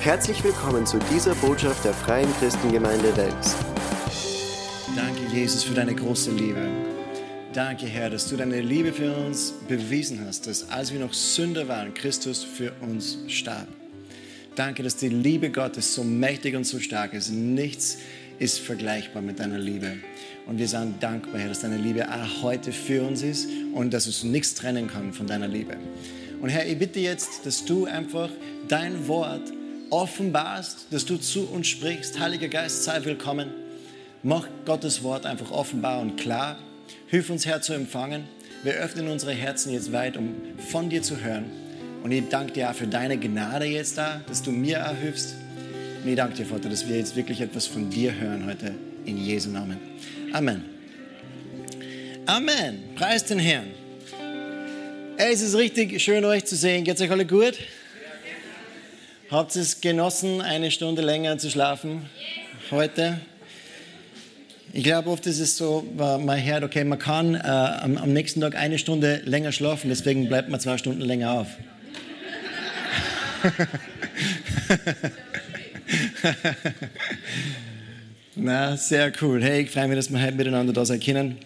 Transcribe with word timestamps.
Herzlich 0.00 0.44
willkommen 0.44 0.86
zu 0.86 0.96
dieser 1.12 1.34
Botschaft 1.34 1.84
der 1.84 1.92
Freien 1.92 2.28
Christengemeinde 2.38 3.14
Wels. 3.16 3.56
Danke, 4.94 5.20
Jesus, 5.34 5.64
für 5.64 5.74
deine 5.74 5.92
große 5.92 6.30
Liebe. 6.30 6.68
Danke, 7.52 7.86
Herr, 7.86 8.08
dass 8.08 8.28
du 8.28 8.36
deine 8.36 8.60
Liebe 8.60 8.92
für 8.92 9.12
uns 9.12 9.52
bewiesen 9.66 10.24
hast, 10.24 10.46
dass 10.46 10.70
als 10.70 10.92
wir 10.92 11.00
noch 11.00 11.12
Sünder 11.12 11.66
waren, 11.66 11.94
Christus 11.94 12.44
für 12.44 12.72
uns 12.80 13.18
starb. 13.26 13.66
Danke, 14.54 14.84
dass 14.84 14.96
die 14.96 15.08
Liebe 15.08 15.50
Gottes 15.50 15.92
so 15.96 16.04
mächtig 16.04 16.54
und 16.54 16.64
so 16.64 16.78
stark 16.78 17.12
ist. 17.12 17.30
Nichts 17.30 17.98
ist 18.38 18.60
vergleichbar 18.60 19.20
mit 19.20 19.40
deiner 19.40 19.58
Liebe. 19.58 19.96
Und 20.46 20.58
wir 20.58 20.68
sind 20.68 21.02
dankbar, 21.02 21.40
Herr, 21.40 21.48
dass 21.48 21.60
deine 21.60 21.76
Liebe 21.76 22.06
auch 22.08 22.42
heute 22.44 22.70
für 22.70 23.02
uns 23.02 23.22
ist 23.22 23.48
und 23.74 23.92
dass 23.92 24.06
uns 24.06 24.22
nichts 24.22 24.54
trennen 24.54 24.86
kann 24.86 25.12
von 25.12 25.26
deiner 25.26 25.48
Liebe. 25.48 25.76
Und 26.40 26.50
Herr, 26.50 26.66
ich 26.66 26.78
bitte 26.78 27.00
jetzt, 27.00 27.44
dass 27.44 27.64
du 27.64 27.86
einfach 27.86 28.30
dein 28.68 29.08
Wort 29.08 29.52
offenbarst, 29.90 30.86
dass 30.90 31.04
du 31.04 31.16
zu 31.16 31.48
uns 31.48 31.66
sprichst. 31.66 32.18
Heiliger 32.18 32.48
Geist, 32.48 32.84
sei 32.84 33.04
willkommen. 33.04 33.50
Mach 34.22 34.46
Gottes 34.64 35.02
Wort 35.02 35.26
einfach 35.26 35.50
offenbar 35.50 36.00
und 36.00 36.16
klar. 36.16 36.58
Hilf 37.06 37.30
uns, 37.30 37.46
Herr, 37.46 37.62
zu 37.62 37.72
empfangen. 37.72 38.24
Wir 38.62 38.74
öffnen 38.74 39.08
unsere 39.08 39.32
Herzen 39.32 39.72
jetzt 39.72 39.92
weit, 39.92 40.16
um 40.16 40.34
von 40.58 40.90
dir 40.90 41.02
zu 41.02 41.20
hören. 41.20 41.44
Und 42.02 42.12
ich 42.12 42.28
danke 42.28 42.52
dir 42.52 42.70
auch 42.70 42.74
für 42.74 42.86
deine 42.86 43.18
Gnade 43.18 43.64
jetzt 43.66 43.98
da, 43.98 44.20
dass 44.26 44.42
du 44.42 44.50
mir 44.50 44.84
hilfst. 45.00 45.34
Und 46.02 46.08
ich 46.08 46.16
danke 46.16 46.36
dir, 46.36 46.46
Vater, 46.46 46.68
dass 46.68 46.88
wir 46.88 46.96
jetzt 46.96 47.16
wirklich 47.16 47.40
etwas 47.40 47.66
von 47.66 47.90
dir 47.90 48.14
hören 48.14 48.46
heute 48.46 48.74
in 49.04 49.16
Jesu 49.16 49.50
Namen. 49.50 49.78
Amen. 50.32 50.64
Amen. 52.26 52.82
Preis 52.94 53.24
den 53.24 53.38
Herrn. 53.38 53.68
Es 55.16 55.40
ist 55.40 55.56
richtig 55.56 56.00
schön, 56.00 56.24
euch 56.24 56.44
zu 56.44 56.56
sehen. 56.56 56.84
Geht's 56.84 57.00
euch 57.00 57.10
alle 57.10 57.26
gut? 57.26 57.54
Habt 59.30 59.54
ihr 59.56 59.62
es 59.62 59.82
genossen, 59.82 60.40
eine 60.40 60.70
Stunde 60.70 61.02
länger 61.02 61.36
zu 61.36 61.50
schlafen 61.50 62.08
heute? 62.70 63.20
Ich 64.72 64.84
glaube, 64.84 65.10
oft 65.10 65.26
ist 65.26 65.38
es 65.38 65.58
so, 65.58 65.86
man 65.96 66.42
hört, 66.42 66.64
okay, 66.64 66.82
man 66.82 66.98
kann 66.98 67.34
äh, 67.34 67.40
am, 67.40 67.98
am, 67.98 68.14
nächsten 68.14 68.40
Tag 68.40 68.56
eine 68.56 68.78
Stunde 68.78 69.20
länger 69.26 69.52
schlafen, 69.52 69.90
deswegen 69.90 70.28
bleibt 70.28 70.48
man 70.48 70.60
zwei 70.60 70.78
Stunden 70.78 71.02
länger 71.02 71.32
auf. 71.32 71.48
Na, 78.34 78.78
sehr 78.78 79.12
cool. 79.20 79.42
Hey, 79.42 79.64
ich 79.64 79.70
freue 79.70 79.88
mich, 79.88 79.96
dass 79.98 80.10
wir 80.10 80.22
heute 80.22 80.36
miteinander 80.36 80.72
da 80.72 80.86
sein 80.86 81.00
können 81.00 81.36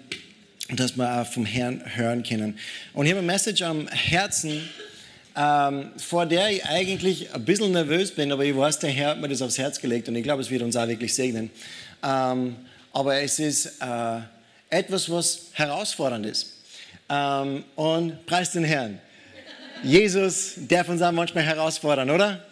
und 0.70 0.78
dass 0.78 0.96
wir 0.96 1.20
auch 1.20 1.26
vom 1.26 1.44
Herrn 1.44 1.82
hören 1.84 2.22
können. 2.22 2.56
Und 2.92 3.06
ich 3.06 3.12
habe 3.12 3.18
eine 3.18 3.26
Message 3.26 3.62
am 3.62 3.88
Herzen, 3.88 4.68
ähm, 5.36 5.90
vor 5.96 6.26
der 6.26 6.50
ich 6.50 6.64
eigentlich 6.66 7.34
ein 7.34 7.44
bisschen 7.44 7.72
nervös 7.72 8.12
bin, 8.12 8.32
aber 8.32 8.44
ich 8.44 8.56
weiß, 8.56 8.78
der 8.80 8.90
Herr 8.90 9.10
hat 9.10 9.20
mir 9.20 9.28
das 9.28 9.42
aufs 9.42 9.58
Herz 9.58 9.80
gelegt 9.80 10.08
und 10.08 10.16
ich 10.16 10.22
glaube, 10.22 10.42
es 10.42 10.50
wird 10.50 10.62
uns 10.62 10.76
auch 10.76 10.86
wirklich 10.86 11.14
segnen. 11.14 11.50
Ähm, 12.02 12.56
aber 12.92 13.16
es 13.16 13.38
ist 13.38 13.80
äh, 13.80 14.20
etwas, 14.68 15.10
was 15.10 15.46
herausfordernd 15.52 16.26
ist. 16.26 16.52
Ähm, 17.08 17.64
und 17.76 18.26
preis 18.26 18.52
den 18.52 18.64
Herrn. 18.64 18.98
Jesus 19.82 20.54
darf 20.56 20.88
uns 20.88 21.02
auch 21.02 21.12
manchmal 21.12 21.44
herausfordern, 21.44 22.10
oder? 22.10 22.44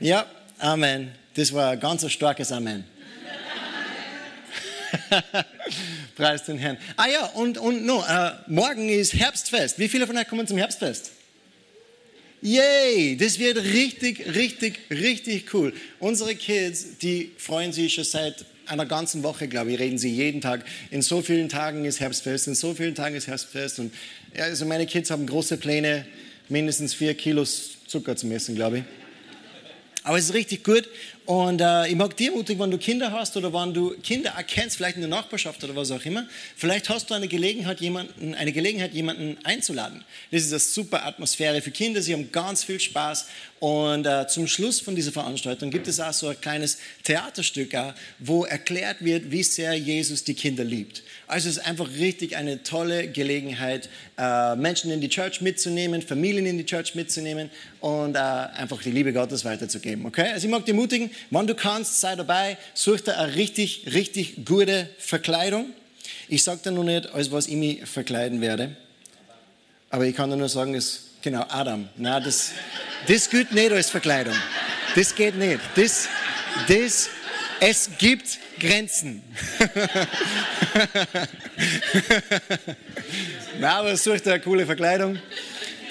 Ja, 0.00 0.26
Amen. 0.58 1.12
Das 1.34 1.52
war 1.52 1.70
ein 1.70 1.80
ganz 1.80 2.10
starkes 2.10 2.52
Amen. 2.52 2.84
Preis 6.16 6.44
den 6.44 6.58
Herrn. 6.58 6.78
Ah 6.96 7.06
ja, 7.06 7.26
und, 7.34 7.58
und 7.58 7.84
no, 7.84 8.04
äh, 8.08 8.30
morgen 8.46 8.88
ist 8.88 9.14
Herbstfest. 9.14 9.78
Wie 9.78 9.88
viele 9.88 10.06
von 10.06 10.16
euch 10.16 10.28
kommen 10.28 10.46
zum 10.46 10.56
Herbstfest? 10.58 11.10
Yay, 12.44 13.16
das 13.16 13.38
wird 13.38 13.56
richtig, 13.56 14.34
richtig, 14.34 14.78
richtig 14.90 15.54
cool. 15.54 15.72
Unsere 15.98 16.34
Kids, 16.34 16.98
die 17.00 17.32
freuen 17.38 17.72
sich 17.72 17.94
schon 17.94 18.04
seit 18.04 18.44
einer 18.66 18.84
ganzen 18.84 19.22
Woche, 19.22 19.48
glaube 19.48 19.72
ich, 19.72 19.78
reden 19.78 19.96
sie 19.96 20.10
jeden 20.10 20.42
Tag. 20.42 20.62
In 20.90 21.00
so 21.00 21.22
vielen 21.22 21.48
Tagen 21.48 21.86
ist 21.86 22.00
Herbstfest, 22.00 22.48
in 22.48 22.54
so 22.54 22.74
vielen 22.74 22.94
Tagen 22.94 23.14
ist 23.14 23.28
Herbstfest. 23.28 23.78
Und 23.78 23.94
also 24.36 24.66
meine 24.66 24.84
Kids 24.84 25.10
haben 25.10 25.26
große 25.26 25.56
Pläne, 25.56 26.04
mindestens 26.50 26.92
vier 26.92 27.14
Kilos 27.14 27.78
Zucker 27.86 28.14
zu 28.14 28.26
messen, 28.26 28.54
glaube 28.54 28.80
ich. 28.80 28.84
Aber 30.02 30.18
es 30.18 30.26
ist 30.26 30.34
richtig 30.34 30.64
gut. 30.64 30.86
Und 31.26 31.62
äh, 31.62 31.88
ich 31.88 31.96
mag 31.96 32.14
dir 32.18 32.32
ermutigen, 32.32 32.62
wenn 32.62 32.70
du 32.70 32.76
Kinder 32.76 33.10
hast 33.10 33.34
oder 33.38 33.50
wenn 33.52 33.72
du 33.72 33.96
Kinder 34.02 34.32
erkennst, 34.36 34.76
vielleicht 34.76 34.96
in 34.96 35.00
der 35.00 35.08
Nachbarschaft 35.08 35.64
oder 35.64 35.74
was 35.74 35.90
auch 35.90 36.04
immer, 36.04 36.26
vielleicht 36.54 36.90
hast 36.90 37.08
du 37.08 37.14
eine 37.14 37.28
Gelegenheit, 37.28 37.80
jemanden, 37.80 38.34
eine 38.34 38.52
Gelegenheit, 38.52 38.92
jemanden 38.92 39.38
einzuladen. 39.42 40.04
Das 40.30 40.42
ist 40.42 40.52
eine 40.52 40.58
super 40.58 41.06
Atmosphäre 41.06 41.62
für 41.62 41.70
Kinder. 41.70 42.02
Sie 42.02 42.12
haben 42.12 42.30
ganz 42.30 42.64
viel 42.64 42.78
Spaß. 42.78 43.26
Und 43.58 44.04
äh, 44.04 44.26
zum 44.26 44.46
Schluss 44.46 44.80
von 44.80 44.94
dieser 44.94 45.10
Veranstaltung 45.10 45.70
gibt 45.70 45.88
es 45.88 45.98
auch 45.98 46.12
so 46.12 46.28
ein 46.28 46.38
kleines 46.38 46.76
Theaterstück, 47.02 47.72
äh, 47.72 47.94
wo 48.18 48.44
erklärt 48.44 49.02
wird, 49.02 49.30
wie 49.30 49.42
sehr 49.42 49.72
Jesus 49.72 50.22
die 50.22 50.34
Kinder 50.34 50.64
liebt. 50.64 51.02
Also 51.26 51.48
es 51.48 51.56
ist 51.56 51.66
einfach 51.66 51.88
richtig 51.98 52.36
eine 52.36 52.62
tolle 52.62 53.08
Gelegenheit, 53.08 53.88
äh, 54.18 54.54
Menschen 54.56 54.90
in 54.90 55.00
die 55.00 55.08
Church 55.08 55.40
mitzunehmen, 55.40 56.02
Familien 56.02 56.44
in 56.44 56.58
die 56.58 56.66
Church 56.66 56.94
mitzunehmen 56.94 57.48
und 57.80 58.16
äh, 58.16 58.18
einfach 58.18 58.82
die 58.82 58.90
Liebe 58.90 59.14
Gottes 59.14 59.46
weiterzugeben. 59.46 60.04
Okay? 60.04 60.32
Also 60.32 60.46
ich 60.46 60.50
mag 60.50 60.66
dich 60.66 60.74
ermutigen, 60.74 61.10
wenn 61.30 61.46
du 61.46 61.54
kannst, 61.54 62.00
sei 62.00 62.16
dabei, 62.16 62.58
such 62.74 63.02
dir 63.02 63.18
eine 63.18 63.34
richtig, 63.34 63.86
richtig 63.92 64.44
gute 64.44 64.88
Verkleidung. 64.98 65.72
Ich 66.28 66.42
sage 66.42 66.60
dir 66.64 66.72
noch 66.72 66.84
nicht, 66.84 67.12
als 67.12 67.30
was 67.30 67.46
ich 67.46 67.56
mich 67.56 67.86
verkleiden 67.86 68.40
werde, 68.40 68.76
aber 69.90 70.06
ich 70.06 70.16
kann 70.16 70.30
dir 70.30 70.36
nur 70.36 70.48
sagen, 70.48 70.72
dass, 70.72 71.00
genau, 71.22 71.44
Adam, 71.48 71.88
na, 71.96 72.20
das, 72.20 72.50
das 73.06 73.30
gilt 73.30 73.52
nicht 73.52 73.72
als 73.72 73.90
Verkleidung. 73.90 74.34
Das 74.94 75.14
geht 75.14 75.36
nicht. 75.36 75.60
Das, 75.76 76.08
das, 76.68 77.08
es 77.60 77.90
gibt 77.98 78.38
Grenzen. 78.60 79.22
Na, 83.58 83.78
aber 83.78 83.96
such 83.96 84.20
dir 84.20 84.34
eine 84.34 84.42
coole 84.42 84.66
Verkleidung. 84.66 85.18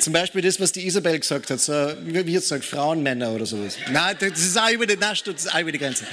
Zum 0.03 0.11
Beispiel 0.11 0.41
das, 0.41 0.59
was 0.59 0.73
die 0.73 0.85
Isabel 0.85 1.17
gesagt 1.17 1.49
hat, 1.49 1.61
so, 1.61 1.71
wie 1.71 2.33
jetzt 2.33 2.49
sagt, 2.49 2.65
Frauenmänner 2.65 3.31
oder 3.31 3.45
sowas. 3.45 3.77
Nein, 3.89 4.17
das 4.19 4.37
ist 4.37 4.59
auch 4.59 4.69
über 4.69 4.85
die, 4.85 4.97
nein, 4.97 5.15
das 5.23 5.45
ist 5.45 5.55
auch 5.55 5.59
über 5.61 5.71
die 5.71 5.77
Grenze. 5.77 6.03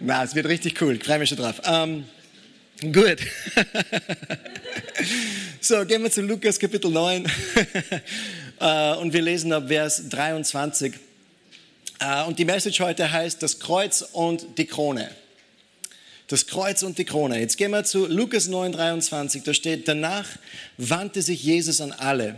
Na, 0.00 0.24
es 0.24 0.34
wird 0.34 0.46
richtig 0.46 0.82
cool, 0.82 0.96
ich 0.96 1.04
freue 1.04 1.20
mich 1.20 1.28
schon 1.28 1.38
drauf. 1.38 1.62
Ähm, 1.64 2.04
gut. 2.92 3.18
so, 5.60 5.86
gehen 5.86 6.02
wir 6.02 6.10
zu 6.10 6.22
Lukas 6.22 6.58
Kapitel 6.58 6.90
9 6.90 7.24
äh, 8.60 8.94
und 8.94 9.12
wir 9.12 9.22
lesen 9.22 9.52
ab 9.52 9.68
Vers 9.68 10.08
23. 10.08 10.94
Äh, 12.00 12.24
und 12.24 12.40
die 12.40 12.44
Message 12.44 12.80
heute 12.80 13.12
heißt 13.12 13.40
das 13.40 13.60
Kreuz 13.60 14.02
und 14.02 14.58
die 14.58 14.66
Krone. 14.66 15.12
Das 16.28 16.48
Kreuz 16.48 16.82
und 16.82 16.98
die 16.98 17.04
Krone. 17.04 17.38
Jetzt 17.38 17.56
gehen 17.56 17.70
wir 17.70 17.84
zu 17.84 18.06
Lukas 18.06 18.48
9, 18.48 18.72
23. 18.72 19.44
Da 19.44 19.54
steht, 19.54 19.86
danach 19.86 20.26
wandte 20.76 21.22
sich 21.22 21.44
Jesus 21.44 21.80
an 21.80 21.92
alle. 21.92 22.34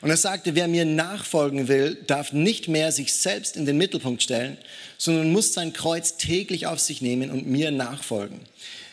Und 0.00 0.10
er 0.10 0.16
sagte, 0.16 0.56
wer 0.56 0.66
mir 0.66 0.84
nachfolgen 0.84 1.68
will, 1.68 1.96
darf 2.06 2.32
nicht 2.32 2.66
mehr 2.68 2.90
sich 2.90 3.12
selbst 3.12 3.56
in 3.56 3.66
den 3.66 3.78
Mittelpunkt 3.78 4.22
stellen, 4.22 4.58
sondern 4.96 5.32
muss 5.32 5.52
sein 5.52 5.72
Kreuz 5.72 6.16
täglich 6.16 6.66
auf 6.66 6.80
sich 6.80 7.00
nehmen 7.00 7.30
und 7.30 7.46
mir 7.46 7.70
nachfolgen. 7.70 8.40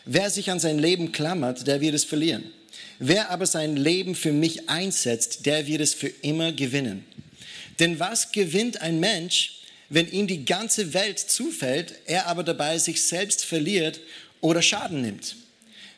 Wer 0.05 0.29
sich 0.29 0.51
an 0.51 0.59
sein 0.59 0.77
Leben 0.77 1.11
klammert, 1.11 1.65
der 1.65 1.81
wird 1.81 1.95
es 1.95 2.03
verlieren. 2.03 2.43
Wer 2.99 3.31
aber 3.31 3.45
sein 3.47 3.75
Leben 3.75 4.15
für 4.15 4.31
mich 4.31 4.69
einsetzt, 4.69 5.45
der 5.47 5.67
wird 5.67 5.81
es 5.81 5.93
für 5.93 6.07
immer 6.07 6.51
gewinnen. 6.51 7.05
Denn 7.79 7.99
was 7.99 8.31
gewinnt 8.31 8.81
ein 8.81 8.99
Mensch, 8.99 9.61
wenn 9.89 10.09
ihm 10.11 10.27
die 10.27 10.45
ganze 10.45 10.93
Welt 10.93 11.19
zufällt, 11.19 11.95
er 12.05 12.27
aber 12.27 12.43
dabei 12.43 12.77
sich 12.77 13.03
selbst 13.03 13.45
verliert 13.45 13.99
oder 14.41 14.61
Schaden 14.61 15.01
nimmt. 15.01 15.35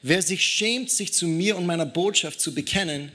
Wer 0.01 0.21
sich 0.21 0.45
schämt, 0.45 0.91
sich 0.91 1.13
zu 1.13 1.27
mir 1.27 1.57
und 1.57 1.65
meiner 1.65 1.85
Botschaft 1.85 2.39
zu 2.39 2.53
bekennen, 2.53 3.11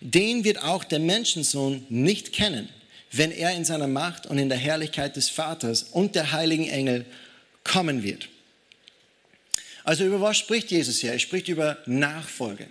den 0.00 0.44
wird 0.44 0.62
auch 0.62 0.84
der 0.84 0.98
Menschensohn 0.98 1.86
nicht 1.88 2.32
kennen, 2.32 2.68
wenn 3.12 3.32
er 3.32 3.54
in 3.54 3.64
seiner 3.64 3.86
Macht 3.86 4.26
und 4.26 4.38
in 4.38 4.48
der 4.48 4.58
Herrlichkeit 4.58 5.16
des 5.16 5.30
Vaters 5.30 5.84
und 5.84 6.14
der 6.14 6.32
heiligen 6.32 6.68
Engel 6.68 7.06
kommen 7.64 8.02
wird. 8.02 8.28
Also 9.84 10.04
über 10.04 10.20
was 10.20 10.36
spricht 10.36 10.70
Jesus 10.70 10.98
hier? 10.98 11.12
Er 11.12 11.18
spricht 11.18 11.48
über 11.48 11.78
Nachfolge. 11.86 12.66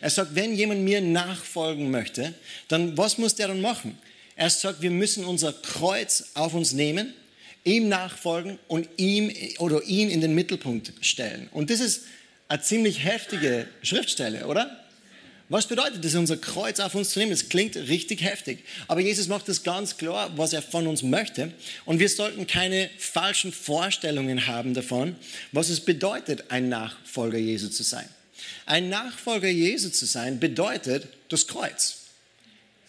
Er 0.00 0.08
sagt, 0.10 0.34
wenn 0.34 0.54
jemand 0.54 0.82
mir 0.82 1.00
nachfolgen 1.00 1.90
möchte, 1.90 2.32
dann 2.68 2.96
was 2.96 3.18
muss 3.18 3.34
der 3.34 3.48
dann 3.48 3.60
machen? 3.60 3.98
Er 4.40 4.48
sagt, 4.48 4.80
wir 4.80 4.90
müssen 4.90 5.26
unser 5.26 5.52
Kreuz 5.52 6.30
auf 6.32 6.54
uns 6.54 6.72
nehmen, 6.72 7.12
ihm 7.62 7.90
nachfolgen 7.90 8.58
und 8.68 8.88
ihm 8.96 9.30
oder 9.58 9.82
ihn 9.82 10.08
in 10.08 10.22
den 10.22 10.34
Mittelpunkt 10.34 10.94
stellen. 11.02 11.50
Und 11.52 11.68
das 11.68 11.80
ist 11.80 12.04
eine 12.48 12.62
ziemlich 12.62 13.04
heftige 13.04 13.68
Schriftstelle, 13.82 14.46
oder? 14.46 14.82
Was 15.50 15.66
bedeutet 15.66 16.02
es, 16.06 16.14
unser 16.14 16.38
Kreuz 16.38 16.80
auf 16.80 16.94
uns 16.94 17.10
zu 17.10 17.18
nehmen? 17.18 17.32
Das 17.32 17.50
klingt 17.50 17.76
richtig 17.76 18.22
heftig. 18.22 18.64
Aber 18.88 19.02
Jesus 19.02 19.28
macht 19.28 19.46
es 19.50 19.62
ganz 19.62 19.98
klar, 19.98 20.32
was 20.38 20.54
er 20.54 20.62
von 20.62 20.86
uns 20.86 21.02
möchte. 21.02 21.52
Und 21.84 21.98
wir 21.98 22.08
sollten 22.08 22.46
keine 22.46 22.88
falschen 22.96 23.52
Vorstellungen 23.52 24.46
haben 24.46 24.72
davon, 24.72 25.16
was 25.52 25.68
es 25.68 25.80
bedeutet, 25.80 26.44
ein 26.50 26.70
Nachfolger 26.70 27.36
Jesu 27.36 27.68
zu 27.68 27.82
sein. 27.82 28.08
Ein 28.64 28.88
Nachfolger 28.88 29.50
Jesu 29.50 29.90
zu 29.90 30.06
sein 30.06 30.40
bedeutet 30.40 31.08
das 31.28 31.46
Kreuz. 31.46 31.98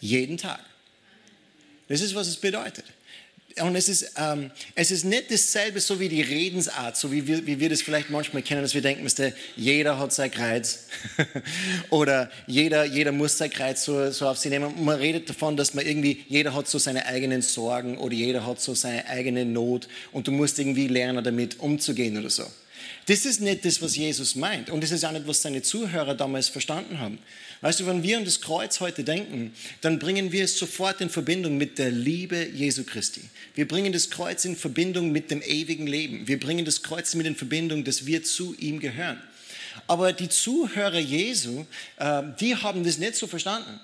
Jeden 0.00 0.38
Tag. 0.38 0.71
Das 1.92 2.00
ist, 2.00 2.14
was 2.14 2.26
es 2.26 2.38
bedeutet. 2.38 2.86
Und 3.60 3.76
es 3.76 3.86
ist, 3.86 4.12
ähm, 4.16 4.50
es 4.74 4.90
ist 4.90 5.04
nicht 5.04 5.30
dasselbe 5.30 5.78
so 5.78 6.00
wie 6.00 6.08
die 6.08 6.22
Redensart, 6.22 6.96
so 6.96 7.12
wie 7.12 7.26
wir, 7.26 7.46
wie 7.46 7.60
wir 7.60 7.68
das 7.68 7.82
vielleicht 7.82 8.08
manchmal 8.08 8.40
kennen, 8.40 8.62
dass 8.62 8.72
wir 8.72 8.80
denken, 8.80 9.02
müsste, 9.02 9.34
jeder 9.56 9.98
hat 9.98 10.10
sein 10.10 10.30
Kreuz 10.30 10.86
oder 11.90 12.30
jeder, 12.46 12.86
jeder 12.86 13.12
muss 13.12 13.36
sein 13.36 13.50
Kreuz 13.50 13.84
so, 13.84 14.10
so 14.10 14.26
auf 14.26 14.38
sich 14.38 14.50
nehmen. 14.50 14.68
Und 14.68 14.82
man 14.82 14.96
redet 14.96 15.28
davon, 15.28 15.54
dass 15.58 15.74
man 15.74 15.84
irgendwie, 15.84 16.24
jeder 16.30 16.54
hat 16.54 16.66
so 16.66 16.78
seine 16.78 17.04
eigenen 17.04 17.42
Sorgen 17.42 17.98
oder 17.98 18.14
jeder 18.14 18.46
hat 18.46 18.58
so 18.58 18.74
seine 18.74 19.06
eigene 19.08 19.44
Not 19.44 19.86
und 20.12 20.26
du 20.26 20.32
musst 20.32 20.58
irgendwie 20.58 20.88
lernen, 20.88 21.22
damit 21.22 21.60
umzugehen 21.60 22.16
oder 22.16 22.30
so. 22.30 22.46
Das 23.06 23.24
ist 23.24 23.40
nicht 23.40 23.64
das, 23.64 23.82
was 23.82 23.96
Jesus 23.96 24.36
meint. 24.36 24.70
Und 24.70 24.82
das 24.82 24.92
ist 24.92 25.04
auch 25.04 25.10
nicht, 25.10 25.26
was 25.26 25.42
seine 25.42 25.62
Zuhörer 25.62 26.14
damals 26.14 26.48
verstanden 26.48 27.00
haben. 27.00 27.18
Weißt 27.60 27.80
du, 27.80 27.86
wenn 27.86 28.02
wir 28.02 28.16
an 28.16 28.24
das 28.24 28.40
Kreuz 28.40 28.80
heute 28.80 29.02
denken, 29.02 29.54
dann 29.80 29.98
bringen 29.98 30.30
wir 30.30 30.44
es 30.44 30.56
sofort 30.56 31.00
in 31.00 31.10
Verbindung 31.10 31.56
mit 31.56 31.78
der 31.78 31.90
Liebe 31.90 32.46
Jesu 32.46 32.84
Christi. 32.84 33.22
Wir 33.54 33.66
bringen 33.66 33.92
das 33.92 34.10
Kreuz 34.10 34.44
in 34.44 34.56
Verbindung 34.56 35.10
mit 35.10 35.30
dem 35.30 35.42
ewigen 35.42 35.86
Leben. 35.86 36.28
Wir 36.28 36.38
bringen 36.38 36.64
das 36.64 36.82
Kreuz 36.82 37.14
mit 37.14 37.26
in 37.26 37.36
Verbindung, 37.36 37.82
dass 37.84 38.06
wir 38.06 38.22
zu 38.22 38.54
ihm 38.58 38.78
gehören. 38.78 39.20
Aber 39.86 40.12
die 40.12 40.28
Zuhörer 40.28 40.98
Jesu, 40.98 41.64
äh, 41.96 42.22
die 42.40 42.56
haben 42.56 42.84
das 42.84 42.98
nicht 42.98 43.16
so 43.16 43.26
verstanden. 43.26 43.80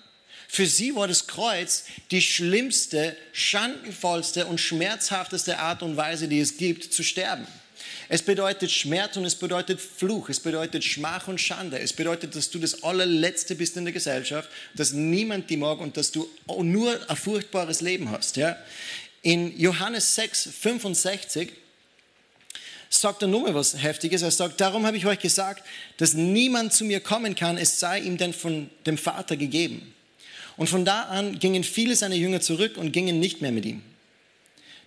Für 0.50 0.66
sie 0.66 0.94
war 0.94 1.06
das 1.08 1.26
Kreuz 1.26 1.84
die 2.10 2.22
schlimmste, 2.22 3.16
schandenvollste 3.32 4.46
und 4.46 4.60
schmerzhafteste 4.60 5.58
Art 5.58 5.82
und 5.82 5.96
Weise, 5.96 6.26
die 6.26 6.40
es 6.40 6.56
gibt, 6.56 6.92
zu 6.92 7.02
sterben. 7.02 7.46
Es 8.08 8.22
bedeutet 8.22 8.70
Schmerz 8.70 9.16
und 9.16 9.24
es 9.24 9.34
bedeutet 9.34 9.80
Fluch, 9.80 10.28
es 10.28 10.40
bedeutet 10.40 10.84
Schmach 10.84 11.28
und 11.28 11.40
Schande. 11.40 11.78
Es 11.78 11.92
bedeutet, 11.92 12.34
dass 12.34 12.50
du 12.50 12.58
das 12.58 12.82
allerletzte 12.82 13.54
bist 13.54 13.76
in 13.76 13.84
der 13.84 13.92
Gesellschaft, 13.92 14.48
dass 14.74 14.92
niemand 14.92 15.50
die 15.50 15.56
mag 15.56 15.80
und 15.80 15.96
dass 15.96 16.10
du 16.10 16.28
nur 16.46 16.98
ein 17.08 17.16
furchtbares 17.16 17.80
Leben 17.80 18.10
hast. 18.10 18.36
Ja? 18.36 18.56
In 19.22 19.58
Johannes 19.58 20.14
6, 20.14 20.50
65 20.60 21.50
sagt 22.90 23.22
er 23.22 23.28
nur 23.28 23.54
was 23.54 23.82
Heftiges. 23.82 24.22
Er 24.22 24.30
sagt, 24.30 24.60
darum 24.60 24.86
habe 24.86 24.96
ich 24.96 25.06
euch 25.06 25.18
gesagt, 25.18 25.62
dass 25.98 26.14
niemand 26.14 26.72
zu 26.72 26.84
mir 26.84 27.00
kommen 27.00 27.34
kann, 27.34 27.58
es 27.58 27.78
sei 27.80 28.00
ihm 28.00 28.16
denn 28.16 28.32
von 28.32 28.70
dem 28.86 28.96
Vater 28.96 29.36
gegeben. 29.36 29.94
Und 30.56 30.68
von 30.68 30.84
da 30.84 31.02
an 31.02 31.38
gingen 31.38 31.62
viele 31.62 31.94
seiner 31.94 32.16
Jünger 32.16 32.40
zurück 32.40 32.76
und 32.76 32.92
gingen 32.92 33.20
nicht 33.20 33.42
mehr 33.42 33.52
mit 33.52 33.64
ihm. 33.64 33.82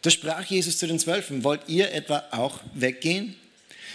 Da 0.01 0.09
sprach 0.09 0.45
Jesus 0.45 0.77
zu 0.77 0.88
den 0.88 1.00
Zwölfen, 1.00 1.44
wollt 1.44 1.62
ihr 1.68 1.92
etwa 1.92 2.24
auch 2.31 2.59
weggehen? 2.74 3.36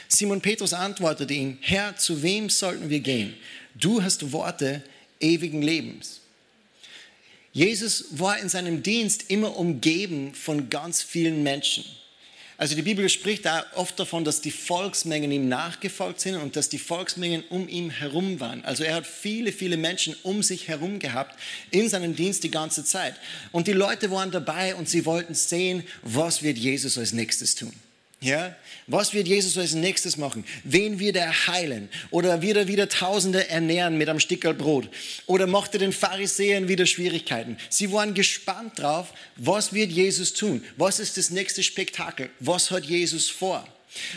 Simon 0.09 0.41
Petrus 0.41 0.73
antwortete 0.73 1.35
ihm, 1.35 1.59
Herr, 1.61 1.97
zu 1.97 2.23
wem 2.23 2.49
sollten 2.49 2.91
wir 2.91 3.01
gehen? 3.01 3.35
Du 3.75 4.03
hast 4.03 4.33
Worte 4.33 4.83
ewigen 5.21 5.63
Lebens. 5.63 6.21
Jesus 7.53 8.07
war 8.11 8.39
in 8.39 8.49
seinem 8.49 8.83
Dienst 8.83 9.31
immer 9.31 9.57
umgeben 9.57 10.35
von 10.35 10.71
ganz 10.71 11.03
vielen 11.03 11.43
Menschen. 11.43 11.85
Also 12.59 12.75
die 12.75 12.83
Bibel 12.83 13.09
spricht 13.11 13.45
da 13.45 13.67
oft 13.75 13.99
davon, 13.99 14.25
dass 14.25 14.41
die 14.41 14.51
Volksmengen 14.51 15.31
ihm 15.31 15.49
nachgefolgt 15.49 16.21
sind 16.21 16.37
und 16.37 16.57
dass 16.57 16.71
die 16.71 16.79
Volksmengen 16.79 17.45
um 17.51 17.69
ihn 17.69 17.91
herum 17.91 18.41
waren. 18.41 18.65
Also 18.65 18.83
er 18.83 18.95
hat 18.95 19.07
viele, 19.07 19.53
viele 19.53 19.77
Menschen 19.77 20.17
um 20.23 20.43
sich 20.43 20.69
herum 20.69 20.99
gehabt 20.99 21.39
in 21.71 21.89
seinem 21.89 22.17
Dienst 22.17 22.45
die 22.45 22.51
ganze 22.51 22.83
Zeit. 22.85 23.15
Und 23.53 23.67
die 23.67 23.73
Leute 23.73 24.11
waren 24.11 24.31
dabei 24.31 24.75
und 24.75 24.89
sie 24.89 25.05
wollten 25.05 25.35
sehen, 25.35 25.85
was 26.03 26.43
wird 26.43 26.57
Jesus 26.57 26.97
als 26.97 27.13
nächstes 27.13 27.55
tun. 27.55 27.73
Ja? 28.21 28.57
Was 28.87 29.13
wird 29.13 29.29
Jesus 29.29 29.59
als 29.59 29.75
nächstes 29.75 30.17
machen? 30.17 30.45
Wen 30.65 30.99
wird 30.99 31.17
er 31.17 31.47
heilen? 31.49 31.91
Oder 32.11 32.41
wird 32.41 32.57
er 32.57 32.67
wieder 32.67 32.89
Tausende 32.89 33.49
ernähren 33.49 33.99
mit 33.99 34.09
einem 34.09 34.21
Stickerl 34.21 34.55
Brot? 34.55 34.89
Oder 35.27 35.47
macht 35.47 35.75
er 35.75 35.81
den 35.81 35.93
Pharisäern 35.93 36.67
wieder 36.69 36.87
Schwierigkeiten? 36.87 37.59
Sie 37.69 37.93
waren 37.93 38.15
gespannt 38.15 38.79
drauf, 38.79 39.13
was 39.37 39.73
wird 39.75 39.93
Jesus 39.93 40.33
tun? 40.33 40.65
Was 40.77 40.99
ist 40.99 41.19
das 41.19 41.31
nächste 41.31 41.63
Spektakel? 41.63 42.31
Was 42.41 42.71
hat 42.71 42.85
Jesus 42.85 43.29
vor? 43.29 43.67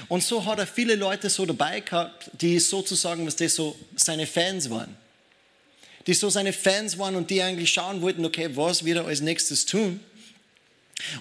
Und 0.07 0.23
so 0.23 0.45
hat 0.45 0.59
er 0.59 0.67
viele 0.67 0.95
Leute 0.95 1.29
so 1.29 1.45
dabei 1.45 1.81
gehabt, 1.81 2.31
die 2.39 2.59
sozusagen, 2.59 3.25
was 3.25 3.35
das 3.35 3.55
so 3.55 3.77
seine 3.95 4.27
Fans 4.27 4.69
waren. 4.69 4.95
Die 6.07 6.13
so 6.13 6.29
seine 6.29 6.53
Fans 6.53 6.97
waren 6.97 7.15
und 7.15 7.29
die 7.29 7.41
eigentlich 7.41 7.71
schauen 7.71 8.01
wollten, 8.01 8.25
okay, 8.25 8.49
was 8.53 8.85
wird 8.85 8.97
er 8.97 9.05
als 9.05 9.21
nächstes 9.21 9.65
tun? 9.65 9.99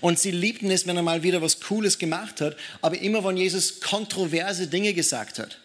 Und 0.01 0.19
sie 0.19 0.31
liebten 0.31 0.71
es, 0.71 0.87
wenn 0.87 0.97
er 0.97 1.03
mal 1.03 1.23
wieder 1.23 1.43
was 1.43 1.61
Cooles 1.61 1.99
gemacht 1.99 2.41
hat, 2.41 2.57
aber 2.81 2.99
immer 2.99 3.25
wenn 3.25 3.37
Jesus 3.37 3.81
kontroverse 3.81 4.67
Dinge 4.67 4.93
gesagt 4.95 5.39
hat, 5.39 5.59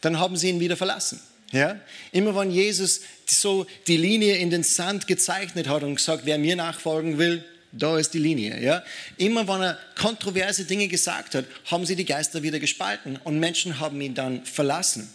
dann 0.00 0.18
haben 0.18 0.36
sie 0.36 0.48
ihn 0.48 0.60
wieder 0.60 0.76
verlassen. 0.76 1.20
Ja? 1.52 1.80
Immer 2.12 2.34
wenn 2.36 2.50
Jesus 2.50 3.00
so 3.26 3.66
die 3.86 3.96
Linie 3.96 4.36
in 4.36 4.50
den 4.50 4.62
Sand 4.62 5.06
gezeichnet 5.06 5.68
hat 5.68 5.82
und 5.82 5.96
gesagt, 5.96 6.22
wer 6.24 6.38
mir 6.38 6.56
nachfolgen 6.56 7.18
will, 7.18 7.44
da 7.72 7.98
ist 7.98 8.14
die 8.14 8.18
Linie. 8.18 8.60
Ja? 8.62 8.82
Immer 9.16 9.46
wenn 9.48 9.62
er 9.62 9.78
kontroverse 9.96 10.64
Dinge 10.64 10.88
gesagt 10.88 11.34
hat, 11.34 11.44
haben 11.66 11.86
sie 11.86 11.96
die 11.96 12.04
Geister 12.04 12.42
wieder 12.42 12.58
gespalten 12.58 13.18
und 13.22 13.38
Menschen 13.38 13.80
haben 13.80 14.00
ihn 14.00 14.14
dann 14.14 14.44
verlassen. 14.44 15.12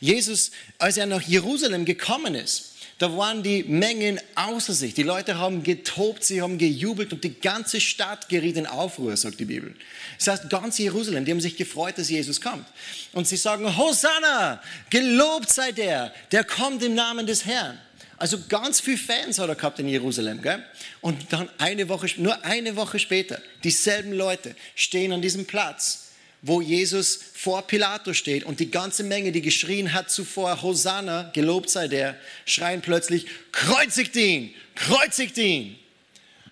Jesus, 0.00 0.50
als 0.78 0.96
er 0.96 1.06
nach 1.06 1.22
Jerusalem 1.22 1.84
gekommen 1.84 2.34
ist, 2.34 2.73
da 2.98 3.16
waren 3.16 3.42
die 3.42 3.64
Mengen 3.64 4.20
außer 4.36 4.72
sich. 4.72 4.94
Die 4.94 5.02
Leute 5.02 5.38
haben 5.38 5.62
getobt, 5.64 6.22
sie 6.22 6.40
haben 6.40 6.58
gejubelt 6.58 7.12
und 7.12 7.24
die 7.24 7.40
ganze 7.40 7.80
Stadt 7.80 8.28
geriet 8.28 8.56
in 8.56 8.66
Aufruhr, 8.66 9.16
sagt 9.16 9.40
die 9.40 9.44
Bibel. 9.44 9.74
Das 10.18 10.28
heißt, 10.28 10.50
ganz 10.50 10.78
Jerusalem, 10.78 11.24
die 11.24 11.32
haben 11.32 11.40
sich 11.40 11.56
gefreut, 11.56 11.98
dass 11.98 12.08
Jesus 12.08 12.40
kommt. 12.40 12.66
Und 13.12 13.26
sie 13.26 13.36
sagen, 13.36 13.76
Hosanna, 13.76 14.62
gelobt 14.90 15.52
sei 15.52 15.72
der, 15.72 16.14
der 16.30 16.44
kommt 16.44 16.82
im 16.84 16.94
Namen 16.94 17.26
des 17.26 17.44
Herrn. 17.44 17.78
Also 18.16 18.38
ganz 18.48 18.80
viele 18.80 18.98
Fans 18.98 19.40
hat 19.40 19.48
er 19.48 19.56
gehabt 19.56 19.80
in 19.80 19.88
Jerusalem. 19.88 20.40
Gell? 20.40 20.64
Und 21.00 21.32
dann 21.32 21.48
eine 21.58 21.88
Woche, 21.88 22.06
nur 22.18 22.44
eine 22.44 22.76
Woche 22.76 23.00
später, 23.00 23.42
dieselben 23.64 24.12
Leute 24.12 24.54
stehen 24.76 25.12
an 25.12 25.20
diesem 25.20 25.46
Platz 25.46 26.03
wo 26.46 26.60
Jesus 26.60 27.18
vor 27.32 27.66
Pilatus 27.66 28.18
steht 28.18 28.44
und 28.44 28.60
die 28.60 28.70
ganze 28.70 29.02
Menge, 29.02 29.32
die 29.32 29.40
geschrien 29.40 29.94
hat 29.94 30.10
zuvor, 30.10 30.60
Hosanna, 30.60 31.30
gelobt 31.32 31.70
sei 31.70 31.88
der, 31.88 32.16
schreien 32.44 32.82
plötzlich, 32.82 33.24
kreuzigt 33.50 34.14
ihn, 34.14 34.54
kreuzigt 34.74 35.38
ihn. 35.38 35.76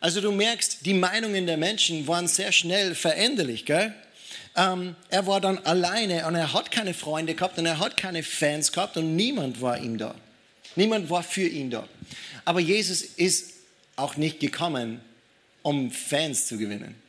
Also 0.00 0.22
du 0.22 0.32
merkst, 0.32 0.86
die 0.86 0.94
Meinungen 0.94 1.46
der 1.46 1.58
Menschen 1.58 2.06
waren 2.06 2.26
sehr 2.26 2.52
schnell 2.52 2.94
veränderlich. 2.94 3.66
Gell? 3.66 3.94
Ähm, 4.56 4.96
er 5.10 5.26
war 5.26 5.42
dann 5.42 5.58
alleine 5.58 6.26
und 6.26 6.36
er 6.36 6.54
hat 6.54 6.70
keine 6.70 6.94
Freunde 6.94 7.34
gehabt 7.34 7.58
und 7.58 7.66
er 7.66 7.78
hat 7.78 7.98
keine 7.98 8.22
Fans 8.22 8.72
gehabt 8.72 8.96
und 8.96 9.14
niemand 9.14 9.60
war 9.60 9.76
ihm 9.76 9.98
da. 9.98 10.14
Niemand 10.74 11.10
war 11.10 11.22
für 11.22 11.46
ihn 11.46 11.70
da. 11.70 11.86
Aber 12.46 12.60
Jesus 12.60 13.02
ist 13.02 13.52
auch 13.96 14.16
nicht 14.16 14.40
gekommen, 14.40 15.02
um 15.60 15.90
Fans 15.90 16.46
zu 16.46 16.56
gewinnen. 16.56 17.01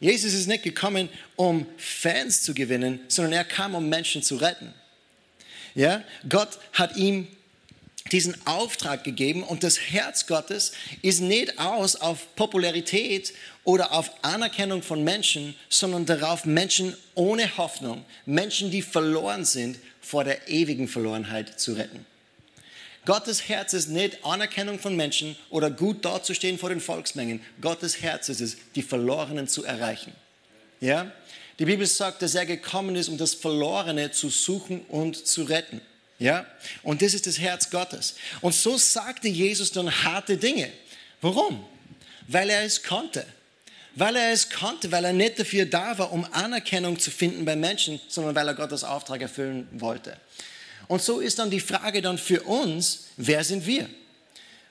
Jesus 0.00 0.32
ist 0.32 0.46
nicht 0.46 0.62
gekommen, 0.62 1.10
um 1.36 1.66
Fans 1.76 2.42
zu 2.42 2.54
gewinnen, 2.54 3.00
sondern 3.08 3.34
er 3.34 3.44
kam, 3.44 3.74
um 3.74 3.88
Menschen 3.88 4.22
zu 4.22 4.36
retten. 4.36 4.72
Ja? 5.74 6.02
Gott 6.28 6.58
hat 6.72 6.96
ihm 6.96 7.28
diesen 8.10 8.34
Auftrag 8.46 9.04
gegeben 9.04 9.42
und 9.42 9.62
das 9.62 9.78
Herz 9.78 10.26
Gottes 10.26 10.72
ist 11.02 11.20
nicht 11.20 11.58
aus 11.58 11.96
auf 11.96 12.34
Popularität 12.34 13.34
oder 13.62 13.92
auf 13.92 14.10
Anerkennung 14.22 14.82
von 14.82 15.04
Menschen, 15.04 15.54
sondern 15.68 16.06
darauf, 16.06 16.44
Menschen 16.44 16.96
ohne 17.14 17.56
Hoffnung, 17.56 18.04
Menschen, 18.26 18.70
die 18.70 18.82
verloren 18.82 19.44
sind, 19.44 19.78
vor 20.00 20.24
der 20.24 20.48
ewigen 20.48 20.88
Verlorenheit 20.88 21.60
zu 21.60 21.74
retten. 21.74 22.06
Gottes 23.06 23.48
Herz 23.48 23.72
ist 23.72 23.88
nicht 23.88 24.24
Anerkennung 24.24 24.78
von 24.78 24.94
Menschen 24.94 25.36
oder 25.48 25.70
gut 25.70 26.04
dazustehen 26.04 26.58
vor 26.58 26.68
den 26.68 26.80
Volksmengen. 26.80 27.40
Gottes 27.60 28.02
Herz 28.02 28.28
ist 28.28 28.40
es, 28.40 28.56
die 28.74 28.82
Verlorenen 28.82 29.48
zu 29.48 29.64
erreichen. 29.64 30.12
Ja? 30.80 31.10
Die 31.58 31.64
Bibel 31.64 31.86
sagt, 31.86 32.22
dass 32.22 32.34
er 32.34 32.46
gekommen 32.46 32.96
ist, 32.96 33.08
um 33.08 33.18
das 33.18 33.34
Verlorene 33.34 34.10
zu 34.10 34.28
suchen 34.28 34.80
und 34.88 35.26
zu 35.26 35.44
retten. 35.44 35.80
Ja? 36.18 36.46
Und 36.82 37.00
das 37.02 37.14
ist 37.14 37.26
das 37.26 37.38
Herz 37.38 37.70
Gottes. 37.70 38.16
Und 38.42 38.54
so 38.54 38.76
sagte 38.76 39.28
Jesus 39.28 39.72
dann 39.72 39.90
harte 40.04 40.36
Dinge. 40.36 40.70
Warum? 41.22 41.64
Weil 42.28 42.50
er 42.50 42.62
es 42.62 42.82
konnte. 42.82 43.26
Weil 43.94 44.16
er 44.16 44.30
es 44.30 44.50
konnte, 44.50 44.92
weil 44.92 45.04
er 45.04 45.12
nicht 45.12 45.38
dafür 45.38 45.66
da 45.66 45.98
war, 45.98 46.12
um 46.12 46.26
Anerkennung 46.32 46.98
zu 46.98 47.10
finden 47.10 47.44
bei 47.44 47.56
Menschen, 47.56 48.00
sondern 48.08 48.34
weil 48.34 48.46
er 48.46 48.54
Gottes 48.54 48.84
Auftrag 48.84 49.20
erfüllen 49.20 49.66
wollte. 49.72 50.16
Und 50.90 51.00
so 51.00 51.20
ist 51.20 51.38
dann 51.38 51.50
die 51.50 51.60
Frage 51.60 52.02
dann 52.02 52.18
für 52.18 52.42
uns, 52.42 53.04
wer 53.16 53.44
sind 53.44 53.64
wir? 53.64 53.88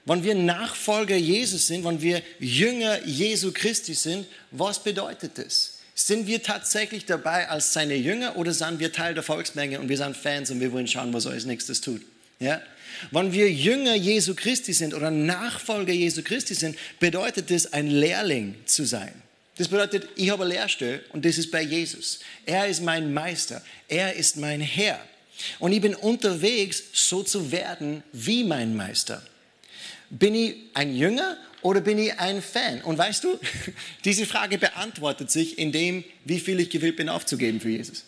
Wenn 0.03 0.21
wir 0.21 0.35
Nachfolger 0.35 1.15
Jesus 1.15 1.67
sind, 1.67 1.85
wenn 1.85 2.01
wir 2.01 2.21
Jünger 2.41 3.05
Jesu 3.05 3.53
Christi 3.53 3.93
sind, 3.93 4.27
was 4.51 4.83
bedeutet 4.83 5.37
das? 5.37 5.77
Sind 5.95 6.27
wir 6.27 6.43
tatsächlich 6.43 7.05
dabei 7.05 7.47
als 7.47 7.71
seine 7.71 7.95
Jünger 7.95 8.35
oder 8.35 8.53
sind 8.53 8.79
wir 8.79 8.91
Teil 8.91 9.13
der 9.13 9.23
Volksmenge 9.23 9.79
und 9.79 9.87
wir 9.87 9.95
sind 9.95 10.17
Fans 10.17 10.51
und 10.51 10.59
wir 10.59 10.73
wollen 10.73 10.87
schauen, 10.87 11.13
was 11.13 11.23
er 11.23 11.31
als 11.31 11.45
nächstes 11.45 11.79
tut? 11.79 12.01
Ja? 12.41 12.61
Wenn 13.11 13.31
wir 13.31 13.49
Jünger 13.49 13.95
Jesu 13.95 14.35
Christi 14.35 14.73
sind 14.73 14.93
oder 14.93 15.11
Nachfolger 15.11 15.93
Jesu 15.93 16.21
Christi 16.21 16.53
sind, 16.53 16.77
bedeutet 16.99 17.49
das, 17.49 17.71
ein 17.71 17.87
Lehrling 17.87 18.55
zu 18.65 18.83
sein. 18.83 19.13
Das 19.55 19.69
bedeutet, 19.69 20.09
ich 20.17 20.29
habe 20.31 20.43
eine 20.43 20.53
Lehrstelle 20.55 21.01
und 21.13 21.23
das 21.23 21.37
ist 21.37 21.49
bei 21.49 21.61
Jesus. 21.61 22.19
Er 22.45 22.67
ist 22.67 22.81
mein 22.81 23.13
Meister. 23.13 23.61
Er 23.87 24.17
ist 24.17 24.35
mein 24.35 24.59
Herr. 24.59 24.99
Und 25.59 25.71
ich 25.71 25.81
bin 25.81 25.95
unterwegs, 25.95 26.83
so 26.93 27.23
zu 27.23 27.51
werden 27.51 28.03
wie 28.11 28.43
mein 28.43 28.75
Meister. 28.75 29.21
Bin 30.09 30.35
ich 30.35 30.55
ein 30.73 30.95
Jünger 30.95 31.37
oder 31.61 31.81
bin 31.81 31.97
ich 31.97 32.17
ein 32.19 32.41
Fan? 32.41 32.81
Und 32.81 32.97
weißt 32.97 33.23
du, 33.23 33.39
diese 34.05 34.25
Frage 34.25 34.57
beantwortet 34.57 35.31
sich 35.31 35.57
in 35.57 35.71
dem, 35.71 36.03
wie 36.25 36.39
viel 36.39 36.59
ich 36.59 36.69
gewillt 36.69 36.95
bin 36.95 37.09
aufzugeben 37.09 37.59
für 37.59 37.69
Jesus. 37.69 38.03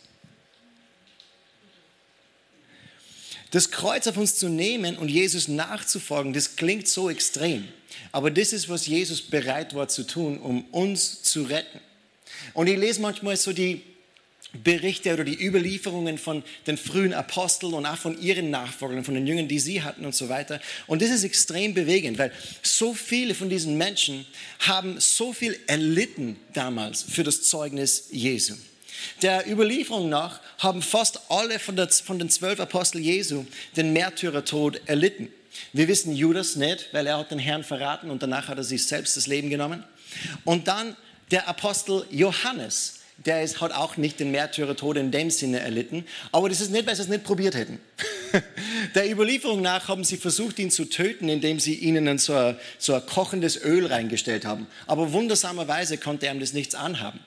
Das 3.52 3.70
Kreuz 3.70 4.08
auf 4.08 4.16
uns 4.16 4.36
zu 4.36 4.48
nehmen 4.48 4.98
und 4.98 5.10
Jesus 5.10 5.50
nachzufolgen, 5.50 6.32
das 6.32 6.56
klingt 6.56 6.88
so 6.88 7.10
extrem. 7.10 7.68
Aber 8.14 8.32
das 8.32 8.54
ist, 8.54 8.70
was 8.70 8.88
Jesus 8.88 9.22
bereit 9.22 9.76
war 9.76 9.90
zu 9.90 10.04
tun, 10.04 10.40
um 10.40 10.64
uns 10.72 11.22
zu 11.22 11.44
retten. 11.44 11.82
Und 12.54 12.68
ich 12.68 12.78
lese 12.78 13.02
manchmal 13.02 13.36
so 13.36 13.52
die 13.52 13.84
Berichte 14.54 15.14
oder 15.14 15.24
die 15.24 15.42
Überlieferungen 15.42 16.18
von 16.18 16.44
den 16.68 16.78
frühen 16.78 17.14
Aposteln 17.14 17.74
und 17.74 17.86
auch 17.86 17.98
von 17.98 18.22
ihren 18.22 18.50
Nachfolgern, 18.50 19.06
von 19.06 19.14
den 19.14 19.26
Jüngern, 19.26 19.48
die 19.48 19.60
sie 19.60 19.82
hatten 19.82 20.06
und 20.06 20.14
so 20.14 20.28
weiter. 20.28 20.60
Und 20.88 21.02
das 21.02 21.10
ist 21.10 21.24
extrem 21.24 21.74
bewegend, 21.74 22.18
weil 22.18 22.34
so 22.62 22.94
viele 22.94 23.34
von 23.34 23.50
diesen 23.50 23.78
Menschen 23.78 24.26
haben 24.60 25.00
so 25.00 25.32
viel 25.32 25.58
erlitten 25.68 26.38
damals 26.54 27.04
für 27.04 27.24
das 27.24 27.44
Zeugnis 27.44 28.10
Jesu. 28.12 28.56
Der 29.22 29.50
Überlieferung 29.50 30.10
nach 30.10 30.42
haben 30.58 30.82
fast 30.82 31.32
alle 31.32 31.58
von, 31.58 31.76
der, 31.76 31.90
von 31.90 32.20
den 32.20 32.30
zwölf 32.30 32.60
Aposteln 32.60 33.04
Jesu 33.04 33.46
den 33.76 33.94
Märtyrertod 33.94 34.82
erlitten. 34.86 35.30
Wir 35.74 35.88
wissen 35.88 36.16
Judas 36.16 36.56
nicht, 36.56 36.90
weil 36.92 37.08
er 37.08 37.18
hat 37.18 37.32
den 37.32 37.40
Herrn 37.40 37.64
verraten 37.64 38.10
und 38.10 38.22
danach 38.22 38.48
hat 38.48 38.58
er 38.58 38.64
sich 38.64 38.86
selbst 38.86 39.18
das 39.18 39.28
Leben 39.28 39.50
genommen. 39.50 39.84
Und 40.44 40.68
dann 40.68 40.96
der 41.32 41.48
Apostel 41.48 42.06
Johannes, 42.12 43.01
der 43.26 43.44
ist, 43.44 43.62
hat 43.62 43.72
auch 43.74 43.98
nicht 43.98 44.20
den 44.20 44.32
Märtyrertod 44.32 44.98
in 44.98 45.12
dem 45.12 45.30
Sinne 45.30 45.60
erlitten. 45.60 46.06
Aber 46.32 46.50
das 46.50 46.62
ist 46.62 46.72
nicht, 46.72 46.88
weil 46.88 46.96
sie 46.96 47.04
es 47.04 47.08
nicht 47.08 47.24
probiert 47.24 47.56
hätten. 47.56 47.80
Der 48.96 49.10
Überlieferung 49.10 49.62
nach 49.62 49.88
haben 49.88 50.04
sie 50.04 50.18
versucht, 50.18 50.60
ihn 50.60 50.72
zu 50.72 50.86
töten, 50.86 51.30
indem 51.30 51.60
sie 51.60 51.76
ihnen 51.76 52.18
so 52.18 52.34
ein, 52.34 52.58
so 52.78 52.94
ein 52.94 53.06
kochendes 53.06 53.62
Öl 53.64 53.86
reingestellt 53.86 54.46
haben. 54.46 54.68
Aber 54.88 55.12
wundersamerweise 55.12 55.98
konnte 55.98 56.28
er 56.28 56.34
ihm 56.34 56.40
das 56.40 56.54
nichts 56.54 56.76
anhaben. 56.76 57.20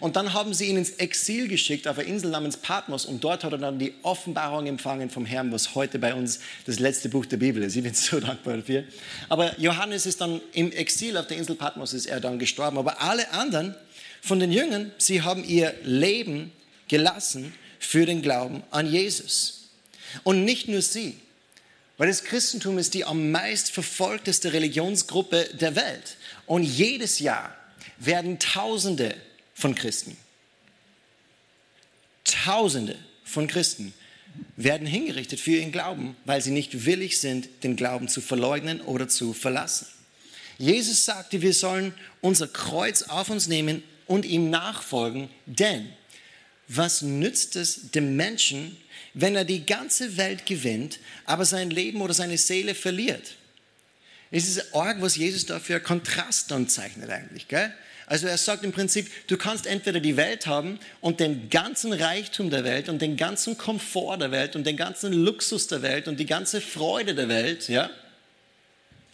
Und 0.00 0.16
dann 0.16 0.32
haben 0.32 0.54
sie 0.54 0.66
ihn 0.66 0.78
ins 0.78 0.90
Exil 0.92 1.46
geschickt 1.46 1.86
auf 1.86 1.98
eine 1.98 2.08
Insel 2.08 2.30
namens 2.30 2.56
Patmos 2.56 3.04
und 3.04 3.22
dort 3.22 3.44
hat 3.44 3.52
er 3.52 3.58
dann 3.58 3.78
die 3.78 3.92
Offenbarung 4.02 4.66
empfangen 4.66 5.10
vom 5.10 5.26
Herrn, 5.26 5.52
was 5.52 5.74
heute 5.74 5.98
bei 5.98 6.14
uns 6.14 6.40
das 6.64 6.78
letzte 6.78 7.10
Buch 7.10 7.26
der 7.26 7.36
Bibel 7.36 7.62
ist. 7.62 7.76
Ich 7.76 7.82
bin 7.82 7.92
so 7.94 8.18
dankbar 8.18 8.56
dafür. 8.56 8.84
Aber 9.28 9.58
Johannes 9.60 10.06
ist 10.06 10.22
dann 10.22 10.40
im 10.52 10.72
Exil 10.72 11.18
auf 11.18 11.26
der 11.26 11.36
Insel 11.36 11.54
Patmos, 11.54 11.92
ist 11.92 12.06
er 12.06 12.18
dann 12.18 12.38
gestorben. 12.38 12.78
Aber 12.78 13.02
alle 13.02 13.30
anderen 13.32 13.74
von 14.22 14.40
den 14.40 14.52
Jüngern, 14.52 14.92
sie 14.98 15.22
haben 15.22 15.44
ihr 15.44 15.74
Leben 15.82 16.52
gelassen 16.88 17.54
für 17.78 18.06
den 18.06 18.22
Glauben 18.22 18.62
an 18.70 18.86
Jesus. 18.86 19.70
Und 20.24 20.44
nicht 20.44 20.68
nur 20.68 20.82
sie, 20.82 21.16
weil 21.96 22.08
das 22.08 22.24
Christentum 22.24 22.78
ist 22.78 22.94
die 22.94 23.04
am 23.04 23.30
meist 23.30 23.70
verfolgteste 23.70 24.52
Religionsgruppe 24.52 25.50
der 25.52 25.76
Welt. 25.76 26.16
Und 26.46 26.62
jedes 26.62 27.18
Jahr 27.18 27.54
werden 27.98 28.38
Tausende 28.38 29.14
von 29.54 29.74
Christen, 29.74 30.16
Tausende 32.24 32.96
von 33.24 33.46
Christen 33.46 33.92
werden 34.56 34.86
hingerichtet 34.86 35.40
für 35.40 35.52
ihren 35.52 35.72
Glauben, 35.72 36.16
weil 36.24 36.40
sie 36.40 36.50
nicht 36.50 36.86
willig 36.86 37.20
sind, 37.20 37.48
den 37.64 37.76
Glauben 37.76 38.08
zu 38.08 38.20
verleugnen 38.20 38.80
oder 38.80 39.08
zu 39.08 39.32
verlassen. 39.32 39.86
Jesus 40.58 41.04
sagte, 41.04 41.42
wir 41.42 41.54
sollen 41.54 41.94
unser 42.20 42.46
Kreuz 42.46 43.02
auf 43.02 43.30
uns 43.30 43.48
nehmen 43.48 43.82
und 44.10 44.26
ihm 44.26 44.50
nachfolgen, 44.50 45.30
denn 45.46 45.88
was 46.66 47.00
nützt 47.00 47.54
es 47.54 47.92
dem 47.92 48.16
Menschen, 48.16 48.76
wenn 49.14 49.36
er 49.36 49.44
die 49.44 49.64
ganze 49.64 50.16
Welt 50.16 50.46
gewinnt, 50.46 50.98
aber 51.26 51.44
sein 51.44 51.70
Leben 51.70 52.00
oder 52.02 52.12
seine 52.12 52.36
Seele 52.36 52.74
verliert? 52.74 53.36
Es 54.32 54.48
ist 54.48 54.74
arg, 54.74 55.00
was 55.00 55.14
Jesus 55.14 55.46
da 55.46 55.60
für 55.60 55.78
Kontrast 55.78 56.50
dann 56.50 56.68
zeichnet 56.68 57.08
eigentlich. 57.08 57.46
Gell? 57.46 57.72
Also 58.06 58.26
er 58.26 58.36
sagt 58.36 58.64
im 58.64 58.72
Prinzip, 58.72 59.08
du 59.28 59.36
kannst 59.36 59.68
entweder 59.68 60.00
die 60.00 60.16
Welt 60.16 60.48
haben 60.48 60.80
und 61.00 61.20
den 61.20 61.48
ganzen 61.48 61.92
Reichtum 61.92 62.50
der 62.50 62.64
Welt 62.64 62.88
und 62.88 63.00
den 63.00 63.16
ganzen 63.16 63.56
Komfort 63.56 64.18
der 64.18 64.32
Welt 64.32 64.56
und 64.56 64.66
den 64.66 64.76
ganzen 64.76 65.12
Luxus 65.12 65.68
der 65.68 65.82
Welt 65.82 66.08
und 66.08 66.18
die 66.18 66.26
ganze 66.26 66.60
Freude 66.60 67.14
der 67.14 67.28
Welt, 67.28 67.68
ja, 67.68 67.88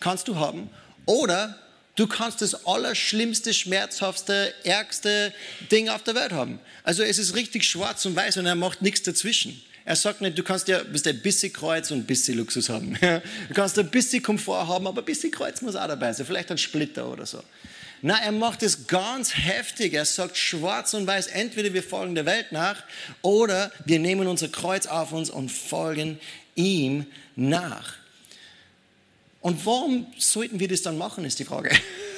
kannst 0.00 0.26
du 0.28 0.36
haben. 0.36 0.70
Oder 1.04 1.58
Du 1.96 2.06
kannst 2.06 2.42
das 2.42 2.66
allerschlimmste, 2.66 3.54
schmerzhaftste, 3.54 4.52
ärgste 4.64 5.32
Ding 5.72 5.88
auf 5.88 6.02
der 6.02 6.14
Welt 6.14 6.32
haben. 6.32 6.60
Also 6.84 7.02
es 7.02 7.18
ist 7.18 7.34
richtig 7.34 7.64
schwarz 7.64 8.04
und 8.04 8.14
weiß 8.14 8.36
und 8.36 8.46
er 8.46 8.54
macht 8.54 8.82
nichts 8.82 9.02
dazwischen. 9.02 9.60
Er 9.86 9.96
sagt 9.96 10.20
nicht, 10.20 10.36
du 10.36 10.42
kannst 10.42 10.68
ja 10.68 10.82
bist 10.82 11.06
ein 11.06 11.20
bisschen 11.20 11.52
Kreuz 11.52 11.90
und 11.90 12.00
ein 12.00 12.06
bisschen 12.06 12.36
Luxus 12.36 12.68
haben. 12.68 12.98
Du 13.48 13.54
kannst 13.54 13.78
ein 13.78 13.90
bisschen 13.90 14.22
Komfort 14.22 14.66
haben, 14.66 14.86
aber 14.86 15.00
ein 15.00 15.04
bisschen 15.04 15.30
Kreuz 15.30 15.62
muss 15.62 15.74
auch 15.74 15.86
dabei 15.86 16.12
sein. 16.12 16.26
Vielleicht 16.26 16.50
ein 16.50 16.58
Splitter 16.58 17.10
oder 17.10 17.24
so. 17.24 17.42
Na, 18.02 18.18
er 18.22 18.32
macht 18.32 18.62
es 18.62 18.86
ganz 18.88 19.34
heftig. 19.34 19.94
Er 19.94 20.04
sagt 20.04 20.36
schwarz 20.36 20.92
und 20.92 21.06
weiß, 21.06 21.28
entweder 21.28 21.72
wir 21.72 21.82
folgen 21.82 22.14
der 22.14 22.26
Welt 22.26 22.52
nach 22.52 22.82
oder 23.22 23.72
wir 23.86 24.00
nehmen 24.00 24.26
unser 24.26 24.48
Kreuz 24.48 24.86
auf 24.86 25.12
uns 25.12 25.30
und 25.30 25.50
folgen 25.50 26.20
ihm 26.56 27.06
nach. 27.36 27.94
Und 29.46 29.64
warum 29.64 30.08
sollten 30.18 30.58
wir 30.58 30.66
das 30.66 30.82
dann 30.82 30.98
machen, 30.98 31.24
ist 31.24 31.38
die 31.38 31.44
Frage. 31.44 31.70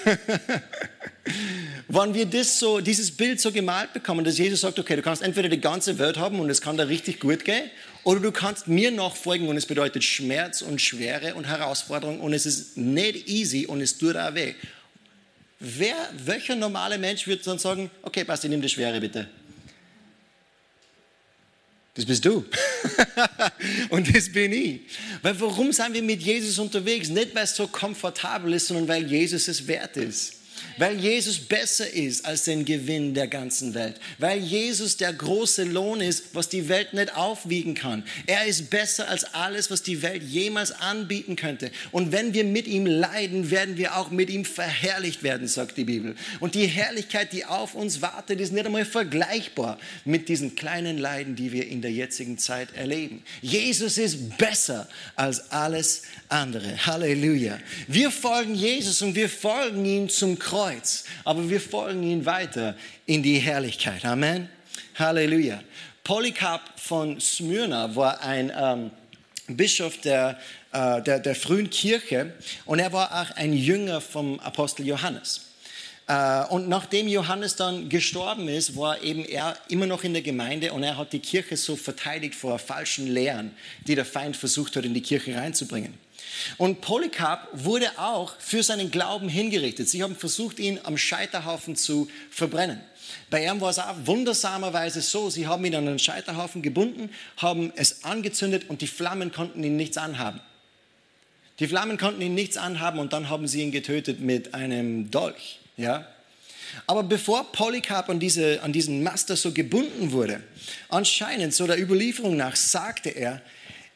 Wenn 1.88 2.14
wir 2.14 2.25
das 2.25 2.58
so, 2.58 2.80
dieses 2.80 3.11
Bild 3.11 3.38
so 3.38 3.52
gemalt 3.52 3.92
bekommen, 3.92 4.25
dass 4.25 4.38
Jesus 4.38 4.62
sagt, 4.62 4.78
okay, 4.78 4.97
du 4.97 5.02
kannst 5.02 5.20
entweder 5.20 5.50
die 5.50 5.61
ganze 5.61 5.99
Welt 5.99 6.16
haben 6.16 6.40
und 6.40 6.49
es 6.49 6.62
kann 6.62 6.78
da 6.78 6.85
richtig 6.85 7.20
gut 7.20 7.44
gehen, 7.44 7.70
oder 8.02 8.20
du 8.20 8.32
kannst 8.32 8.66
mir 8.66 8.90
nachfolgen 8.90 9.47
und 9.47 9.58
es 9.58 9.66
bedeutet 9.66 10.04
Schmerz 10.04 10.62
und 10.62 10.80
Schwere 10.80 11.35
und 11.35 11.44
Herausforderung 11.44 12.18
und 12.20 12.32
es 12.32 12.47
ist 12.47 12.78
nicht 12.78 13.28
easy 13.28 13.66
und 13.66 13.82
es 13.82 13.99
tut 13.99 14.16
auch 14.16 14.35
weh. 14.35 14.54
Wer, 15.61 15.97
welcher 16.25 16.56
normale 16.56 16.97
Mensch 16.97 17.26
wird 17.26 17.47
dann 17.47 17.58
sagen, 17.58 17.90
okay, 18.00 18.25
Basti, 18.25 18.49
nimm 18.49 18.62
die 18.62 18.70
Schwere 18.70 19.02
bitte. 19.02 19.28
Das 21.99 22.07
bist 22.07 22.25
du. 22.25 22.45
und 23.88 24.14
das 24.14 24.31
bin 24.31 24.52
ich. 24.52 24.83
Weil 25.21 25.40
warum 25.40 25.73
sind 25.73 25.95
wir 25.95 26.02
mit 26.02 26.23
Jesus 26.23 26.57
unterwegs? 26.61 27.09
Nicht, 27.09 27.35
weil 27.35 27.43
es 27.43 27.57
so 27.57 27.67
komfortabel 27.67 28.52
ist, 28.52 28.69
sondern 28.69 28.87
weil 28.87 29.05
Jesus 29.05 29.49
es 29.49 29.67
wert 29.67 29.97
ist 29.97 30.38
weil 30.77 30.99
Jesus 30.99 31.38
besser 31.38 31.88
ist 31.88 32.25
als 32.25 32.45
den 32.45 32.65
Gewinn 32.65 33.15
der 33.15 33.27
ganzen 33.27 33.75
Welt, 33.75 33.97
weil 34.19 34.38
Jesus 34.38 34.97
der 34.97 35.12
große 35.12 35.65
Lohn 35.65 36.00
ist, 36.00 36.35
was 36.35 36.49
die 36.49 36.69
Welt 36.69 36.93
nicht 36.93 37.17
aufwiegen 37.17 37.75
kann. 37.75 38.05
Er 38.27 38.47
ist 38.47 38.71
besser 38.71 39.09
als 39.09 39.25
alles, 39.35 39.71
was 39.71 39.83
die 39.83 40.03
Welt 40.03 40.23
jemals 40.23 40.73
anbieten 40.73 41.37
könnte. 41.37 41.71
Und 41.91 42.12
wenn 42.12 42.35
wir 42.35 42.45
mit 42.45 42.67
ihm 42.67 42.87
leiden, 42.87 43.50
werden 43.50 43.77
wir 43.77 43.97
auch 43.97 44.11
mit 44.11 44.31
ihm 44.31 44.45
verherrlicht 44.45 45.23
werden, 45.23 45.49
sagt 45.49 45.77
die 45.77 45.85
Bibel. 45.85 46.15
Und 46.41 46.55
die 46.55 46.67
Herrlichkeit, 46.67 47.33
die 47.33 47.45
auf 47.45 47.75
uns 47.75 48.03
wartet, 48.03 48.41
ist 48.41 48.53
nicht 48.53 48.67
einmal 48.67 48.85
vergleichbar 48.85 49.79
mit 50.05 50.29
diesen 50.29 50.55
kleinen 50.55 50.99
Leiden, 50.99 51.37
die 51.37 51.53
wir 51.53 51.67
in 51.67 51.83
der 51.83 51.93
jetzigen 51.93 52.38
Zeit 52.38 52.75
erleben. 52.75 53.23
Jesus 53.43 53.99
ist 53.99 54.37
besser 54.38 54.88
als 55.17 55.50
alles 55.50 56.03
andere. 56.29 56.87
Halleluja. 56.87 57.59
Wir 57.87 58.11
folgen 58.11 58.55
Jesus 58.55 59.03
und 59.03 59.15
wir 59.15 59.29
folgen 59.29 59.85
ihm 59.85 60.09
zum 60.09 60.38
Kreuz, 60.38 60.48
aber 61.25 61.49
wir 61.49 61.61
folgen 61.61 62.02
ihm 62.02 62.25
weiter 62.25 62.75
in 63.07 63.23
die 63.23 63.38
Herrlichkeit. 63.38 64.05
Amen. 64.05 64.49
Halleluja. 64.95 65.61
Polycarp 66.05 66.62
von 66.76 67.21
Smyrna 67.21 67.95
war 67.95 68.23
ein 68.23 68.52
ähm, 68.57 68.90
Bischof 69.47 70.00
der, 70.00 70.38
äh, 70.73 71.02
der, 71.02 71.19
der 71.21 71.35
frühen 71.35 71.71
Kirche 71.71 72.33
und 72.64 72.78
er 72.78 72.93
war 72.93 73.12
auch 73.12 73.37
ein 73.37 73.52
Jünger 73.52 74.00
vom 74.00 74.40
Apostel 74.40 74.87
Johannes. 74.87 75.49
Äh, 76.07 76.45
und 76.47 76.69
nachdem 76.69 77.07
Johannes 77.09 77.57
dann 77.57 77.88
gestorben 77.88 78.49
ist, 78.49 78.76
war 78.76 79.02
eben 79.02 79.25
er 79.25 79.57
immer 79.69 79.87
noch 79.87 80.05
in 80.05 80.14
der 80.14 80.23
Gemeinde 80.23 80.73
und 80.73 80.83
er 80.83 80.97
hat 80.97 81.12
die 81.12 81.21
Kirche 81.21 81.57
so 81.57 81.76
verteidigt 81.76 82.35
vor 82.35 82.59
falschen 82.59 83.07
Lehren, 83.07 83.55
die 83.87 83.95
der 83.95 84.07
Feind 84.07 84.37
versucht 84.37 84.76
hat, 84.76 84.85
in 84.85 84.95
die 84.95 85.02
Kirche 85.02 85.37
reinzubringen. 85.37 85.95
Und 86.57 86.80
Polycarp 86.80 87.49
wurde 87.52 87.99
auch 87.99 88.35
für 88.38 88.62
seinen 88.62 88.90
Glauben 88.90 89.28
hingerichtet. 89.28 89.88
Sie 89.88 90.02
haben 90.02 90.16
versucht, 90.16 90.59
ihn 90.59 90.80
am 90.85 90.97
Scheiterhaufen 90.99 91.76
zu 91.76 92.09
verbrennen. 92.30 92.80
Bei 93.30 93.45
ihm 93.45 93.61
war 93.61 93.71
es 93.71 93.78
auch 93.78 93.95
wundersamerweise 94.04 95.00
so, 95.00 95.30
sie 95.30 95.47
haben 95.47 95.64
ihn 95.64 95.75
an 95.75 95.88
einen 95.88 95.99
Scheiterhaufen 95.99 96.62
gebunden, 96.62 97.11
haben 97.37 97.73
es 97.76 98.04
angezündet 98.04 98.68
und 98.68 98.80
die 98.80 98.87
Flammen 98.87 99.33
konnten 99.33 99.62
ihn 99.62 99.76
nichts 99.76 99.97
anhaben. 99.97 100.40
Die 101.59 101.66
Flammen 101.66 101.99
konnten 101.99 102.21
ihn 102.23 102.35
nichts 102.35 102.57
anhaben 102.57 102.99
und 102.99 103.12
dann 103.12 103.28
haben 103.28 103.49
sie 103.49 103.62
ihn 103.62 103.73
getötet 103.73 104.21
mit 104.21 104.54
einem 104.54 105.11
Dolch. 105.11 105.59
Ja? 105.76 106.07
Aber 106.87 107.02
bevor 107.02 107.50
Polycarp 107.52 108.09
an, 108.09 108.21
diese, 108.21 108.62
an 108.62 108.73
diesen 108.73 109.02
Master 109.02 109.37
so 109.37 109.52
gebunden 109.52 110.12
wurde, 110.12 110.42
anscheinend, 110.88 111.54
so 111.54 111.66
der 111.66 111.80
Überlieferung 111.80 112.37
nach, 112.37 112.57
sagte 112.57 113.11
er, 113.11 113.42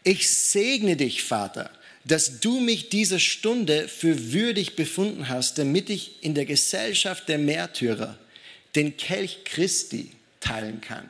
ich 0.04 0.28
segne 0.30 0.96
dich, 0.96 1.22
Vater, 1.22 1.70
dass 2.04 2.40
du 2.40 2.60
mich 2.60 2.88
dieser 2.88 3.18
Stunde 3.18 3.88
für 3.88 4.32
würdig 4.32 4.76
befunden 4.76 5.28
hast, 5.28 5.58
damit 5.58 5.90
ich 5.90 6.22
in 6.22 6.34
der 6.34 6.46
Gesellschaft 6.46 7.28
der 7.28 7.38
Märtyrer 7.38 8.18
den 8.74 8.96
Kelch 8.96 9.44
Christi 9.44 10.10
teilen 10.40 10.80
kann. 10.80 11.08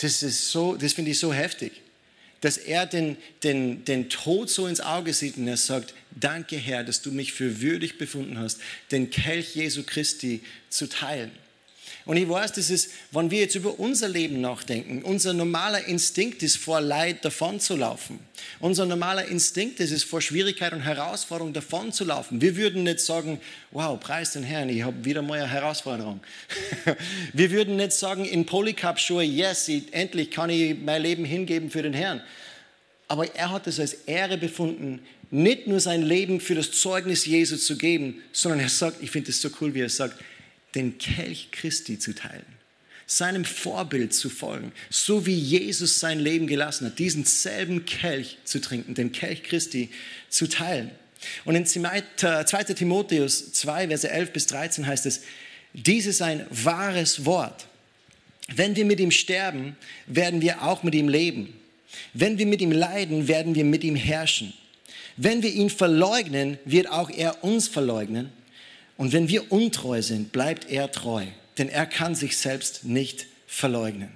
Das 0.00 0.22
ist 0.22 0.50
so, 0.50 0.76
das 0.76 0.92
finde 0.92 1.10
ich 1.10 1.18
so 1.18 1.32
heftig. 1.32 1.72
dass 2.40 2.58
er 2.58 2.86
den, 2.86 3.16
den, 3.42 3.84
den 3.84 4.08
Tod 4.08 4.50
so 4.50 4.66
ins 4.66 4.80
Auge 4.80 5.12
sieht 5.14 5.36
und 5.36 5.48
er 5.48 5.56
sagt, 5.56 5.94
danke 6.12 6.56
Herr, 6.56 6.84
dass 6.84 7.02
du 7.02 7.10
mich 7.10 7.32
für 7.32 7.60
würdig 7.60 7.98
befunden 7.98 8.38
hast, 8.38 8.60
den 8.92 9.10
Kelch 9.10 9.56
Jesu 9.56 9.82
Christi 9.84 10.42
zu 10.68 10.88
teilen. 10.88 11.32
Und 12.06 12.16
ich 12.16 12.28
weiß, 12.28 12.52
das 12.52 12.70
ist, 12.70 12.92
wenn 13.10 13.32
wir 13.32 13.40
jetzt 13.40 13.56
über 13.56 13.80
unser 13.80 14.08
Leben 14.08 14.40
nachdenken, 14.40 15.02
unser 15.02 15.32
normaler 15.32 15.84
Instinkt 15.86 16.40
ist, 16.44 16.56
vor 16.56 16.80
Leid 16.80 17.24
davonzulaufen. 17.24 18.20
Unser 18.60 18.86
normaler 18.86 19.26
Instinkt 19.26 19.80
ist 19.80 19.90
es, 19.90 20.04
vor 20.04 20.20
Schwierigkeit 20.22 20.72
und 20.72 20.82
Herausforderung 20.82 21.52
davonzulaufen. 21.52 22.40
Wir 22.40 22.56
würden 22.56 22.84
nicht 22.84 23.00
sagen, 23.00 23.40
wow, 23.72 23.98
preis 23.98 24.34
den 24.34 24.44
Herrn, 24.44 24.68
ich 24.68 24.84
habe 24.84 25.04
wieder 25.04 25.20
mal 25.20 25.40
eine 25.40 25.50
Herausforderung. 25.50 26.20
wir 27.32 27.50
würden 27.50 27.74
nicht 27.74 27.90
sagen, 27.90 28.24
in 28.24 28.46
Polycarp-Schuhe, 28.46 29.24
yes, 29.24 29.66
ich, 29.66 29.92
endlich 29.92 30.30
kann 30.30 30.48
ich 30.48 30.78
mein 30.78 31.02
Leben 31.02 31.24
hingeben 31.24 31.70
für 31.70 31.82
den 31.82 31.92
Herrn. 31.92 32.22
Aber 33.08 33.34
er 33.34 33.50
hat 33.50 33.66
es 33.66 33.80
als 33.80 33.94
Ehre 34.06 34.38
befunden, 34.38 35.00
nicht 35.32 35.66
nur 35.66 35.80
sein 35.80 36.02
Leben 36.02 36.40
für 36.40 36.54
das 36.54 36.70
Zeugnis 36.70 37.26
Jesu 37.26 37.56
zu 37.56 37.76
geben, 37.76 38.22
sondern 38.30 38.60
er 38.60 38.68
sagt, 38.68 39.02
ich 39.02 39.10
finde 39.10 39.30
es 39.30 39.40
so 39.42 39.50
cool, 39.60 39.74
wie 39.74 39.80
er 39.80 39.88
sagt, 39.88 40.16
den 40.76 40.98
Kelch 40.98 41.48
Christi 41.50 41.98
zu 41.98 42.14
teilen, 42.14 42.46
seinem 43.06 43.44
Vorbild 43.44 44.14
zu 44.14 44.28
folgen, 44.28 44.72
so 44.90 45.26
wie 45.26 45.34
Jesus 45.34 45.98
sein 45.98 46.20
Leben 46.20 46.46
gelassen 46.46 46.86
hat, 46.86 46.98
diesen 46.98 47.24
selben 47.24 47.84
Kelch 47.86 48.38
zu 48.44 48.60
trinken, 48.60 48.94
den 48.94 49.12
Kelch 49.12 49.42
Christi 49.42 49.90
zu 50.28 50.48
teilen. 50.48 50.90
Und 51.44 51.56
in 51.56 51.66
2. 51.66 52.02
Timotheus 52.74 53.52
2, 53.52 53.88
Verse 53.88 54.08
11 54.08 54.32
bis 54.32 54.46
13 54.46 54.86
heißt 54.86 55.06
es, 55.06 55.22
dies 55.72 56.06
ist 56.06 56.22
ein 56.22 56.46
wahres 56.50 57.24
Wort. 57.24 57.66
Wenn 58.54 58.76
wir 58.76 58.84
mit 58.84 59.00
ihm 59.00 59.10
sterben, 59.10 59.76
werden 60.06 60.40
wir 60.40 60.62
auch 60.62 60.82
mit 60.82 60.94
ihm 60.94 61.08
leben. 61.08 61.52
Wenn 62.12 62.38
wir 62.38 62.46
mit 62.46 62.60
ihm 62.60 62.72
leiden, 62.72 63.28
werden 63.28 63.54
wir 63.54 63.64
mit 63.64 63.82
ihm 63.82 63.96
herrschen. 63.96 64.52
Wenn 65.16 65.42
wir 65.42 65.50
ihn 65.50 65.70
verleugnen, 65.70 66.58
wird 66.64 66.88
auch 66.90 67.10
er 67.10 67.42
uns 67.42 67.68
verleugnen. 67.68 68.30
Und 68.96 69.12
wenn 69.12 69.28
wir 69.28 69.52
untreu 69.52 70.02
sind, 70.02 70.32
bleibt 70.32 70.70
er 70.70 70.90
treu, 70.90 71.24
denn 71.58 71.68
er 71.68 71.86
kann 71.86 72.14
sich 72.14 72.36
selbst 72.36 72.84
nicht 72.84 73.26
verleugnen. 73.46 74.08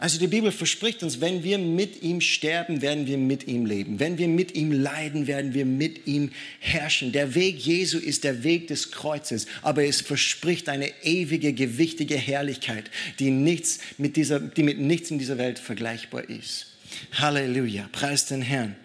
Also 0.00 0.18
die 0.18 0.28
Bibel 0.28 0.50
verspricht 0.50 1.02
uns, 1.02 1.20
wenn 1.20 1.44
wir 1.44 1.58
mit 1.58 2.02
ihm 2.02 2.22
sterben, 2.22 2.80
werden 2.80 3.06
wir 3.06 3.18
mit 3.18 3.46
ihm 3.46 3.66
leben. 3.66 4.00
Wenn 4.00 4.16
wir 4.16 4.28
mit 4.28 4.54
ihm 4.54 4.72
leiden, 4.72 5.26
werden 5.26 5.52
wir 5.52 5.66
mit 5.66 6.06
ihm 6.06 6.30
herrschen. 6.58 7.12
Der 7.12 7.34
Weg 7.34 7.58
Jesu 7.58 7.98
ist 7.98 8.24
der 8.24 8.42
Weg 8.42 8.68
des 8.68 8.92
Kreuzes, 8.92 9.44
aber 9.60 9.84
es 9.84 10.00
verspricht 10.00 10.70
eine 10.70 10.90
ewige, 11.02 11.52
gewichtige 11.52 12.16
Herrlichkeit, 12.16 12.90
die, 13.18 13.30
nichts 13.30 13.80
mit, 13.98 14.16
dieser, 14.16 14.40
die 14.40 14.62
mit 14.62 14.78
nichts 14.78 15.10
in 15.10 15.18
dieser 15.18 15.36
Welt 15.36 15.58
vergleichbar 15.58 16.30
ist. 16.30 16.68
Halleluja, 17.12 17.90
preis 17.92 18.24
den 18.24 18.40
Herrn. 18.40 18.76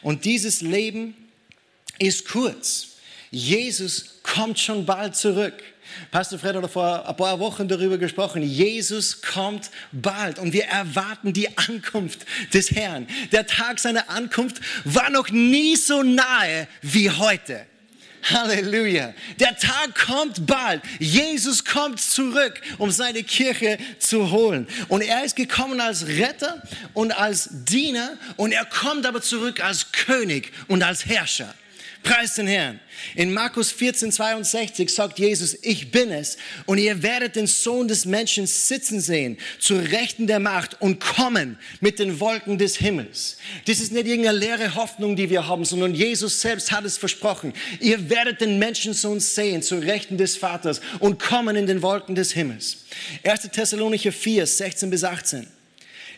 Und 0.00 0.24
dieses 0.24 0.62
Leben 0.62 1.14
ist 1.98 2.26
kurz. 2.26 2.91
Jesus 3.32 4.20
kommt 4.22 4.60
schon 4.60 4.84
bald 4.84 5.16
zurück. 5.16 5.54
Pastor 6.10 6.38
Fred 6.38 6.54
hat 6.54 6.70
vor 6.70 7.08
ein 7.08 7.16
paar 7.16 7.40
Wochen 7.40 7.66
darüber 7.66 7.96
gesprochen. 7.96 8.42
Jesus 8.42 9.22
kommt 9.22 9.70
bald 9.90 10.38
und 10.38 10.52
wir 10.52 10.64
erwarten 10.66 11.32
die 11.32 11.56
Ankunft 11.56 12.26
des 12.52 12.70
Herrn. 12.72 13.06
Der 13.32 13.46
Tag 13.46 13.78
seiner 13.78 14.10
Ankunft 14.10 14.60
war 14.84 15.08
noch 15.08 15.30
nie 15.30 15.76
so 15.76 16.02
nahe 16.02 16.68
wie 16.82 17.10
heute. 17.10 17.66
Halleluja. 18.24 19.14
Der 19.40 19.56
Tag 19.56 19.94
kommt 19.94 20.46
bald. 20.46 20.82
Jesus 20.98 21.64
kommt 21.64 22.02
zurück, 22.02 22.60
um 22.76 22.90
seine 22.90 23.24
Kirche 23.24 23.78
zu 23.98 24.30
holen. 24.30 24.68
Und 24.88 25.00
er 25.00 25.24
ist 25.24 25.36
gekommen 25.36 25.80
als 25.80 26.06
Retter 26.06 26.62
und 26.92 27.18
als 27.18 27.48
Diener 27.50 28.18
und 28.36 28.52
er 28.52 28.66
kommt 28.66 29.06
aber 29.06 29.22
zurück 29.22 29.64
als 29.64 29.90
König 29.90 30.52
und 30.68 30.82
als 30.82 31.06
Herrscher. 31.06 31.54
Preis 32.02 32.34
den 32.34 32.46
Herrn. 32.48 32.80
In 33.14 33.32
Markus 33.32 33.70
14, 33.70 34.10
62 34.10 34.92
sagt 34.92 35.18
Jesus, 35.18 35.56
ich 35.62 35.90
bin 35.90 36.10
es 36.10 36.36
und 36.66 36.78
ihr 36.78 37.02
werdet 37.02 37.36
den 37.36 37.46
Sohn 37.46 37.86
des 37.86 38.06
Menschen 38.06 38.46
sitzen 38.46 39.00
sehen, 39.00 39.38
zu 39.58 39.76
Rechten 39.76 40.26
der 40.26 40.40
Macht 40.40 40.80
und 40.80 41.00
kommen 41.00 41.58
mit 41.80 41.98
den 41.98 42.18
Wolken 42.18 42.58
des 42.58 42.76
Himmels. 42.76 43.36
Das 43.66 43.80
ist 43.80 43.92
nicht 43.92 44.06
irgendeine 44.06 44.38
leere 44.38 44.74
Hoffnung, 44.74 45.14
die 45.14 45.30
wir 45.30 45.46
haben, 45.46 45.64
sondern 45.64 45.94
Jesus 45.94 46.40
selbst 46.40 46.72
hat 46.72 46.84
es 46.84 46.98
versprochen. 46.98 47.52
Ihr 47.80 48.10
werdet 48.10 48.40
den 48.40 48.58
Menschensohn 48.58 49.20
sehen, 49.20 49.62
zu 49.62 49.78
Rechten 49.78 50.18
des 50.18 50.36
Vaters 50.36 50.80
und 50.98 51.20
kommen 51.20 51.54
in 51.56 51.66
den 51.66 51.82
Wolken 51.82 52.14
des 52.14 52.32
Himmels. 52.32 52.84
1. 53.24 53.42
Thessalonicher 53.52 54.12
4, 54.12 54.46
16 54.46 54.90
bis 54.90 55.04
18. 55.04 55.46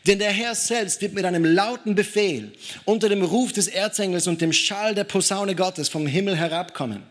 Denn 0.07 0.19
der 0.19 0.33
Herr 0.33 0.55
selbst 0.55 1.01
wird 1.01 1.15
mit 1.15 1.25
einem 1.25 1.47
lauten 1.47 1.95
Befehl 1.95 2.53
unter 2.85 3.09
dem 3.09 3.23
Ruf 3.23 3.53
des 3.53 3.69
Erzengels 3.69 4.27
und 4.27 4.43
dem 4.43 4.53
Schall 4.53 4.95
der 4.95 5.05
Posaune 5.05 5.55
Gottes 5.55 5.89
vom 5.89 6.07
Himmel 6.07 6.37
herabkommen. 6.37 7.03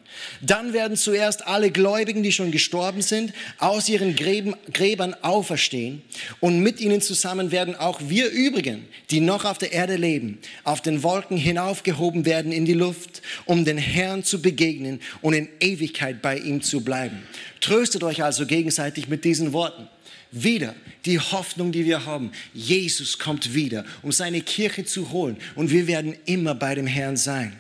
Dann 0.41 0.73
werden 0.73 0.95
zuerst 0.95 1.47
alle 1.47 1.71
Gläubigen, 1.71 2.21
die 2.21 2.32
schon 2.32 2.51
gestorben 2.51 3.01
sind, 3.01 3.34
aus 3.58 3.89
ihren 3.89 4.15
Gräbern 4.15 5.15
auferstehen 5.23 6.03
und 6.39 6.60
mit 6.60 6.82
ihnen 6.82 7.01
zusammen 7.01 7.51
werden 7.51 7.75
auch 7.75 7.99
wir 8.10 8.29
übrigen, 8.29 8.88
die 9.10 9.21
noch 9.21 9.45
auf 9.45 9.58
der 9.58 9.71
Erde 9.71 9.95
leben, 9.95 10.38
auf 10.63 10.82
den 10.82 11.01
Wolken 11.01 11.36
hinaufgehoben 11.36 12.27
werden 12.27 12.51
in 12.51 12.65
die 12.65 12.73
Luft, 12.73 13.23
um 13.45 13.65
den 13.65 13.79
Herrn 13.79 14.23
zu 14.23 14.39
begegnen 14.39 15.01
und 15.23 15.34
in 15.34 15.49
Ewigkeit 15.60 16.21
bei 16.21 16.38
ihm 16.38 16.62
zu 16.62 16.82
bleiben. 16.82 17.23
Tröstet 17.60 18.03
euch 18.03 18.23
also 18.23 18.45
gegenseitig 18.45 19.08
mit 19.08 19.25
diesen 19.25 19.51
Worten 19.51 19.89
wieder 20.33 20.75
die 21.05 21.19
Hoffnung, 21.19 21.71
die 21.71 21.85
wir 21.85 22.05
haben. 22.05 22.31
Jesus 22.53 23.19
kommt 23.19 23.53
wieder, 23.53 23.85
um 24.01 24.11
seine 24.11 24.41
Kirche 24.41 24.83
zu 24.83 25.11
holen 25.11 25.37
und 25.55 25.71
wir 25.71 25.87
werden 25.87 26.17
immer 26.25 26.55
bei 26.55 26.75
dem 26.75 26.87
Herrn 26.87 27.17
sein. 27.17 27.55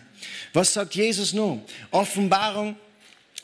Was 0.53 0.73
sagt 0.73 0.95
Jesus 0.95 1.33
nun? 1.33 1.61
Offenbarung, 1.91 2.75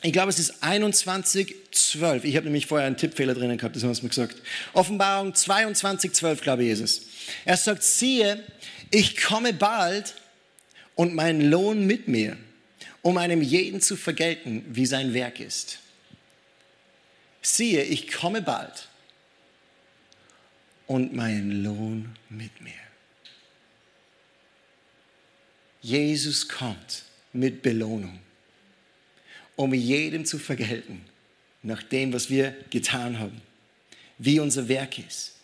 ich 0.01 0.11
glaube 0.11 0.29
es 0.29 0.39
ist 0.39 0.63
21, 0.63 1.55
12. 1.71 2.23
Ich 2.23 2.35
habe 2.35 2.45
nämlich 2.45 2.65
vorher 2.65 2.87
einen 2.87 2.97
Tippfehler 2.97 3.35
drinnen 3.35 3.57
gehabt, 3.57 3.75
das 3.75 3.83
haben 3.83 3.97
mir 4.01 4.09
gesagt. 4.09 4.35
Offenbarung 4.73 5.33
22, 5.33 6.13
12, 6.13 6.41
glaube 6.41 6.63
ich, 6.63 6.69
Jesus. 6.69 7.01
Er 7.45 7.57
sagt, 7.57 7.83
siehe, 7.83 8.43
ich 8.91 9.17
komme 9.17 9.53
bald 9.53 10.15
und 10.95 11.13
mein 11.13 11.41
Lohn 11.41 11.85
mit 11.85 12.07
mir, 12.07 12.37
um 13.01 13.17
einem 13.17 13.41
jeden 13.41 13.81
zu 13.81 13.95
vergelten, 13.95 14.65
wie 14.69 14.85
sein 14.85 15.13
Werk 15.13 15.39
ist. 15.39 15.79
Siehe, 17.41 17.83
ich 17.83 18.11
komme 18.11 18.41
bald 18.41 18.89
und 20.89 21.13
meinen 21.13 21.63
Lohn 21.63 22.15
mit 22.29 22.61
mir. 22.61 22.73
Jesus 25.81 26.47
kommt 26.47 27.03
mit 27.31 27.61
Belohnung, 27.61 28.19
um 29.55 29.71
jedem 29.75 30.25
zu 30.25 30.39
vergelten, 30.39 31.05
nach 31.61 31.83
dem, 31.83 32.11
was 32.11 32.31
wir 32.31 32.55
getan 32.71 33.19
haben, 33.19 33.39
wie 34.17 34.39
unser 34.39 34.67
Werk 34.67 34.97
ist. 34.97 35.35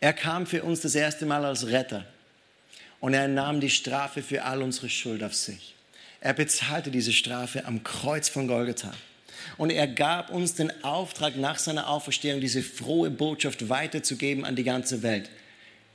Er 0.00 0.12
kam 0.12 0.46
für 0.46 0.62
uns 0.62 0.82
das 0.82 0.94
erste 0.94 1.24
Mal 1.24 1.46
als 1.46 1.66
Retter 1.68 2.04
und 3.00 3.14
er 3.14 3.26
nahm 3.26 3.60
die 3.60 3.70
Strafe 3.70 4.22
für 4.22 4.44
all 4.44 4.60
unsere 4.60 4.90
Schuld 4.90 5.24
auf 5.24 5.34
sich. 5.34 5.74
Er 6.20 6.34
bezahlte 6.34 6.90
diese 6.90 7.14
Strafe 7.14 7.64
am 7.64 7.82
Kreuz 7.84 8.28
von 8.28 8.46
Golgatha. 8.46 8.92
Und 9.56 9.70
er 9.70 9.86
gab 9.86 10.30
uns 10.30 10.54
den 10.54 10.84
Auftrag, 10.84 11.36
nach 11.36 11.58
seiner 11.58 11.88
Auferstehung 11.88 12.40
diese 12.40 12.62
frohe 12.62 13.10
Botschaft 13.10 13.68
weiterzugeben 13.68 14.44
an 14.44 14.56
die 14.56 14.64
ganze 14.64 15.02
Welt. 15.02 15.30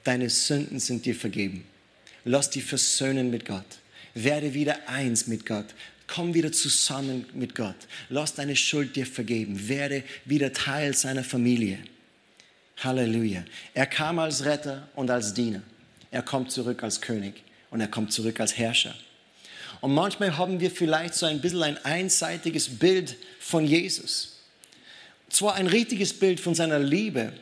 Deine 0.04 0.30
Sünden 0.30 0.80
sind 0.80 1.06
dir 1.06 1.16
vergeben. 1.16 1.66
Lass 2.26 2.50
dich 2.50 2.64
versöhnen 2.64 3.30
mit 3.30 3.46
Gott. 3.46 3.66
Werde 4.14 4.54
wieder 4.54 4.88
eins 4.88 5.28
mit 5.28 5.46
Gott. 5.46 5.68
Komm 6.08 6.34
wieder 6.34 6.52
zusammen 6.52 7.26
mit 7.34 7.56
Gott. 7.56 7.76
Lass 8.10 8.34
deine 8.34 8.56
Schuld 8.56 8.96
dir 8.96 9.06
vergeben. 9.06 9.68
Werde 9.68 10.04
wieder 10.26 10.52
Teil 10.52 10.96
seiner 10.96 11.24
Familie. 11.24 11.78
Halleluja. 12.78 13.44
Er 13.74 13.86
kam 13.86 14.20
als 14.20 14.46
Retter 14.46 14.88
und 14.96 15.12
als 15.12 15.34
Diener. 15.34 15.62
Er 16.12 16.22
kommt 16.24 16.52
zurück 16.52 16.82
als 16.84 17.02
König 17.02 17.44
und 17.70 17.82
er 17.82 17.88
kommt 17.88 18.12
zurück 18.12 18.40
als 18.40 18.58
Herrscher. 18.58 18.96
Und 19.82 19.94
manchmal 19.94 20.38
haben 20.38 20.60
wir 20.60 20.72
vielleicht 20.72 21.16
so 21.16 21.26
ein 21.26 21.40
bisschen 21.42 21.64
ein 21.64 21.78
einseitiges 21.86 22.80
Bild 22.80 23.16
von 23.40 23.66
Jesus. 23.66 24.40
Zwar 25.30 25.56
ein 25.56 25.68
richtiges 25.68 26.14
Bild 26.14 26.40
von 26.40 26.56
seiner 26.56 26.80
Liebe 26.80 27.34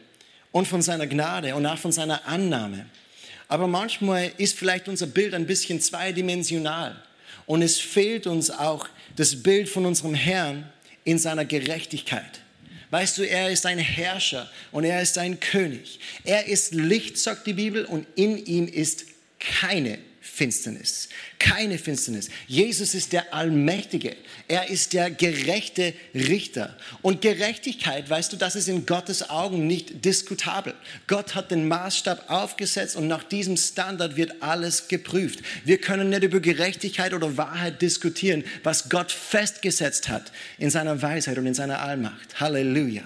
und 0.52 0.68
von 0.68 0.82
seiner 0.82 1.08
Gnade 1.08 1.56
und 1.56 1.66
auch 1.66 1.78
von 1.78 1.92
seiner 1.92 2.26
Annahme. 2.28 2.86
Aber 3.48 3.68
manchmal 3.68 4.32
ist 4.38 4.58
vielleicht 4.58 4.88
unser 4.88 5.08
Bild 5.08 5.34
ein 5.34 5.48
bisschen 5.48 5.80
zweidimensional. 5.80 7.02
Und 7.46 7.62
es 7.62 7.80
fehlt 7.80 8.28
uns 8.28 8.52
auch 8.52 8.88
das 9.16 9.42
Bild 9.42 9.70
von 9.70 9.86
unserem 9.86 10.14
Herrn 10.14 10.70
in 11.06 11.18
seiner 11.18 11.46
Gerechtigkeit. 11.46 12.42
Weißt 12.90 13.18
du, 13.18 13.24
er 13.24 13.50
ist 13.50 13.66
ein 13.66 13.80
Herrscher 13.80 14.50
und 14.72 14.84
er 14.84 15.02
ist 15.02 15.18
ein 15.18 15.40
König. 15.40 16.00
Er 16.24 16.48
ist 16.48 16.74
Licht, 16.74 17.18
sagt 17.18 17.48
die 17.48 17.54
Bibel, 17.54 17.86
und 17.86 18.06
in 18.16 18.38
ihm 18.46 18.68
ist 18.68 19.06
keine 19.40 19.98
Finsternis. 20.38 21.10
Keine 21.40 21.80
Finsternis. 21.80 22.30
Jesus 22.46 22.94
ist 22.94 23.12
der 23.12 23.34
Allmächtige. 23.34 24.16
Er 24.48 24.70
ist 24.70 24.94
der 24.94 25.10
gerechte 25.10 25.96
Richter. 26.14 26.78
Und 27.02 27.22
Gerechtigkeit, 27.22 28.08
weißt 28.08 28.34
du, 28.34 28.38
das 28.38 28.56
ist 28.56 28.68
in 28.68 28.86
Gottes 28.86 29.32
Augen 29.32 29.66
nicht 29.66 30.06
diskutabel. 30.06 30.76
Gott 31.08 31.34
hat 31.34 31.50
den 31.50 31.68
Maßstab 31.68 32.30
aufgesetzt 32.30 32.96
und 32.96 33.08
nach 33.08 33.24
diesem 33.24 33.58
Standard 33.58 34.16
wird 34.16 34.44
alles 34.44 34.88
geprüft. 34.88 35.40
Wir 35.66 35.82
können 35.82 36.10
nicht 36.10 36.22
über 36.22 36.40
Gerechtigkeit 36.40 37.16
oder 37.16 37.36
Wahrheit 37.36 37.82
diskutieren, 37.82 38.44
was 38.62 38.90
Gott 38.90 39.12
festgesetzt 39.12 40.08
hat 40.08 40.32
in 40.60 40.70
seiner 40.70 41.02
Weisheit 41.02 41.40
und 41.40 41.48
in 41.48 41.56
seiner 41.56 41.82
Allmacht. 41.82 42.40
Halleluja. 42.40 43.02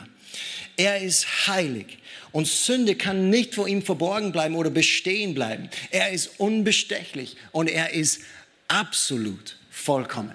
Er 0.78 1.02
ist 1.02 1.48
heilig. 1.48 1.98
Und 2.32 2.48
Sünde 2.48 2.96
kann 2.96 3.30
nicht 3.30 3.56
vor 3.56 3.68
ihm 3.68 3.82
verborgen 3.82 4.32
bleiben 4.32 4.56
oder 4.56 4.70
bestehen 4.70 5.34
bleiben. 5.34 5.70
Er 5.90 6.12
ist 6.12 6.40
unbestechlich 6.40 7.36
und 7.52 7.70
er 7.70 7.94
ist 7.94 8.22
absolut 8.68 9.58
vollkommen. 9.70 10.34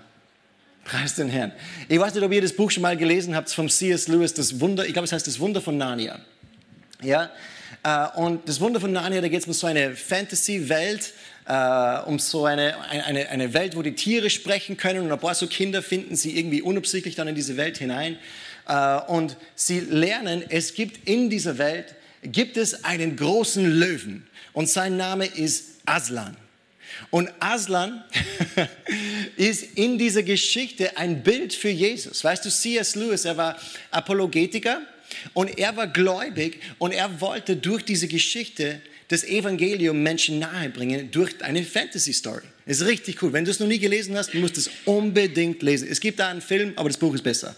Preis 0.85 1.14
den 1.16 1.28
Herrn. 1.28 1.52
Ich 1.88 1.98
weiß 1.98 2.14
nicht, 2.14 2.22
ob 2.22 2.32
ihr 2.32 2.42
das 2.42 2.52
Buch 2.52 2.70
schon 2.70 2.82
mal 2.82 2.96
gelesen 2.96 3.35
habt 3.35 3.50
vom 3.50 3.68
C.S. 3.68 4.09
Lewis, 4.09 4.35
das 4.35 4.61
Wunder, 4.61 4.87
ich 4.87 4.92
glaube, 4.92 5.06
es 5.06 5.12
heißt 5.12 5.26
das 5.26 5.40
Wunder 5.40 5.61
von 5.61 5.76
Narnia. 5.76 6.20
Ja, 7.02 7.30
äh, 7.82 8.06
und 8.16 8.48
das 8.48 8.61
Wunder 8.61 8.80
von 8.80 8.92
Narnia, 8.92 9.20
da 9.20 9.28
geht 9.28 9.40
es 9.40 9.46
um 9.46 9.52
so 9.52 9.66
eine 9.66 9.96
Fantasy-Welt, 9.96 11.12
äh, 11.48 11.98
um 12.06 12.18
so 12.18 12.44
eine, 12.44 12.76
eine, 12.88 13.28
eine 13.28 13.52
Welt, 13.52 13.76
wo 13.76 13.82
die 13.82 13.94
Tiere 13.94 14.30
sprechen 14.30 14.76
können 14.76 15.00
und 15.00 15.12
ein 15.12 15.18
paar 15.18 15.35
so 15.35 15.46
Kinder 15.46 15.82
finden 15.82 16.14
sie 16.14 16.38
irgendwie 16.38 16.62
unabsichtlich 16.62 17.14
dann 17.14 17.26
in 17.28 17.35
diese 17.35 17.56
Welt 17.56 17.78
hinein. 17.78 18.18
Äh, 18.66 18.98
und 19.09 19.37
sie 19.55 19.81
lernen, 19.81 20.44
es 20.48 20.74
gibt 20.74 21.09
in 21.09 21.31
dieser 21.31 21.59
Welt, 21.59 21.94
gibt 22.22 22.57
es 22.57 22.85
einen 22.85 23.16
großen 23.16 23.64
Löwen 23.64 24.26
und 24.52 24.68
sein 24.68 24.96
Name 24.96 25.26
ist 25.26 25.81
Aslan. 25.85 26.37
Und 27.11 27.31
Aslan 27.40 28.05
ist 29.37 29.76
in 29.76 29.98
dieser 29.98 30.22
Geschichte 30.22 30.96
ein 30.96 31.22
Bild 31.22 31.52
für 31.52 31.68
Jesus. 31.68 32.24
Weißt 32.24 32.44
du, 32.44 32.50
C.S. 32.50 32.94
Lewis, 32.94 33.24
er 33.24 33.37
war 33.37 33.59
Apologetiker 33.90 34.81
und 35.35 35.59
er 35.59 35.76
war 35.76 35.87
gläubig 35.88 36.61
und 36.79 36.92
er 36.92 37.20
wollte 37.20 37.57
durch 37.57 37.85
diese 37.85 38.09
Geschichte 38.09 38.81
das 39.09 39.24
Evangelium 39.24 40.02
Menschen 40.02 40.38
nahebringen 40.38 41.11
durch 41.11 41.42
eine 41.42 41.62
Fantasy-Story. 41.62 42.42
Ist 42.64 42.85
richtig 42.87 43.22
cool. 43.22 43.33
Wenn 43.33 43.44
du 43.44 43.50
es 43.52 43.61
noch 43.61 43.68
nie 43.68 43.79
gelesen 43.79 44.16
hast, 44.16 44.35
musst 44.35 44.57
du 44.57 44.61
es 44.61 44.70
unbedingt 44.85 45.62
lesen. 45.62 45.87
Es 45.88 46.00
gibt 46.00 46.18
da 46.18 46.29
einen 46.29 46.40
Film, 46.40 46.72
aber 46.76 46.88
das 46.88 46.98
Buch 46.98 47.14
ist 47.14 47.22
besser. 47.22 47.55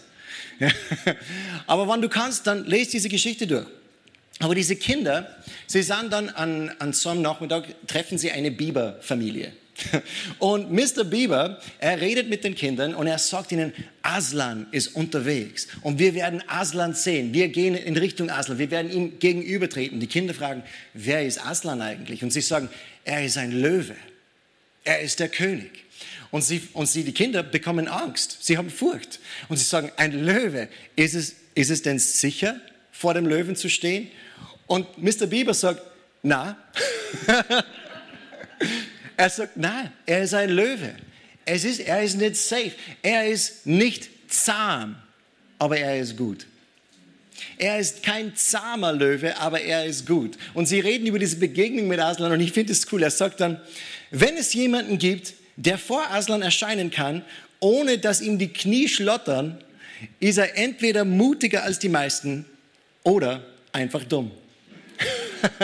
Aber 1.67 1.87
wenn 1.87 2.01
du 2.01 2.09
kannst, 2.09 2.47
dann 2.47 2.65
lest 2.65 2.93
diese 2.93 3.09
Geschichte 3.09 3.47
durch. 3.47 3.65
Aber 4.39 4.55
diese 4.55 4.75
Kinder, 4.75 5.35
sie 5.67 5.83
sahen 5.83 6.09
dann 6.09 6.29
an, 6.29 6.71
an 6.79 6.93
so 6.93 7.09
einem 7.09 7.21
Nachmittag, 7.21 7.65
treffen 7.87 8.17
sie 8.17 8.31
eine 8.31 8.51
Biberfamilie. 8.51 9.51
Und 10.39 10.71
Mr. 10.71 11.03
Bieber, 11.03 11.59
er 11.79 11.99
redet 11.99 12.29
mit 12.29 12.43
den 12.43 12.55
Kindern 12.55 12.95
und 12.95 13.07
er 13.07 13.17
sagt 13.17 13.51
ihnen, 13.51 13.73
Aslan 14.01 14.67
ist 14.71 14.89
unterwegs 14.95 15.67
und 15.83 15.99
wir 15.99 16.13
werden 16.15 16.43
Aslan 16.47 16.93
sehen. 16.93 17.33
Wir 17.33 17.47
gehen 17.47 17.75
in 17.75 17.95
Richtung 17.95 18.29
Aslan, 18.29 18.57
wir 18.57 18.71
werden 18.71 18.91
ihm 18.91 19.19
gegenübertreten. 19.19 19.99
Die 19.99 20.07
Kinder 20.07 20.33
fragen, 20.33 20.63
wer 20.93 21.25
ist 21.25 21.45
Aslan 21.45 21.81
eigentlich? 21.81 22.23
Und 22.23 22.31
sie 22.31 22.41
sagen, 22.41 22.69
er 23.05 23.23
ist 23.25 23.37
ein 23.37 23.51
Löwe. 23.51 23.95
Er 24.83 25.01
ist 25.01 25.19
der 25.19 25.29
König. 25.29 25.78
Und 26.31 26.43
sie, 26.43 26.61
und 26.73 26.85
sie, 26.87 27.03
die 27.03 27.13
Kinder, 27.13 27.41
bekommen 27.41 27.87
Angst. 27.87 28.37
Sie 28.41 28.57
haben 28.57 28.69
Furcht. 28.69 29.19
Und 29.47 29.57
sie 29.57 29.63
sagen, 29.63 29.91
ein 29.97 30.11
Löwe, 30.25 30.69
ist 30.95 31.15
es, 31.15 31.35
ist 31.55 31.71
es 31.71 31.81
denn 31.81 31.97
sicher, 31.97 32.59
vor 32.91 33.13
dem 33.13 33.25
Löwen 33.25 33.55
zu 33.55 33.69
stehen? 33.69 34.09
Und 34.67 34.97
Mr. 34.97 35.25
Bieber 35.25 35.53
sagt, 35.53 35.81
na. 36.21 36.57
er 39.17 39.29
sagt, 39.29 39.57
nein, 39.57 39.91
er 40.05 40.23
ist 40.23 40.33
ein 40.33 40.49
Löwe. 40.49 40.95
Es 41.45 41.63
ist, 41.63 41.79
er 41.79 42.03
ist 42.03 42.15
nicht 42.15 42.35
safe. 42.35 42.73
Er 43.01 43.27
ist 43.27 43.65
nicht 43.65 44.09
zahm, 44.31 44.95
aber 45.57 45.77
er 45.77 45.99
ist 45.99 46.15
gut. 46.15 46.45
Er 47.57 47.79
ist 47.79 48.03
kein 48.03 48.35
zahmer 48.35 48.93
Löwe, 48.93 49.37
aber 49.37 49.61
er 49.61 49.85
ist 49.85 50.05
gut. 50.05 50.37
Und 50.53 50.67
sie 50.67 50.79
reden 50.79 51.07
über 51.07 51.19
diese 51.19 51.37
Begegnung 51.37 51.87
mit 51.87 51.99
Aslan 51.99 52.31
und 52.31 52.41
ich 52.41 52.51
finde 52.51 52.73
es 52.73 52.91
cool. 52.91 53.01
Er 53.01 53.11
sagt 53.11 53.39
dann, 53.39 53.59
wenn 54.11 54.37
es 54.37 54.53
jemanden 54.53 54.97
gibt, 54.97 55.33
der 55.59 55.77
vor 55.77 56.09
Aslan 56.09 56.41
erscheinen 56.41 56.89
kann, 56.89 57.23
ohne 57.59 57.97
dass 57.97 58.21
ihm 58.21 58.39
die 58.39 58.47
Knie 58.47 58.87
schlottern, 58.87 59.61
ist 60.19 60.37
er 60.37 60.57
entweder 60.57 61.03
mutiger 61.03 61.63
als 61.63 61.79
die 61.79 61.89
meisten 61.89 62.45
oder 63.03 63.43
einfach 63.73 64.03
dumm. 64.05 64.31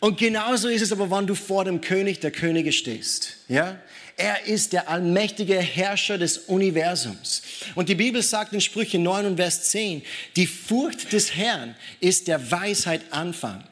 Und 0.00 0.18
genauso 0.18 0.68
ist 0.68 0.82
es 0.82 0.92
aber, 0.92 1.10
wenn 1.10 1.26
du 1.26 1.34
vor 1.34 1.64
dem 1.64 1.80
König 1.80 2.20
der 2.20 2.30
Könige 2.30 2.72
stehst. 2.72 3.36
Ja? 3.48 3.78
Er 4.16 4.46
ist 4.46 4.72
der 4.72 4.88
allmächtige 4.88 5.58
Herrscher 5.58 6.18
des 6.18 6.38
Universums. 6.38 7.42
Und 7.74 7.88
die 7.88 7.94
Bibel 7.94 8.22
sagt 8.22 8.52
in 8.52 8.60
Sprüche 8.60 8.98
9 8.98 9.26
und 9.26 9.36
Vers 9.36 9.70
10, 9.70 10.02
die 10.36 10.46
Furcht 10.46 11.12
des 11.12 11.36
Herrn 11.36 11.76
ist 12.00 12.28
der 12.28 12.50
Weisheit 12.50 13.02
Anfang. 13.10 13.62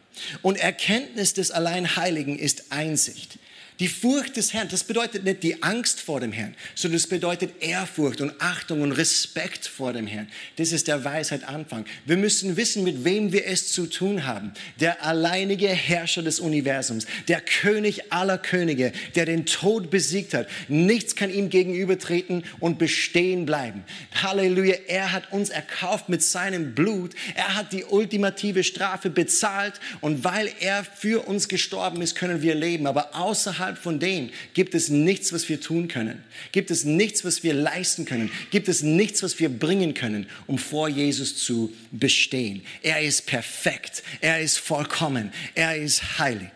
Und 0.43 0.59
Erkenntnis 0.59 1.33
des 1.33 1.51
Alleinheiligen 1.51 2.39
ist 2.39 2.71
Einsicht. 2.71 3.39
Die 3.81 3.87
Furcht 3.87 4.37
des 4.37 4.53
Herrn, 4.55 4.67
das 4.69 4.83
bedeutet 4.83 5.23
nicht 5.23 5.45
die 5.45 5.63
Angst 5.63 6.01
vor 6.01 6.19
dem 6.19 6.33
Herrn, 6.33 6.57
sondern 6.75 6.97
es 6.97 7.07
bedeutet 7.07 7.63
Ehrfurcht 7.63 8.21
und 8.21 8.33
Achtung 8.41 8.83
und 8.83 8.91
Respekt 8.91 9.69
vor 9.69 9.93
dem 9.93 10.09
Herrn. 10.09 10.29
Das 10.57 10.73
ist 10.73 10.89
der 10.89 11.05
Weisheit 11.05 11.45
Anfang. 11.45 11.85
Wir 12.05 12.17
müssen 12.17 12.57
wissen, 12.57 12.83
mit 12.83 13.05
wem 13.05 13.33
wir 13.33 13.47
es 13.47 13.71
zu 13.71 13.87
tun 13.87 14.27
haben. 14.27 14.53
Der 14.81 15.05
alleinige 15.05 15.69
Herrscher 15.69 16.23
des 16.23 16.41
Universums, 16.41 17.07
der 17.29 17.41
König 17.41 18.13
aller 18.13 18.39
Könige, 18.39 18.91
der 19.15 19.27
den 19.27 19.47
Tod 19.47 19.91
besiegt 19.91 20.35
hat. 20.35 20.49
Nichts 20.67 21.15
kann 21.15 21.33
ihm 21.33 21.49
gegenübertreten 21.49 22.43
und 22.59 22.79
bestehen 22.79 23.47
bleiben. 23.47 23.85
Halleluja, 24.21 24.75
er 24.89 25.13
hat 25.13 25.33
uns 25.33 25.51
erkauft 25.51 26.09
mit 26.09 26.25
seinem 26.25 26.75
Blut. 26.75 27.15
Er 27.37 27.55
hat 27.55 27.73
die 27.73 27.85
ultimative 27.85 28.65
Strafe 28.65 29.09
bezahlt 29.09 29.75
und 30.01 30.25
weil 30.25 30.51
er 30.59 30.83
für 30.83 31.29
uns 31.29 31.47
gestorben 31.47 32.03
ist, 32.03 32.17
können 32.17 32.43
wir 32.43 32.57
leben. 32.57 32.89
Aber 32.89 33.15
außerhalb 33.15 33.68
außerhalb 33.69 33.79
von 33.79 33.99
dem 33.99 34.31
gibt 34.55 34.75
es 34.75 34.89
nichts, 34.89 35.33
was 35.33 35.49
wir 35.49 35.61
tun 35.61 35.89
können. 35.89 36.23
Gibt 36.53 36.71
es 36.71 36.85
nichts, 36.85 37.25
was 37.25 37.43
wir 37.43 37.55
leisten 37.55 38.05
können. 38.05 38.31
Gibt 38.51 38.69
es 38.69 38.83
nichts, 38.83 39.23
was 39.23 39.39
wir 39.39 39.49
bringen 39.49 39.95
können, 39.95 40.27
um 40.47 40.59
vor 40.59 40.89
Jesus 40.89 41.37
zu 41.37 41.73
bestehen. 41.91 42.63
Er 42.83 43.03
ist 43.03 43.27
perfekt. 43.27 44.03
Er 44.21 44.41
ist 44.41 44.59
vollkommen. 44.59 45.33
Er 45.55 45.77
ist 45.77 46.19
heilig. 46.19 46.51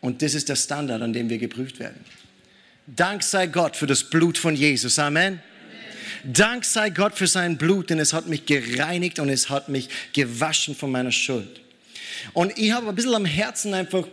Und 0.00 0.22
das 0.22 0.34
ist 0.34 0.48
der 0.48 0.56
Standard, 0.56 1.02
an 1.02 1.12
dem 1.12 1.28
wir 1.28 1.38
geprüft 1.38 1.78
werden. 1.78 2.04
Dank 2.86 3.22
sei 3.22 3.46
Gott 3.46 3.76
für 3.76 3.86
das 3.86 4.04
Blut 4.04 4.38
von 4.38 4.54
Jesus. 4.54 4.98
Amen. 4.98 5.40
Dank 6.24 6.64
sei 6.64 6.90
Gott 6.90 7.14
für 7.14 7.26
sein 7.26 7.56
Blut, 7.56 7.90
denn 7.90 7.98
es 7.98 8.12
hat 8.12 8.26
mich 8.26 8.44
gereinigt 8.44 9.18
und 9.18 9.28
es 9.28 9.48
hat 9.48 9.68
mich 9.68 9.88
gewaschen 10.12 10.74
von 10.74 10.90
meiner 10.90 11.12
Schuld. 11.12 11.60
Und 12.32 12.56
ich 12.58 12.72
habe 12.72 12.88
ein 12.88 12.94
bisschen 12.94 13.14
am 13.14 13.24
Herzen 13.24 13.72
einfach 13.72 14.06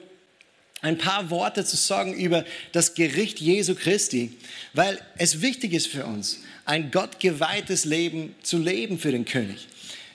ein 0.81 0.97
paar 0.97 1.29
Worte 1.29 1.65
zu 1.65 1.75
sagen 1.75 2.13
über 2.13 2.45
das 2.71 2.93
Gericht 2.93 3.39
Jesu 3.39 3.75
Christi, 3.75 4.37
weil 4.73 4.99
es 5.17 5.41
wichtig 5.41 5.73
ist 5.73 5.87
für 5.87 6.05
uns, 6.05 6.39
ein 6.65 6.91
gottgeweihtes 6.91 7.85
Leben 7.85 8.35
zu 8.43 8.57
leben 8.57 8.99
für 8.99 9.11
den 9.11 9.25
König. 9.25 9.67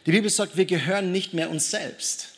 Die 0.06 0.12
Bibel 0.12 0.30
sagt, 0.30 0.56
wir 0.56 0.64
gehören 0.64 1.12
nicht 1.12 1.34
mehr 1.34 1.50
uns 1.50 1.70
selbst. 1.70 2.28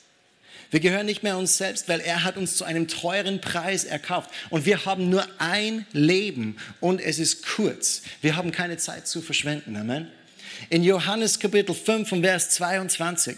Wir 0.70 0.80
gehören 0.80 1.06
nicht 1.06 1.22
mehr 1.22 1.38
uns 1.38 1.56
selbst, 1.56 1.88
weil 1.88 2.00
er 2.00 2.24
hat 2.24 2.36
uns 2.36 2.56
zu 2.56 2.64
einem 2.64 2.88
teuren 2.88 3.40
Preis 3.40 3.84
erkauft. 3.84 4.30
Und 4.50 4.66
wir 4.66 4.84
haben 4.84 5.08
nur 5.08 5.24
ein 5.38 5.86
Leben 5.92 6.56
und 6.80 7.00
es 7.00 7.18
ist 7.18 7.46
kurz. 7.46 8.02
Wir 8.22 8.36
haben 8.36 8.50
keine 8.50 8.76
Zeit 8.76 9.06
zu 9.06 9.22
verschwenden. 9.22 9.76
Amen. 9.76 10.08
In 10.70 10.82
Johannes 10.82 11.38
Kapitel 11.38 11.74
5 11.74 12.10
und 12.12 12.22
Vers 12.22 12.50
22, 12.50 13.36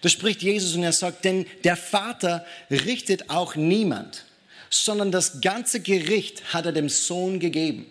da 0.00 0.08
spricht 0.08 0.42
Jesus 0.42 0.74
und 0.74 0.82
er 0.82 0.92
sagt, 0.92 1.24
denn 1.24 1.46
der 1.64 1.76
Vater 1.76 2.44
richtet 2.70 3.30
auch 3.30 3.56
niemand, 3.56 4.24
sondern 4.70 5.10
das 5.10 5.40
ganze 5.40 5.80
Gericht 5.80 6.52
hat 6.52 6.66
er 6.66 6.72
dem 6.72 6.88
Sohn 6.88 7.40
gegeben. 7.40 7.86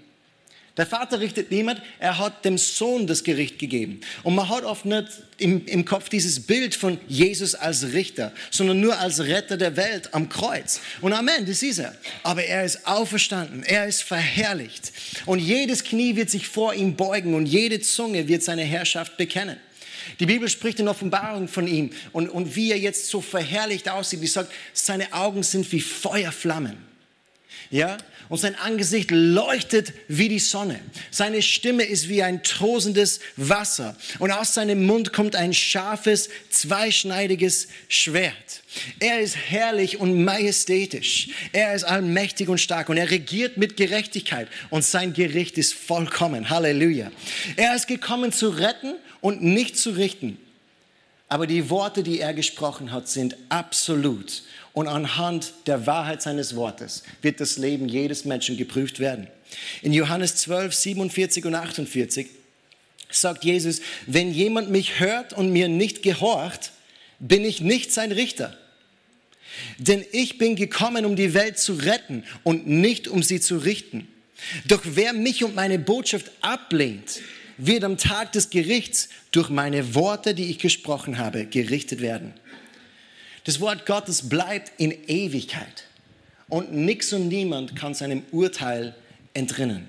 Der 0.78 0.86
Vater 0.86 1.22
richtet 1.22 1.52
niemand, 1.52 1.82
er 2.00 2.18
hat 2.18 2.44
dem 2.44 2.58
Sohn 2.58 3.08
das 3.08 3.24
Gericht 3.24 3.60
gegeben. 3.60 4.02
Und 4.24 4.36
man 4.36 4.50
hat 4.50 4.66
oft 4.66 4.84
nicht 4.84 5.08
im, 5.38 5.66
im, 5.68 5.86
Kopf 5.86 6.10
dieses 6.10 6.46
Bild 6.46 6.76
von 6.76 6.98
Jesus 7.08 7.56
als 7.56 7.94
Richter, 7.94 8.34
sondern 8.52 8.82
nur 8.82 9.00
als 9.00 9.22
Retter 9.22 9.56
der 9.56 9.78
Welt 9.78 10.14
am 10.14 10.28
Kreuz. 10.28 10.82
Und 11.00 11.14
Amen, 11.14 11.46
das 11.46 11.64
ist 11.64 11.80
er. 11.80 11.96
Aber 12.24 12.44
er 12.44 12.66
ist 12.66 12.86
auferstanden, 12.86 13.64
er 13.64 13.88
ist 13.88 14.04
verherrlicht. 14.04 14.92
Und 15.26 15.40
jedes 15.40 15.86
Knie 15.86 16.18
wird 16.18 16.30
sich 16.30 16.50
vor 16.50 16.74
ihm 16.74 16.98
beugen 16.98 17.36
und 17.36 17.46
jede 17.46 17.80
Zunge 17.80 18.28
wird 18.28 18.44
seine 18.44 18.64
Herrschaft 18.64 19.16
bekennen. 19.16 19.58
Die 20.20 20.26
Bibel 20.26 20.50
spricht 20.50 20.80
in 20.80 20.88
Offenbarung 20.88 21.48
von 21.48 21.68
ihm 21.68 21.92
und, 22.12 22.30
und 22.30 22.56
wie 22.56 22.72
er 22.72 22.80
jetzt 22.80 23.08
so 23.08 23.22
verherrlicht 23.22 23.90
aussieht. 23.90 24.22
Die 24.22 24.28
sagt, 24.28 24.52
seine 24.74 25.14
Augen 25.14 25.44
sind 25.44 25.72
wie 25.72 25.82
Feuerflammen. 25.82 26.78
Ja? 27.70 27.98
Und 28.28 28.40
sein 28.40 28.56
Angesicht 28.56 29.12
leuchtet 29.12 29.94
wie 30.08 30.30
die 30.30 30.40
Sonne. 30.40 30.80
Seine 31.12 31.44
Stimme 31.44 31.84
ist 31.84 32.10
wie 32.10 32.24
ein 32.24 32.42
tosendes 32.42 33.20
Wasser. 33.36 33.96
Und 34.18 34.32
aus 34.32 34.56
seinem 34.56 34.86
Mund 34.86 35.14
kommt 35.14 35.36
ein 35.36 35.54
scharfes, 35.54 36.30
zweischneidiges 36.50 37.68
Schwert. 37.88 38.64
Er 39.00 39.20
ist 39.20 39.36
herrlich 39.36 40.00
und 40.00 40.24
majestätisch. 40.24 41.30
Er 41.54 41.76
ist 41.76 41.84
allmächtig 41.84 42.50
und 42.50 42.60
stark 42.60 42.90
und 42.90 42.98
er 42.98 43.12
regiert 43.12 43.58
mit 43.58 43.78
Gerechtigkeit 43.78 44.48
und 44.72 44.84
sein 44.84 45.14
Gericht 45.14 45.58
ist 45.60 45.74
vollkommen. 45.74 46.50
Halleluja. 46.50 47.12
Er 47.56 47.76
ist 47.76 47.88
gekommen 47.88 48.32
zu 48.32 48.50
retten 48.50 48.96
und 49.26 49.42
nicht 49.42 49.76
zu 49.76 49.90
richten. 49.90 50.38
Aber 51.30 51.48
die 51.48 51.72
Worte, 51.72 52.04
die 52.04 52.20
er 52.20 52.36
gesprochen 52.36 52.92
hat, 52.92 53.10
sind 53.10 53.36
absolut 53.50 54.44
und 54.74 54.88
anhand 54.88 55.52
der 55.66 55.88
Wahrheit 55.88 56.22
seines 56.22 56.56
Wortes 56.56 57.02
wird 57.24 57.40
das 57.40 57.58
Leben 57.58 57.90
jedes 57.90 58.26
Menschen 58.26 58.56
geprüft 58.56 59.00
werden. 59.00 59.26
In 59.82 59.94
Johannes 59.94 60.36
12, 60.36 60.76
47 60.76 61.46
und 61.46 61.56
48 61.56 62.28
sagt 63.10 63.44
Jesus, 63.44 63.82
wenn 64.06 64.32
jemand 64.32 64.70
mich 64.70 65.00
hört 65.00 65.34
und 65.34 65.52
mir 65.52 65.70
nicht 65.70 66.04
gehorcht, 66.04 66.72
bin 67.18 67.46
ich 67.46 67.62
nicht 67.62 67.92
sein 67.92 68.12
Richter. 68.12 68.56
Denn 69.80 70.06
ich 70.12 70.38
bin 70.38 70.56
gekommen, 70.56 71.04
um 71.04 71.16
die 71.16 71.34
Welt 71.34 71.58
zu 71.58 71.74
retten 71.74 72.26
und 72.44 72.68
nicht 72.68 73.08
um 73.08 73.24
sie 73.24 73.40
zu 73.40 73.58
richten. 73.58 74.08
Doch 74.68 74.84
wer 74.84 75.14
mich 75.14 75.44
und 75.44 75.56
meine 75.56 75.80
Botschaft 75.80 76.30
ablehnt, 76.42 77.22
wird 77.58 77.84
am 77.84 77.98
Tag 77.98 78.32
des 78.34 78.50
Gerichts 78.50 79.10
durch 79.32 79.50
meine 79.50 79.96
Worte, 79.96 80.34
die 80.34 80.50
ich 80.50 80.60
gesprochen 80.60 81.18
habe, 81.18 81.46
gerichtet 81.46 82.02
werden. 82.02 82.34
Das 83.46 83.60
Wort 83.60 83.86
Gottes 83.86 84.28
bleibt 84.28 84.72
in 84.80 84.92
Ewigkeit 85.08 85.86
und 86.50 86.74
nichts 86.74 87.14
und 87.14 87.28
niemand 87.28 87.76
kann 87.76 87.94
seinem 87.94 88.24
Urteil 88.32 88.96
entrinnen. 89.34 89.88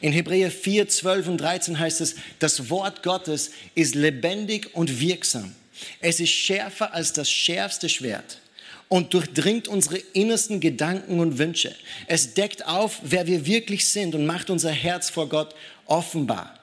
In 0.00 0.12
Hebräer 0.12 0.50
4, 0.50 0.88
12 0.88 1.28
und 1.28 1.38
13 1.38 1.78
heißt 1.78 2.00
es, 2.00 2.16
das 2.38 2.70
Wort 2.70 3.02
Gottes 3.02 3.50
ist 3.74 3.94
lebendig 3.94 4.74
und 4.74 5.00
wirksam. 5.00 5.54
Es 6.00 6.20
ist 6.20 6.30
schärfer 6.30 6.94
als 6.94 7.12
das 7.12 7.30
schärfste 7.30 7.88
Schwert 7.88 8.40
und 8.88 9.14
durchdringt 9.14 9.66
unsere 9.66 9.96
innersten 9.96 10.60
Gedanken 10.60 11.18
und 11.18 11.38
Wünsche. 11.38 11.74
Es 12.06 12.34
deckt 12.34 12.66
auf, 12.66 13.00
wer 13.02 13.26
wir 13.26 13.46
wirklich 13.46 13.86
sind 13.86 14.14
und 14.14 14.26
macht 14.26 14.50
unser 14.50 14.70
Herz 14.70 15.10
vor 15.10 15.28
Gott 15.28 15.54
offenbar. 15.86 16.60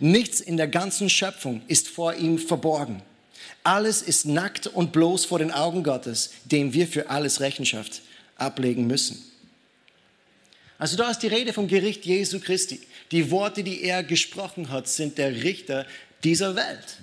Nichts 0.00 0.40
in 0.40 0.56
der 0.56 0.68
ganzen 0.68 1.08
Schöpfung 1.08 1.62
ist 1.68 1.88
vor 1.88 2.14
ihm 2.14 2.38
verborgen. 2.38 3.02
Alles 3.64 4.02
ist 4.02 4.26
nackt 4.26 4.66
und 4.66 4.92
bloß 4.92 5.24
vor 5.24 5.38
den 5.38 5.52
Augen 5.52 5.82
Gottes, 5.84 6.30
dem 6.44 6.72
wir 6.72 6.86
für 6.86 7.10
alles 7.10 7.40
Rechenschaft 7.40 8.02
ablegen 8.36 8.86
müssen. 8.86 9.22
Also 10.78 10.96
da 10.96 11.10
ist 11.10 11.20
die 11.20 11.28
Rede 11.28 11.52
vom 11.52 11.68
Gericht 11.68 12.04
Jesu 12.04 12.40
Christi. 12.40 12.80
Die 13.12 13.30
Worte, 13.30 13.62
die 13.62 13.82
er 13.82 14.02
gesprochen 14.02 14.70
hat, 14.70 14.88
sind 14.88 15.16
der 15.16 15.44
Richter 15.44 15.86
dieser 16.24 16.56
Welt. 16.56 16.98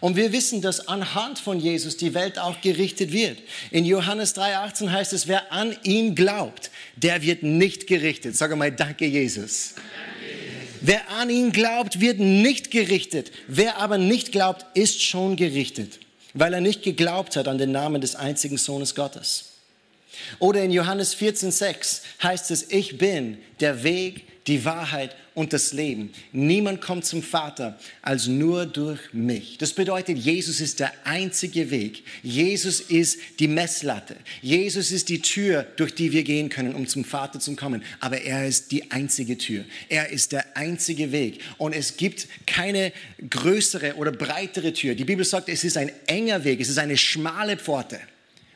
Und 0.00 0.16
wir 0.16 0.32
wissen, 0.32 0.60
dass 0.60 0.86
anhand 0.86 1.38
von 1.38 1.58
Jesus 1.58 1.96
die 1.96 2.14
Welt 2.14 2.38
auch 2.38 2.60
gerichtet 2.60 3.12
wird. 3.12 3.38
In 3.70 3.84
Johannes 3.84 4.36
3,18 4.36 4.90
heißt 4.90 5.12
es, 5.12 5.28
wer 5.28 5.50
an 5.50 5.74
ihn 5.82 6.14
glaubt, 6.14 6.70
der 6.96 7.22
wird 7.22 7.42
nicht 7.42 7.86
gerichtet. 7.86 8.36
Sag 8.36 8.54
mal, 8.56 8.70
danke 8.70 9.06
Jesus. 9.06 9.74
Wer 10.82 11.08
an 11.10 11.30
ihn 11.30 11.52
glaubt, 11.52 12.00
wird 12.00 12.18
nicht 12.18 12.70
gerichtet. 12.70 13.30
Wer 13.48 13.78
aber 13.78 13.98
nicht 13.98 14.32
glaubt, 14.32 14.66
ist 14.74 15.02
schon 15.02 15.36
gerichtet 15.36 15.98
weil 16.34 16.54
er 16.54 16.60
nicht 16.60 16.82
geglaubt 16.82 17.36
hat 17.36 17.48
an 17.48 17.58
den 17.58 17.72
Namen 17.72 18.00
des 18.00 18.14
einzigen 18.14 18.58
Sohnes 18.58 18.94
Gottes. 18.94 19.51
Oder 20.38 20.62
in 20.62 20.70
Johannes 20.70 21.16
14,6 21.16 22.02
heißt 22.22 22.50
es, 22.50 22.70
ich 22.70 22.98
bin 22.98 23.38
der 23.60 23.82
Weg, 23.82 24.24
die 24.46 24.64
Wahrheit 24.64 25.14
und 25.34 25.52
das 25.52 25.72
Leben. 25.72 26.12
Niemand 26.32 26.80
kommt 26.80 27.04
zum 27.04 27.22
Vater 27.22 27.78
als 28.02 28.26
nur 28.26 28.66
durch 28.66 29.00
mich. 29.12 29.56
Das 29.58 29.72
bedeutet, 29.72 30.18
Jesus 30.18 30.60
ist 30.60 30.80
der 30.80 30.92
einzige 31.04 31.70
Weg. 31.70 32.02
Jesus 32.22 32.80
ist 32.80 33.18
die 33.38 33.48
Messlatte. 33.48 34.16
Jesus 34.42 34.90
ist 34.90 35.08
die 35.08 35.22
Tür, 35.22 35.66
durch 35.76 35.94
die 35.94 36.12
wir 36.12 36.24
gehen 36.24 36.48
können, 36.48 36.74
um 36.74 36.86
zum 36.86 37.04
Vater 37.04 37.40
zu 37.40 37.54
kommen. 37.56 37.82
Aber 38.00 38.20
er 38.20 38.46
ist 38.46 38.72
die 38.72 38.90
einzige 38.90 39.38
Tür. 39.38 39.64
Er 39.88 40.10
ist 40.10 40.32
der 40.32 40.56
einzige 40.56 41.12
Weg. 41.12 41.40
Und 41.56 41.72
es 41.72 41.96
gibt 41.96 42.26
keine 42.46 42.92
größere 43.30 43.94
oder 43.94 44.12
breitere 44.12 44.72
Tür. 44.72 44.94
Die 44.94 45.04
Bibel 45.04 45.24
sagt, 45.24 45.48
es 45.48 45.64
ist 45.64 45.76
ein 45.76 45.92
enger 46.06 46.44
Weg. 46.44 46.60
Es 46.60 46.68
ist 46.68 46.78
eine 46.78 46.96
schmale 46.96 47.56
Pforte. 47.56 48.00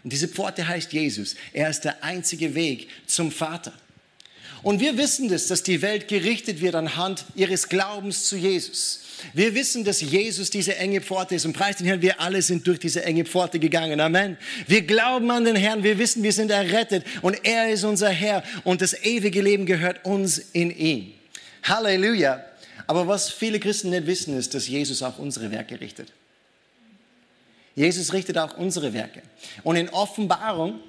Und 0.07 0.13
diese 0.13 0.29
Pforte 0.29 0.69
heißt 0.69 0.93
Jesus. 0.93 1.35
Er 1.53 1.69
ist 1.69 1.81
der 1.81 2.05
einzige 2.05 2.55
Weg 2.55 2.87
zum 3.09 3.33
Vater. 3.33 3.73
Und 4.63 4.79
wir 4.79 4.97
wissen 4.97 5.29
das, 5.29 5.49
dass 5.49 5.65
die 5.65 5.83
Welt 5.83 6.07
gerichtet 6.07 6.61
wird 6.61 6.77
anhand 6.77 7.25
ihres 7.35 7.69
Glaubens 7.69 8.29
zu 8.29 8.37
Jesus. 8.37 9.01
Wir 9.33 9.57
wissen, 9.57 9.83
dass 9.83 10.01
Jesus 10.01 10.51
diese 10.51 10.77
enge 10.77 11.01
Pforte 11.01 11.35
ist 11.35 11.45
und 11.45 11.55
preis 11.55 11.79
den 11.79 11.89
Herrn, 11.89 12.03
wir 12.03 12.21
alle 12.21 12.41
sind 12.41 12.65
durch 12.69 12.79
diese 12.79 13.03
enge 13.03 13.25
Pforte 13.25 13.59
gegangen. 13.59 13.99
Amen. 13.99 14.37
Wir 14.69 14.83
glauben 14.83 15.29
an 15.33 15.45
den 15.45 15.57
Herrn, 15.57 15.83
wir 15.83 15.99
wissen, 15.99 16.23
wir 16.23 16.33
sind 16.33 16.53
errettet 16.53 17.05
und 17.23 17.45
er 17.45 17.71
ist 17.71 17.83
unser 17.83 18.11
Herr 18.11 18.45
und 18.63 18.83
das 18.83 18.95
ewige 19.03 19.43
Leben 19.43 19.67
gehört 19.67 20.05
uns 20.05 20.39
in 20.39 20.71
ihm. 20.71 21.15
Halleluja. 21.65 22.45
Aber 22.87 23.09
was 23.09 23.29
viele 23.29 23.59
Christen 23.59 23.91
nicht 23.91 24.07
wissen, 24.07 24.39
ist, 24.39 24.55
dass 24.55 24.69
Jesus 24.69 25.03
auch 25.03 25.19
unsere 25.19 25.51
Werke 25.51 25.81
richtet. 25.81 26.13
Jesus 27.77 28.13
richtet 28.13 28.39
auch 28.39 28.57
unsere 28.57 28.93
Werke. 28.93 29.23
Und 29.63 29.77
in 29.77 29.91
Offenbarung 29.91 30.81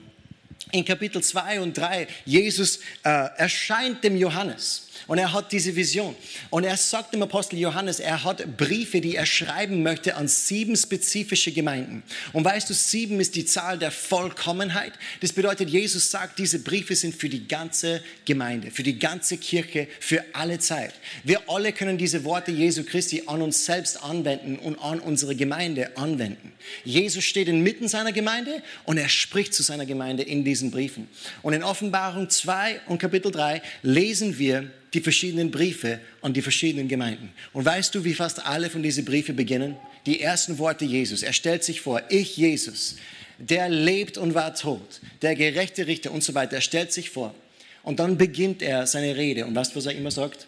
in 0.71 0.84
Kapitel 0.86 1.21
2 1.21 1.62
und 1.62 1.77
3, 1.77 2.08
Jesus 2.25 2.80
äh, 3.03 3.10
erscheint 3.38 4.03
dem 4.03 4.17
Johannes 4.17 4.88
und 5.08 5.17
er 5.17 5.32
hat 5.32 5.51
diese 5.51 5.75
Vision. 5.75 6.15
Und 6.49 6.63
er 6.63 6.75
sagt 6.75 7.13
dem 7.13 7.23
Apostel 7.23 7.58
Johannes, 7.60 7.99
er 7.99 8.23
hat 8.23 8.58
Briefe, 8.58 8.99
die 8.99 9.15
er 9.15 9.25
schreiben 9.25 9.84
möchte 9.84 10.15
an 10.15 10.27
sieben 10.27 10.75
spezifische 10.75 11.51
Gemeinden. 11.51 12.03
Und 12.34 12.43
weißt 12.43 12.69
du, 12.69 12.73
sieben 12.73 13.19
ist 13.19 13.36
die 13.36 13.45
Zahl 13.45 13.77
der 13.77 13.91
Vollkommenheit. 13.91 14.93
Das 15.21 15.34
bedeutet, 15.34 15.69
Jesus 15.69 16.12
sagt, 16.12 16.39
diese 16.39 16.60
Briefe 16.60 16.95
sind 16.95 17.15
für 17.15 17.30
die 17.30 17.47
ganze 17.47 18.01
Gemeinde, 18.25 18.71
für 18.71 18.84
die 18.84 18.99
ganze 18.99 19.38
Kirche, 19.38 19.88
für 19.99 20.23
alle 20.34 20.60
Zeit. 20.60 20.93
Wir 21.23 21.41
alle 21.49 21.71
können 21.71 21.97
diese 21.97 22.23
Worte 22.23 22.51
Jesu 22.51 22.84
Christi 22.84 23.23
an 23.27 23.41
uns 23.41 23.65
selbst 23.65 24.03
anwenden 24.03 24.58
und 24.60 24.77
an 24.80 24.99
unsere 24.99 25.36
Gemeinde 25.36 25.95
anwenden. 25.95 26.51
Jesus 26.84 27.23
steht 27.23 27.47
inmitten 27.47 27.88
seiner 27.88 28.12
Gemeinde 28.12 28.62
und 28.86 28.97
er 28.97 29.10
spricht 29.10 29.53
zu 29.53 29.63
seiner 29.63 29.86
Gemeinde 29.86 30.23
in 30.23 30.43
diesen 30.58 30.72
Briefen. 30.72 31.08
Und 31.43 31.54
in 31.54 31.63
Offenbarung 31.63 32.30
2 32.30 32.82
und 32.88 32.98
Kapitel 32.98 33.32
3 33.32 33.62
lesen 33.84 34.38
wir, 34.39 34.70
die 34.93 35.02
verschiedenen 35.02 35.52
Briefe 35.52 36.00
an 36.22 36.34
die 36.34 36.41
verschiedenen 36.41 36.88
Gemeinden. 36.88 37.32
Und 37.54 37.65
weißt 37.65 37.93
du, 37.93 38.04
wie 38.04 38.13
fast 38.13 38.46
alle 38.46 38.70
von 38.70 38.82
diesen 38.82 39.06
Briefen 39.06 39.36
beginnen? 39.36 39.76
Die 40.06 40.22
ersten 40.22 40.58
Worte 40.58 40.86
Jesus. 40.86 41.24
Er 41.24 41.34
stellt 41.34 41.63
sich 41.63 41.82
vor, 41.82 42.02
ich 42.10 42.38
Jesus, 42.38 42.96
der 43.38 43.70
lebt 43.70 44.17
und 44.17 44.34
war 44.34 44.56
tot, 44.56 45.02
der 45.22 45.36
gerechte 45.36 45.86
Richter 45.86 46.12
und 46.12 46.24
so 46.24 46.34
weiter. 46.34 46.56
Er 46.56 46.62
stellt 46.62 46.93
sich 46.93 47.10
vor. 47.10 47.36
Und 47.84 48.00
dann 48.00 48.17
beginnt 48.17 48.62
er 48.62 48.88
seine 48.88 49.15
Rede. 49.15 49.46
Und 49.46 49.56
weißt 49.56 49.74
du, 49.74 49.76
was 49.76 49.86
er 49.86 49.93
immer 49.93 50.12
sagt? 50.12 50.48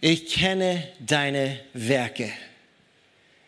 Ich 0.00 0.28
kenne 0.28 0.82
deine 0.98 1.58
Werke. 1.74 2.32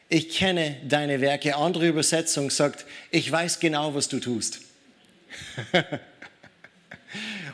Ich 0.09 0.31
kenne 0.31 0.77
deine 0.87 1.21
Werke. 1.21 1.57
Andere 1.57 1.87
Übersetzung 1.87 2.51
sagt, 2.51 2.87
ich 3.11 3.31
weiß 3.31 3.61
genau, 3.61 3.95
was 3.95 4.09
du 4.09 4.19
tust. 4.19 4.61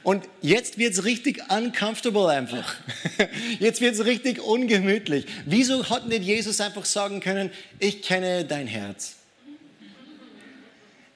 Und 0.02 0.28
jetzt 0.42 0.78
wird 0.78 0.92
es 0.92 1.04
richtig 1.04 1.42
uncomfortable 1.50 2.28
einfach. 2.28 2.74
Jetzt 3.58 3.80
wird 3.80 3.94
es 3.94 4.04
richtig 4.04 4.40
ungemütlich. 4.40 5.26
Wieso 5.46 5.88
hat 5.88 6.08
nicht 6.08 6.24
Jesus 6.24 6.60
einfach 6.60 6.84
sagen 6.84 7.20
können, 7.20 7.50
ich 7.78 8.02
kenne 8.02 8.44
dein 8.44 8.66
Herz. 8.66 9.14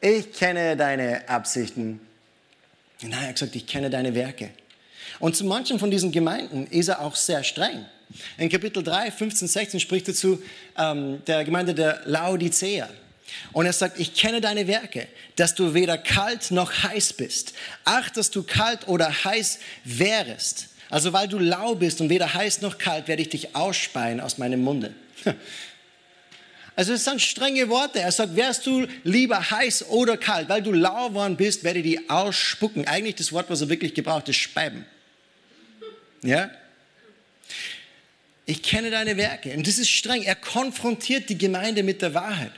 Ich 0.01 0.33
kenne 0.33 0.77
deine 0.77 1.29
Absichten. 1.29 2.01
Nein, 3.03 3.13
er 3.13 3.29
hat 3.29 3.35
gesagt, 3.35 3.57
ich 3.57 3.67
kenne 3.67 3.91
deine 3.91 4.15
Werke. 4.15 4.51
Und 5.19 5.37
zu 5.37 5.45
manchen 5.45 5.79
von 5.79 5.91
diesen 5.91 6.13
Gemeinden 6.13 6.67
ist 6.69 6.89
er 6.89 7.01
auch 7.01 7.17
sehr 7.17 7.43
streng. 7.43 7.85
In 8.39 8.49
Kapitel 8.49 8.83
3, 8.83 9.11
15, 9.11 9.49
16 9.49 9.81
spricht 9.81 10.09
er 10.09 10.15
zu 10.15 10.43
ähm, 10.77 11.23
der 11.27 11.45
Gemeinde 11.45 11.75
der 11.75 12.03
Laodicea. 12.05 12.89
Und 13.53 13.67
er 13.67 13.73
sagt, 13.73 13.99
ich 13.99 14.15
kenne 14.15 14.41
deine 14.41 14.67
Werke, 14.67 15.07
dass 15.37 15.55
du 15.55 15.75
weder 15.75 15.99
kalt 15.99 16.51
noch 16.51 16.83
heiß 16.83 17.15
bist. 17.15 17.55
Ach, 17.85 18.11
dass 18.11 18.31
du 18.31 18.43
kalt 18.43 18.89
oder 18.89 19.25
heiß 19.25 19.59
wärest. 19.85 20.69
Also 20.91 21.13
weil 21.13 21.29
du 21.29 21.39
lau 21.39 21.75
bist 21.75 22.01
und 22.01 22.09
weder 22.09 22.33
heiß 22.33 22.63
noch 22.63 22.79
kalt, 22.79 23.09
werde 23.09 23.23
ich 23.23 23.29
dich 23.29 23.55
ausspeien 23.55 24.21
aus 24.21 24.39
meinem 24.39 24.63
Munde. 24.63 24.95
Also 26.75 26.93
es 26.93 27.05
sind 27.05 27.21
strenge 27.21 27.69
Worte. 27.71 27.99
Er 27.99 28.13
sagt, 28.13 28.37
wärst 28.37 28.65
du 28.65 28.87
lieber 29.03 29.51
heiß 29.51 29.87
oder 29.89 30.17
kalt, 30.17 30.49
weil 30.49 30.63
du 30.63 30.71
lau 30.71 31.13
worden 31.13 31.37
bist, 31.37 31.65
werde 31.65 31.81
ich 31.81 31.85
dich 31.85 32.09
ausspucken. 32.09 32.87
Eigentlich 32.87 33.17
das 33.17 33.33
Wort, 33.33 33.51
was 33.51 33.63
er 33.63 33.69
wirklich 33.69 33.95
gebraucht, 33.95 34.29
ist 34.29 34.37
speiben. 34.37 34.87
Ja? 36.23 36.53
Ich 38.47 38.63
kenne 38.63 38.93
deine 38.93 39.17
Werke. 39.17 39.55
Und 39.55 39.67
das 39.67 39.79
ist 39.79 39.91
streng. 39.91 40.23
Er 40.23 40.37
konfrontiert 40.37 41.29
die 41.29 41.37
Gemeinde 41.37 41.83
mit 41.83 42.01
der 42.01 42.15
Wahrheit. 42.15 42.53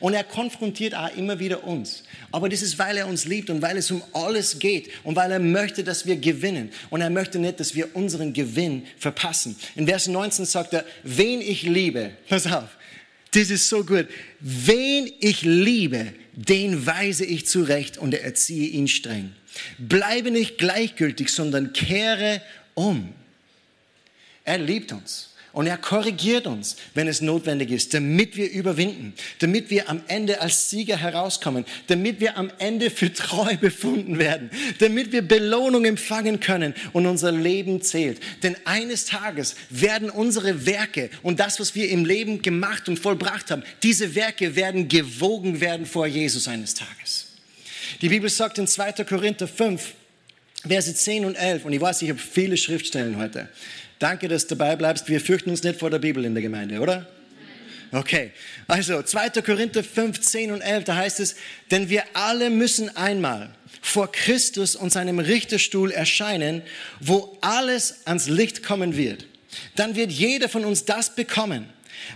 Und 0.00 0.14
er 0.14 0.24
konfrontiert 0.24 0.94
auch 0.94 1.14
immer 1.16 1.38
wieder 1.38 1.64
uns. 1.64 2.04
Aber 2.30 2.48
das 2.48 2.62
ist, 2.62 2.78
weil 2.78 2.96
er 2.96 3.06
uns 3.06 3.24
liebt 3.24 3.50
und 3.50 3.62
weil 3.62 3.76
es 3.76 3.90
um 3.90 4.02
alles 4.12 4.58
geht 4.58 4.90
und 5.04 5.16
weil 5.16 5.32
er 5.32 5.38
möchte, 5.38 5.84
dass 5.84 6.06
wir 6.06 6.16
gewinnen. 6.16 6.70
Und 6.90 7.00
er 7.00 7.10
möchte 7.10 7.38
nicht, 7.38 7.60
dass 7.60 7.74
wir 7.74 7.94
unseren 7.94 8.32
Gewinn 8.32 8.86
verpassen. 8.98 9.56
In 9.74 9.86
Vers 9.86 10.08
19 10.08 10.44
sagt 10.44 10.72
er, 10.72 10.84
wen 11.02 11.40
ich 11.40 11.62
liebe, 11.62 12.10
pass 12.28 12.46
auf, 12.46 12.68
das 13.32 13.50
ist 13.50 13.68
so 13.68 13.84
gut. 13.84 14.08
Wen 14.40 15.10
ich 15.20 15.42
liebe, 15.42 16.12
den 16.34 16.86
weise 16.86 17.24
ich 17.24 17.46
zurecht 17.46 17.98
und 17.98 18.14
erziehe 18.14 18.68
ihn 18.68 18.88
streng. 18.88 19.32
Bleibe 19.78 20.30
nicht 20.30 20.58
gleichgültig, 20.58 21.30
sondern 21.30 21.72
kehre 21.72 22.42
um. 22.74 23.12
Er 24.44 24.58
liebt 24.58 24.92
uns. 24.92 25.31
Und 25.52 25.66
er 25.66 25.76
korrigiert 25.76 26.46
uns, 26.46 26.76
wenn 26.94 27.08
es 27.08 27.20
notwendig 27.20 27.70
ist, 27.70 27.92
damit 27.92 28.36
wir 28.36 28.50
überwinden, 28.50 29.12
damit 29.40 29.68
wir 29.68 29.90
am 29.90 30.00
Ende 30.08 30.40
als 30.40 30.70
Sieger 30.70 30.96
herauskommen, 30.96 31.66
damit 31.88 32.20
wir 32.20 32.38
am 32.38 32.50
Ende 32.58 32.88
für 32.90 33.12
treu 33.12 33.56
befunden 33.60 34.18
werden, 34.18 34.50
damit 34.78 35.12
wir 35.12 35.20
Belohnung 35.20 35.84
empfangen 35.84 36.40
können 36.40 36.74
und 36.94 37.06
unser 37.06 37.32
Leben 37.32 37.82
zählt. 37.82 38.20
Denn 38.42 38.56
eines 38.64 39.04
Tages 39.04 39.54
werden 39.68 40.08
unsere 40.08 40.64
Werke 40.64 41.10
und 41.22 41.38
das, 41.38 41.60
was 41.60 41.74
wir 41.74 41.90
im 41.90 42.06
Leben 42.06 42.40
gemacht 42.40 42.88
und 42.88 42.98
vollbracht 42.98 43.50
haben, 43.50 43.62
diese 43.82 44.14
Werke 44.14 44.56
werden 44.56 44.88
gewogen 44.88 45.60
werden 45.60 45.84
vor 45.84 46.06
Jesus 46.06 46.48
eines 46.48 46.74
Tages. 46.74 47.26
Die 48.00 48.08
Bibel 48.08 48.30
sagt 48.30 48.56
in 48.56 48.66
2. 48.66 49.04
Korinther 49.04 49.46
5, 49.46 49.94
Verse 50.66 50.94
10 50.94 51.24
und 51.24 51.34
11, 51.34 51.64
und 51.64 51.72
ich 51.72 51.80
weiß, 51.80 52.02
ich 52.02 52.10
habe 52.10 52.20
viele 52.20 52.56
Schriftstellen 52.56 53.18
heute. 53.18 53.48
Danke, 54.02 54.26
dass 54.26 54.48
du 54.48 54.56
dabei 54.56 54.74
bleibst. 54.74 55.08
Wir 55.08 55.20
fürchten 55.20 55.50
uns 55.50 55.62
nicht 55.62 55.78
vor 55.78 55.88
der 55.88 56.00
Bibel 56.00 56.24
in 56.24 56.34
der 56.34 56.42
Gemeinde, 56.42 56.80
oder? 56.80 57.06
Okay, 57.92 58.32
also 58.66 59.00
2. 59.00 59.30
Korinther 59.42 59.84
5, 59.84 60.20
10 60.20 60.50
und 60.50 60.60
11, 60.60 60.82
da 60.82 60.96
heißt 60.96 61.20
es, 61.20 61.36
denn 61.70 61.88
wir 61.88 62.02
alle 62.12 62.50
müssen 62.50 62.96
einmal 62.96 63.50
vor 63.80 64.10
Christus 64.10 64.74
und 64.74 64.90
seinem 64.90 65.20
Richterstuhl 65.20 65.92
erscheinen, 65.92 66.62
wo 66.98 67.38
alles 67.42 68.04
ans 68.04 68.28
Licht 68.28 68.64
kommen 68.64 68.96
wird. 68.96 69.26
Dann 69.76 69.94
wird 69.94 70.10
jeder 70.10 70.48
von 70.48 70.64
uns 70.64 70.84
das 70.84 71.14
bekommen, 71.14 71.66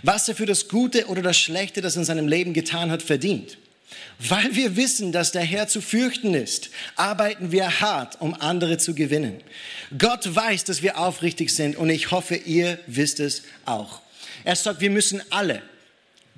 was 0.03 0.27
er 0.27 0.35
für 0.35 0.45
das 0.45 0.67
Gute 0.67 1.05
oder 1.05 1.21
das 1.21 1.39
Schlechte, 1.39 1.79
das 1.79 1.95
in 1.95 2.03
seinem 2.03 2.27
Leben 2.27 2.51
getan 2.51 2.91
hat, 2.91 3.01
verdient. 3.01 3.57
Weil 4.19 4.55
wir 4.55 4.75
wissen, 4.75 5.11
dass 5.11 5.31
der 5.31 5.43
Herr 5.43 5.67
zu 5.67 5.81
fürchten 5.81 6.33
ist, 6.33 6.69
arbeiten 6.95 7.51
wir 7.51 7.81
hart, 7.81 8.19
um 8.19 8.33
andere 8.33 8.77
zu 8.77 8.93
gewinnen. 8.95 9.41
Gott 9.97 10.35
weiß, 10.35 10.63
dass 10.65 10.81
wir 10.81 10.97
aufrichtig 10.97 11.53
sind 11.53 11.75
und 11.75 11.89
ich 11.89 12.11
hoffe, 12.11 12.35
ihr 12.35 12.79
wisst 12.87 13.19
es 13.19 13.43
auch. 13.65 14.01
Er 14.43 14.55
sagt, 14.55 14.81
wir 14.81 14.89
müssen 14.89 15.21
alle, 15.29 15.61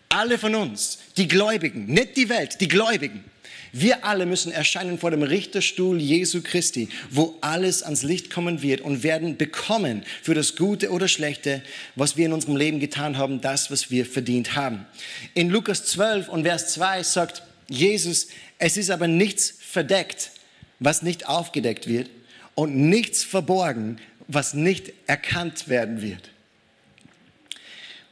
alle 0.09 0.37
von 0.37 0.55
uns, 0.55 0.99
die 1.17 1.27
Gläubigen, 1.27 1.85
nicht 1.85 2.17
die 2.17 2.29
Welt, 2.29 2.59
die 2.61 2.67
Gläubigen, 2.67 3.23
wir 3.71 4.03
alle 4.05 4.25
müssen 4.25 4.51
erscheinen 4.51 4.97
vor 4.97 5.11
dem 5.11 5.23
Richterstuhl 5.23 5.99
Jesu 5.99 6.41
Christi, 6.41 6.89
wo 7.09 7.37
alles 7.41 7.83
ans 7.83 8.03
Licht 8.03 8.29
kommen 8.29 8.61
wird 8.61 8.81
und 8.81 9.03
werden 9.03 9.37
bekommen 9.37 10.03
für 10.21 10.33
das 10.33 10.55
Gute 10.55 10.91
oder 10.91 11.07
Schlechte, 11.07 11.61
was 11.95 12.17
wir 12.17 12.25
in 12.25 12.33
unserem 12.33 12.55
Leben 12.55 12.79
getan 12.79 13.17
haben, 13.17 13.41
das, 13.41 13.69
was 13.71 13.91
wir 13.91 14.05
verdient 14.05 14.55
haben. 14.55 14.85
In 15.33 15.49
Lukas 15.49 15.85
12 15.85 16.29
und 16.29 16.43
Vers 16.43 16.73
2 16.73 17.03
sagt 17.03 17.43
Jesus, 17.69 18.27
es 18.57 18.77
ist 18.77 18.89
aber 18.89 19.07
nichts 19.07 19.53
verdeckt, 19.59 20.31
was 20.79 21.01
nicht 21.01 21.27
aufgedeckt 21.27 21.87
wird 21.87 22.09
und 22.55 22.75
nichts 22.75 23.23
verborgen, 23.23 23.99
was 24.27 24.53
nicht 24.53 24.93
erkannt 25.07 25.67
werden 25.67 26.01
wird. 26.01 26.31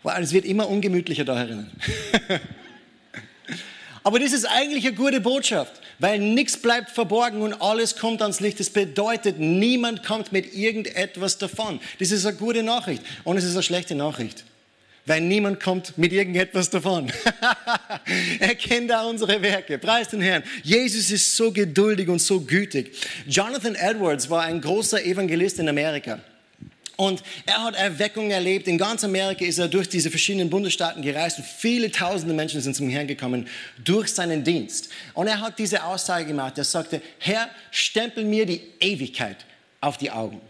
Wow, 0.03 0.13
es 0.19 0.31
wird 0.31 0.45
immer 0.45 0.69
ungemütlicher 0.69 1.25
da 1.25 1.37
herinnen. 1.37 1.71
Aber 4.07 4.19
das 4.19 4.31
ist 4.31 4.45
eigentlich 4.45 4.87
eine 4.87 4.95
gute 4.95 5.19
Botschaft, 5.19 5.73
weil 5.99 6.19
nichts 6.19 6.55
bleibt 6.55 6.91
verborgen 6.91 7.41
und 7.41 7.61
alles 7.61 7.97
kommt 7.97 8.21
ans 8.21 8.39
Licht. 8.39 8.57
Das 8.57 8.69
bedeutet, 8.69 9.37
niemand 9.37 10.01
kommt 10.01 10.31
mit 10.31 10.53
irgendetwas 10.53 11.37
davon. 11.39 11.81
Das 11.99 12.11
ist 12.11 12.25
eine 12.25 12.37
gute 12.37 12.63
Nachricht 12.63 13.03
und 13.25 13.35
es 13.35 13.43
ist 13.43 13.55
eine 13.55 13.63
schlechte 13.63 13.95
Nachricht, 13.95 14.45
weil 15.05 15.19
niemand 15.19 15.59
kommt 15.59 15.97
mit 15.97 16.13
irgendetwas 16.13 16.69
davon. 16.69 17.11
er 18.39 18.55
kennt 18.55 18.91
da 18.91 19.03
unsere 19.03 19.41
Werke. 19.41 19.77
Preis 19.77 20.07
den 20.07 20.21
Herrn. 20.21 20.43
Jesus 20.63 21.11
ist 21.11 21.35
so 21.35 21.51
geduldig 21.51 22.07
und 22.07 22.19
so 22.19 22.39
gütig. 22.39 22.93
Jonathan 23.27 23.75
Edwards 23.75 24.29
war 24.29 24.43
ein 24.43 24.61
großer 24.61 25.03
Evangelist 25.03 25.59
in 25.59 25.67
Amerika. 25.67 26.21
Und 26.97 27.21
er 27.45 27.63
hat 27.63 27.75
Erweckung 27.75 28.31
erlebt. 28.31 28.67
In 28.67 28.79
ganz 28.79 29.03
Amerika 29.03 29.45
ist 29.45 29.59
er 29.59 29.67
durch 29.67 29.87
diese 29.87 30.09
verschiedenen 30.09 30.49
Bundesstaaten 30.49 31.03
gereist 31.03 31.37
und 31.37 31.45
viele 31.45 31.91
tausende 31.91 32.33
Menschen 32.33 32.59
sind 32.59 32.75
zum 32.75 32.89
Herrn 32.89 33.05
gekommen 33.05 33.47
durch 33.85 34.09
seinen 34.09 34.43
Dienst. 34.43 34.89
Und 35.13 35.27
er 35.27 35.39
hat 35.39 35.59
diese 35.59 35.83
Aussage 35.83 36.25
gemacht. 36.25 36.57
Er 36.57 36.63
sagte, 36.63 37.01
Herr, 37.19 37.49
stempel 37.69 38.25
mir 38.25 38.47
die 38.47 38.61
Ewigkeit 38.79 39.37
auf 39.79 39.97
die 39.97 40.09
Augen. 40.09 40.41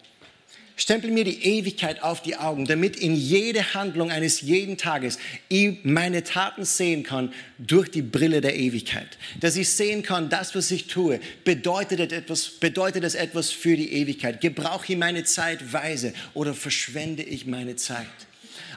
Stempel 0.80 1.10
mir 1.10 1.24
die 1.24 1.44
Ewigkeit 1.44 2.04
auf 2.04 2.22
die 2.22 2.36
Augen, 2.36 2.66
damit 2.66 2.96
in 2.98 3.16
jede 3.16 3.74
Handlung 3.74 4.12
eines 4.12 4.42
jeden 4.42 4.78
Tages 4.78 5.18
ich 5.50 5.80
meine 5.84 6.24
Taten 6.24 6.66
sehen 6.66 7.02
kann 7.02 7.34
durch 7.58 7.90
die 7.90 8.04
Brille 8.04 8.42
der 8.42 8.56
Ewigkeit. 8.56 9.18
Dass 9.40 9.56
ich 9.56 9.72
sehen 9.72 10.04
kann, 10.04 10.30
das, 10.30 10.54
was 10.54 10.70
ich 10.70 10.86
tue, 10.86 11.20
bedeutet, 11.44 12.12
etwas, 12.12 12.48
bedeutet 12.48 13.04
es 13.04 13.16
etwas 13.16 13.50
für 13.50 13.76
die 13.76 13.92
Ewigkeit. 13.92 14.40
Gebrauche 14.40 14.94
ich 14.94 15.00
meine 15.00 15.24
Zeit 15.24 15.74
weise 15.74 16.14
oder 16.36 16.54
verschwende 16.54 17.24
ich 17.24 17.48
meine 17.48 17.76
Zeit? 17.76 18.06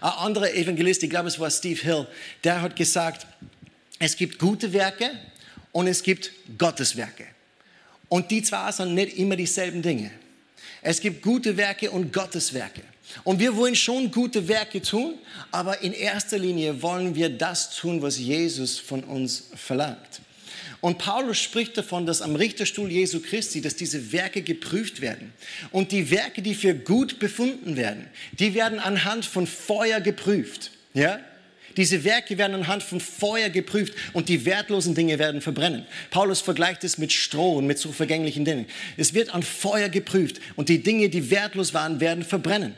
Ein 0.01 0.13
anderer 0.13 0.55
Evangelist, 0.55 1.03
ich 1.03 1.11
glaube 1.11 1.29
es 1.29 1.39
war 1.39 1.51
Steve 1.51 1.83
Hill, 1.83 2.07
der 2.45 2.63
hat 2.63 2.77
gesagt, 2.77 3.27
es 3.99 4.17
gibt 4.17 4.39
gute 4.39 4.73
Werke 4.73 5.11
und 5.73 5.87
es 5.87 6.03
gibt 6.03 6.33
Gottes 6.57 6.97
Werke. 6.97 7.27
Und 8.09 8.31
die 8.31 8.43
zwei 8.43 8.73
sind 8.73 8.95
nicht 8.95 9.19
immer 9.19 9.37
dieselben 9.37 9.83
Dinge. 9.83 10.11
Es 10.83 11.01
gibt 11.01 11.23
gute 11.23 11.57
Werke 11.57 11.91
und 11.91 12.13
Gottes 12.13 12.55
Werke. 12.55 12.83
Und 13.25 13.41
wir 13.41 13.57
wollen 13.57 13.75
schon 13.75 14.11
gute 14.11 14.49
Werke 14.49 14.81
tun, 14.81 15.15
aber 15.51 15.83
in 15.83 15.93
erster 15.93 16.39
Linie 16.39 16.81
wollen 16.81 17.15
wir 17.15 17.29
das 17.29 17.77
tun, 17.77 18.03
was 18.03 18.19
Jesus 18.19 18.79
von 18.79 19.03
uns 19.05 19.49
verlangt. 19.55 20.21
Und 20.81 20.99
Paulus 20.99 21.39
spricht 21.39 21.77
davon, 21.77 22.07
dass 22.07 22.23
am 22.23 22.37
Richterstuhl 22.37 22.91
Jesu 22.91 23.21
Christi, 23.21 23.61
dass 23.61 23.77
diese 23.77 24.13
Werke 24.13 24.41
geprüft 24.43 25.03
werden. 25.03 25.33
Und 25.73 25.93
die 25.93 26.11
Werke, 26.11 26.41
die 26.41 26.55
für 26.55 26.75
gut 26.75 27.19
befunden 27.19 27.77
werden, 27.77 28.07
die 28.33 28.55
werden 28.55 28.79
anhand 28.79 29.27
von 29.27 29.47
Feuer 29.47 30.01
geprüft. 30.01 30.71
Ja? 30.95 31.21
Diese 31.77 32.05
Werke 32.05 32.37
werden 32.39 32.55
anhand 32.55 32.83
von 32.83 33.01
Feuer 33.01 33.49
geprüft 33.49 33.95
und 34.13 34.29
die 34.29 34.45
wertlosen 34.45 34.95
Dinge 34.95 35.19
werden 35.19 35.41
verbrennen. 35.41 35.87
Paulus 36.11 36.41
vergleicht 36.41 36.85
es 36.85 36.99
mit 36.99 37.13
Stroh 37.13 37.59
und 37.59 37.67
mit 37.67 37.79
so 37.79 37.93
vergänglichen 37.93 38.45
Dingen. 38.45 38.67
Es 38.97 39.15
wird 39.15 39.35
an 39.35 39.43
Feuer 39.43 39.89
geprüft 39.89 40.41
und 40.57 40.69
die 40.69 40.83
Dinge, 40.83 41.09
die 41.09 41.31
wertlos 41.31 41.75
waren, 41.75 42.01
werden 42.01 42.25
verbrennen. 42.25 42.75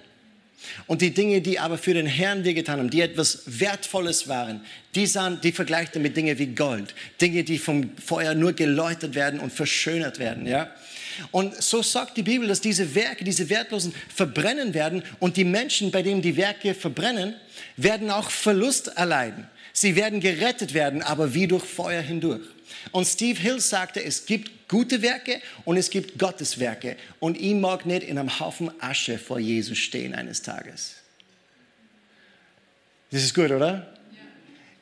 Und 0.87 1.03
die 1.03 1.13
Dinge, 1.13 1.41
die 1.41 1.59
aber 1.59 1.79
für 1.79 1.95
den 1.95 2.07
Herrn 2.07 2.45
wir 2.45 2.55
getan 2.55 2.79
haben, 2.79 2.91
die 2.91 3.01
etwas 3.01 3.43
Wertvolles 3.47 4.29
waren, 4.29 4.61
die, 4.95 5.07
sahen, 5.07 5.41
die 5.43 5.53
vergleicht 5.53 5.97
er 5.97 6.01
mit 6.01 6.17
Dingen 6.17 6.39
wie 6.39 6.47
Gold. 6.47 6.95
Dinge, 7.21 7.45
die 7.45 7.59
vom 7.59 7.91
Feuer 7.97 8.35
nur 8.35 8.53
geläutert 8.53 9.15
werden 9.15 9.41
und 9.41 9.53
verschönert 9.53 10.19
werden. 10.19 10.47
Ja? 10.47 10.71
Und 11.31 11.63
so 11.63 11.83
sagt 11.83 12.17
die 12.17 12.23
Bibel, 12.23 12.49
dass 12.49 12.61
diese 12.61 12.95
Werke, 12.95 13.25
diese 13.25 13.49
Wertlosen 13.49 13.95
verbrennen 14.15 14.75
werden 14.75 15.03
und 15.19 15.37
die 15.37 15.45
Menschen, 15.45 15.91
bei 15.91 16.03
denen 16.03 16.23
die 16.23 16.37
Werke 16.37 16.75
verbrennen, 16.75 17.35
werden 17.77 18.11
auch 18.11 18.31
Verlust 18.31 18.89
erleiden. 18.89 19.49
Sie 19.73 19.97
werden 19.97 20.21
gerettet 20.21 20.75
werden, 20.75 21.03
aber 21.03 21.35
wie 21.35 21.47
durch 21.47 21.65
Feuer 21.65 22.03
hindurch. 22.03 22.43
Und 22.91 23.07
Steve 23.07 23.39
Hill 23.39 23.61
sagte, 23.61 24.03
es 24.03 24.27
gibt 24.27 24.69
gute 24.69 25.03
Werke 25.03 25.41
und 25.65 25.77
es 25.77 25.91
gibt 25.91 26.19
Gottes 26.19 26.59
Werke. 26.59 26.97
Und 27.21 27.41
ich 27.41 27.55
mag 27.55 27.87
nicht 27.87 28.03
in 28.03 28.19
einem 28.19 28.41
Haufen 28.41 28.71
Asche 28.81 29.19
vor 29.19 29.39
Jesus 29.39 29.79
stehen 29.79 30.15
eines 30.15 30.43
Tages. 30.43 30.97
Das 33.11 33.23
ist 33.23 33.35
gut, 33.35 33.51
oder? 33.51 33.92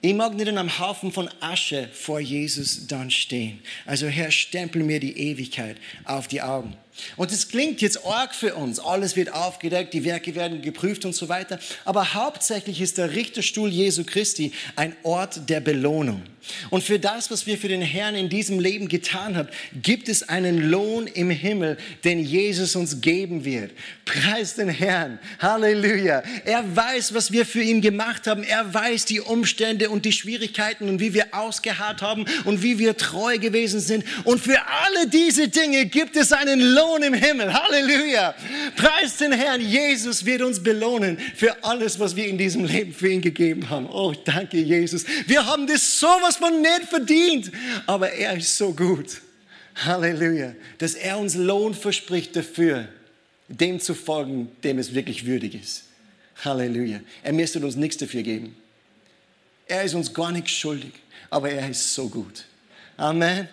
Ich 0.03 0.15
mag 0.15 0.35
nicht 0.35 0.49
in 0.49 0.57
einem 0.57 0.79
Haufen 0.79 1.13
von 1.13 1.29
Asche 1.41 1.91
vor 1.93 2.21
Jesus 2.21 2.87
dann 2.87 3.11
stehen. 3.11 3.61
Also 3.85 4.07
Herr, 4.07 4.31
stempel 4.31 4.83
mir 4.83 4.99
die 4.99 5.19
Ewigkeit 5.19 5.77
auf 6.07 6.27
die 6.27 6.41
Augen. 6.41 6.75
Und 7.17 7.33
es 7.33 7.49
klingt 7.49 7.81
jetzt 7.81 8.05
arg 8.05 8.35
für 8.35 8.55
uns. 8.55 8.79
Alles 8.79 9.17
wird 9.17 9.33
aufgedeckt, 9.33 9.95
die 9.95 10.05
Werke 10.05 10.35
werden 10.35 10.63
geprüft 10.63 11.05
und 11.05 11.15
so 11.15 11.29
weiter. 11.29 11.59
Aber 11.85 12.15
hauptsächlich 12.15 12.81
ist 12.81 12.99
der 12.99 13.15
Richterstuhl 13.15 13.71
Jesu 13.71 14.05
Christi 14.05 14.53
ein 14.77 14.97
Ort 15.03 15.49
der 15.49 15.61
Belohnung. 15.61 16.23
Und 16.71 16.83
für 16.83 16.99
das, 16.99 17.31
was 17.31 17.47
wir 17.47 17.59
für 17.59 17.69
den 17.69 17.83
Herrn 17.83 18.15
in 18.15 18.29
diesem 18.29 18.61
Leben 18.61 18.89
getan 18.89 19.37
haben, 19.37 19.49
gibt 19.83 20.09
es 20.09 20.29
einen 20.29 20.71
Lohn 20.71 21.07
im 21.07 21.31
Himmel, 21.31 21.77
den 22.05 22.19
Jesus 22.19 22.77
uns 22.77 23.01
geben 23.01 23.45
wird. 23.45 23.73
Preis 24.05 24.55
den 24.55 24.69
Herrn. 24.69 25.19
Halleluja. 25.39 26.23
Er 26.45 26.65
weiß, 26.77 27.15
was 27.15 27.31
wir 27.33 27.45
für 27.45 27.63
ihn 27.63 27.81
gemacht 27.81 28.27
haben. 28.27 28.43
Er 28.43 28.73
weiß 28.73 29.05
die 29.05 29.21
Umstände 29.21 29.91
und 29.91 30.05
die 30.05 30.13
Schwierigkeiten 30.13 30.89
und 30.89 31.01
wie 31.01 31.15
wir 31.15 31.35
ausgeharrt 31.35 32.03
haben 32.03 32.25
und 32.45 32.63
wie 32.63 32.79
wir 32.79 32.97
treu 32.97 33.39
gewesen 33.39 33.81
sind. 33.81 34.05
Und 34.25 34.41
für 34.41 34.67
alle 34.67 35.09
diese 35.09 35.49
Dinge 35.49 35.87
gibt 35.87 36.17
es 36.17 36.33
einen 36.33 36.61
Lohn 36.61 36.90
Lohn 36.91 37.03
im 37.03 37.15
Himmel. 37.15 37.53
Halleluja. 37.53 38.35
Preis 38.77 39.17
den 39.17 39.33
Herrn. 39.33 39.61
Jesus 39.61 40.25
wird 40.25 40.43
uns 40.43 40.63
belohnen 40.63 41.19
für 41.35 41.63
alles, 41.63 41.99
was 41.99 42.17
wir 42.17 42.27
in 42.27 42.39
diesem 42.39 42.65
Leben 42.65 42.93
für 42.93 43.09
ihn 43.09 43.21
gegeben 43.21 43.69
haben. 43.71 43.87
Oh, 43.87 44.13
danke, 44.25 44.59
Jesus. 44.59 45.05
Wir 45.27 45.45
haben 45.47 45.67
das 45.67 45.99
sowas 45.99 46.37
von 46.37 46.61
nicht 46.61 46.85
verdient, 46.89 47.51
aber 47.87 48.13
er 48.13 48.37
ist 48.37 48.57
so 48.57 48.73
gut. 48.73 49.21
Halleluja. 49.77 50.55
Dass 50.79 50.95
er 50.95 51.19
uns 51.19 51.35
Lohn 51.35 51.75
verspricht 51.75 52.35
dafür, 52.37 52.89
dem 53.49 53.81
zu 53.81 53.95
folgen, 53.95 54.51
dem 54.65 54.79
es 54.79 54.95
wirklich 54.95 55.27
würdig 55.27 55.55
ist. 55.55 55.85
Halleluja. 56.45 57.01
Er 57.23 57.33
müsste 57.33 57.61
uns 57.61 57.77
nichts 57.77 57.99
dafür 57.99 58.23
geben. 58.23 58.57
Er 59.67 59.85
ist 59.85 59.95
uns 59.95 60.13
gar 60.13 60.33
nichts 60.33 60.51
schuldig, 60.51 60.93
aber 61.29 61.51
er 61.51 61.69
ist 61.71 61.95
so 61.95 62.09
gut. 62.09 62.45
Amen. 62.97 63.49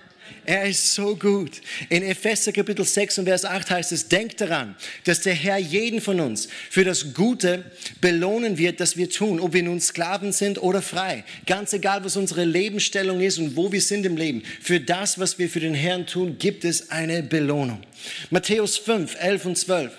Er 0.46 0.66
ist 0.66 0.94
so 0.94 1.16
gut. 1.16 1.62
In 1.90 2.04
Epheser 2.04 2.52
Kapitel 2.52 2.86
6 2.86 3.20
und 3.20 3.26
Vers 3.26 3.44
8 3.44 3.70
heißt 3.70 3.92
es, 3.92 4.08
denkt 4.08 4.40
daran, 4.40 4.76
dass 5.04 5.22
der 5.22 5.34
Herr 5.34 5.58
jeden 5.58 6.00
von 6.00 6.20
uns 6.20 6.48
für 6.70 6.86
das 6.86 7.14
Gute 7.14 7.66
belohnen 8.00 8.58
wird, 8.58 8.80
das 8.80 8.96
wir 8.96 9.10
tun, 9.10 9.40
ob 9.40 9.54
wir 9.54 9.64
nun 9.64 9.82
Sklaven 9.82 10.32
sind 10.32 10.62
oder 10.62 10.82
frei. 10.82 11.26
Ganz 11.46 11.74
egal, 11.74 12.06
was 12.06 12.16
unsere 12.16 12.46
Lebensstellung 12.46 13.20
ist 13.20 13.40
und 13.40 13.56
wo 13.56 13.72
wir 13.72 13.82
sind 13.82 14.06
im 14.06 14.16
Leben. 14.16 14.44
Für 14.62 14.80
das, 14.80 15.20
was 15.20 15.38
wir 15.38 15.50
für 15.50 15.60
den 15.60 15.74
Herrn 15.74 16.06
tun, 16.08 16.38
gibt 16.40 16.64
es 16.64 16.92
eine 16.92 17.24
Belohnung. 17.24 17.82
Matthäus 18.30 18.78
5, 18.78 19.16
11 19.20 19.46
und 19.46 19.58
12. 19.58 19.92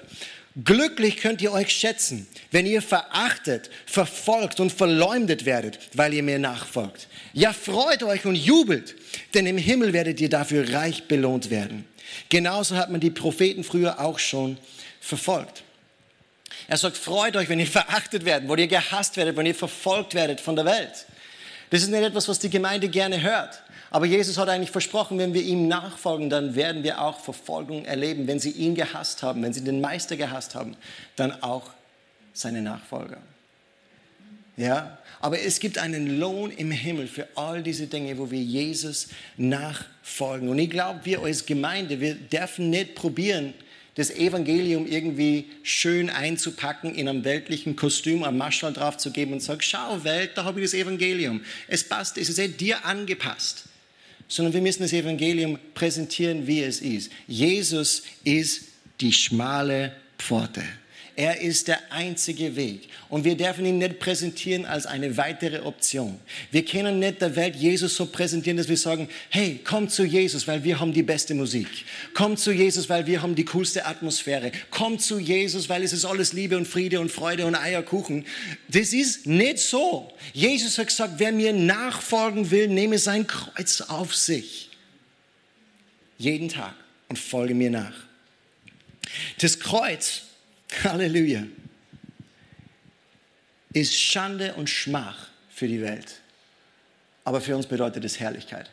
Glücklich 0.65 1.19
könnt 1.19 1.41
ihr 1.41 1.53
euch 1.53 1.71
schätzen, 1.71 2.27
wenn 2.51 2.67
ihr 2.67 2.83
verachtet, 2.83 3.71
verfolgt 3.87 4.59
und 4.59 4.73
verleumdet 4.73 5.45
werdet, 5.45 5.79
weil 5.95 6.13
ihr 6.13 6.23
mir 6.25 6.41
nachfolgt. 6.41 7.07
Ja, 7.33 7.53
freut 7.53 8.03
euch 8.03 8.27
und 8.27 8.35
jubelt, 8.35 8.97
denn 9.35 9.47
im 9.47 9.59
Himmel 9.59 9.93
werdet 9.93 10.21
ihr 10.21 10.29
dafür 10.29 10.73
reich 10.73 11.05
belohnt 11.05 11.51
werden. 11.51 11.85
Genauso 12.29 12.77
hat 12.77 12.91
man 12.91 13.01
die 13.01 13.11
Propheten 13.11 13.63
früher 13.63 14.01
auch 14.01 14.19
schon 14.19 14.59
verfolgt. 15.01 15.63
Er 16.67 16.77
sagt, 16.77 16.97
freut 16.97 17.37
euch, 17.37 17.49
wenn 17.49 17.61
ihr 17.61 17.67
verachtet 17.67 18.25
werdet, 18.25 18.49
wo 18.49 18.57
ihr 18.57 18.67
gehasst 18.67 19.17
werdet, 19.17 19.37
wenn 19.37 19.47
ihr 19.47 19.55
verfolgt 19.55 20.15
werdet 20.15 20.41
von 20.41 20.57
der 20.57 20.65
Welt. 20.65 21.07
Das 21.71 21.83
ist 21.83 21.89
nicht 21.89 22.03
etwas, 22.03 22.27
was 22.27 22.39
die 22.41 22.51
Gemeinde 22.51 22.89
gerne 22.89 23.23
hört. 23.23 23.63
Aber 23.91 24.07
Jesus 24.07 24.37
hat 24.37 24.49
eigentlich 24.49 24.71
versprochen, 24.71 25.19
wenn 25.19 25.33
wir 25.33 25.43
ihm 25.43 25.67
nachfolgen, 25.67 26.29
dann 26.29 26.55
werden 26.55 26.83
wir 26.83 27.01
auch 27.01 27.21
Verfolgung 27.21 27.85
erleben. 27.85 28.27
Wenn 28.27 28.39
sie 28.39 28.51
ihn 28.51 28.75
gehasst 28.75 29.23
haben, 29.23 29.43
wenn 29.43 29.53
sie 29.53 29.65
den 29.65 29.81
Meister 29.81 30.17
gehasst 30.17 30.55
haben, 30.55 30.77
dann 31.17 31.43
auch 31.43 31.71
seine 32.35 32.61
Nachfolger. 32.61 33.19
Ja, 34.57 34.99
aber 35.21 35.41
es 35.41 35.61
gibt 35.61 35.79
einen 35.79 36.19
Lohn 36.19 36.51
im 36.51 36.71
Himmel 36.71 37.07
für 37.07 37.29
all 37.35 37.63
diese 37.63 37.87
Dinge, 37.87 38.19
wo 38.19 38.31
wir 38.31 38.41
Jesus 38.41 39.09
nachfolgen. 39.37 40.49
Und 40.49 40.59
ich 40.59 40.69
glaube, 40.69 41.01
wir 41.05 41.23
als 41.23 41.47
Gemeinde, 41.47 42.01
wir 42.01 42.15
dürfen 42.15 42.71
nicht 42.71 42.95
probieren, 42.95 43.55
das 43.95 44.11
Evangelium 44.11 44.87
irgendwie 44.87 45.51
schön 45.63 46.11
einzupacken, 46.11 46.95
in 46.95 47.09
einem 47.09 47.25
weltlichen 47.25 47.75
Kostüm, 47.75 48.23
am 48.23 48.37
Maschall 48.37 48.73
drauf 48.73 48.97
zu 48.97 49.11
geben 49.11 49.33
und 49.33 49.41
sagen, 49.41 49.61
schau 49.61 50.05
Welt, 50.05 50.33
da 50.37 50.45
habe 50.45 50.61
ich 50.61 50.67
das 50.67 50.75
Evangelium. 50.75 51.41
Es 51.67 51.89
passt, 51.89 52.17
es 52.19 52.29
ist 52.29 52.39
eh 52.39 52.49
dir 52.49 52.85
angepasst 52.85 53.68
sondern 54.29 54.55
wir 54.55 54.61
müssen 54.61 54.83
das 54.83 54.93
Evangelium 54.93 55.59
präsentieren, 55.75 56.47
wie 56.47 56.63
es 56.63 56.81
ist. 56.81 57.11
Jesus 57.27 58.03
ist 58.25 58.65
die 59.01 59.13
schmale 59.13 59.93
Pforte. 60.19 60.63
Er 61.19 61.41
ist 61.41 61.67
der 61.67 61.81
einzige 61.91 62.55
Weg. 62.55 62.91
Und 63.09 63.25
wir 63.25 63.37
dürfen 63.37 63.67
ihn 63.67 63.79
nicht 63.79 63.99
präsentieren 63.99 64.65
als 64.65 64.87
eine 64.87 65.17
weitere 65.17 65.63
Option. 65.63 66.21
Wir 66.53 66.65
können 66.65 67.01
nicht 67.01 67.21
der 67.21 67.35
Welt 67.35 67.57
Jesus 67.57 67.97
so 67.97 68.07
präsentieren, 68.07 68.57
dass 68.57 68.69
wir 68.69 68.77
sagen, 68.77 69.09
hey, 69.29 69.59
komm 69.65 69.89
zu 69.89 70.05
Jesus, 70.05 70.47
weil 70.47 70.63
wir 70.63 70.79
haben 70.79 70.93
die 70.93 71.03
beste 71.03 71.35
Musik. 71.35 71.67
Komm 72.15 72.37
zu 72.37 72.53
Jesus, 72.53 72.89
weil 72.89 73.05
wir 73.09 73.21
haben 73.21 73.35
die 73.35 73.45
coolste 73.45 73.85
Atmosphäre. 73.85 74.53
Komm 74.71 75.01
zu 75.01 75.19
Jesus, 75.19 75.69
weil 75.69 75.83
es 75.83 75.93
ist 75.93 76.05
alles 76.05 76.35
Liebe 76.35 76.57
und 76.57 76.69
Friede 76.69 77.01
und 77.01 77.11
Freude 77.11 77.47
und 77.47 77.57
Eierkuchen. 77.57 78.25
Das 78.69 78.93
ist 78.93 79.27
nicht 79.27 79.59
so. 79.59 80.13
Jesus 80.35 80.79
hat 80.79 80.87
gesagt, 80.87 81.15
wer 81.17 81.33
mir 81.33 81.53
nachfolgen 81.53 82.53
will, 82.53 82.69
nehme 82.69 82.97
sein 82.99 83.27
Kreuz 83.27 83.81
auf 83.81 84.15
sich. 84.15 84.71
Jeden 86.17 86.49
Tag 86.49 86.77
und 87.09 87.19
folge 87.19 87.57
mir 87.57 87.71
nach. 87.71 87.95
Das 89.41 89.59
Kreuz 89.59 90.28
Halleluja. 90.83 91.45
Ist 93.73 93.95
Schande 93.95 94.55
und 94.55 94.69
Schmach 94.69 95.29
für 95.51 95.69
die 95.69 95.81
Welt. 95.81 96.21
Aber 97.25 97.41
für 97.41 97.57
uns 97.57 97.67
bedeutet 97.67 98.05
es 98.05 98.19
Herrlichkeit. 98.19 98.71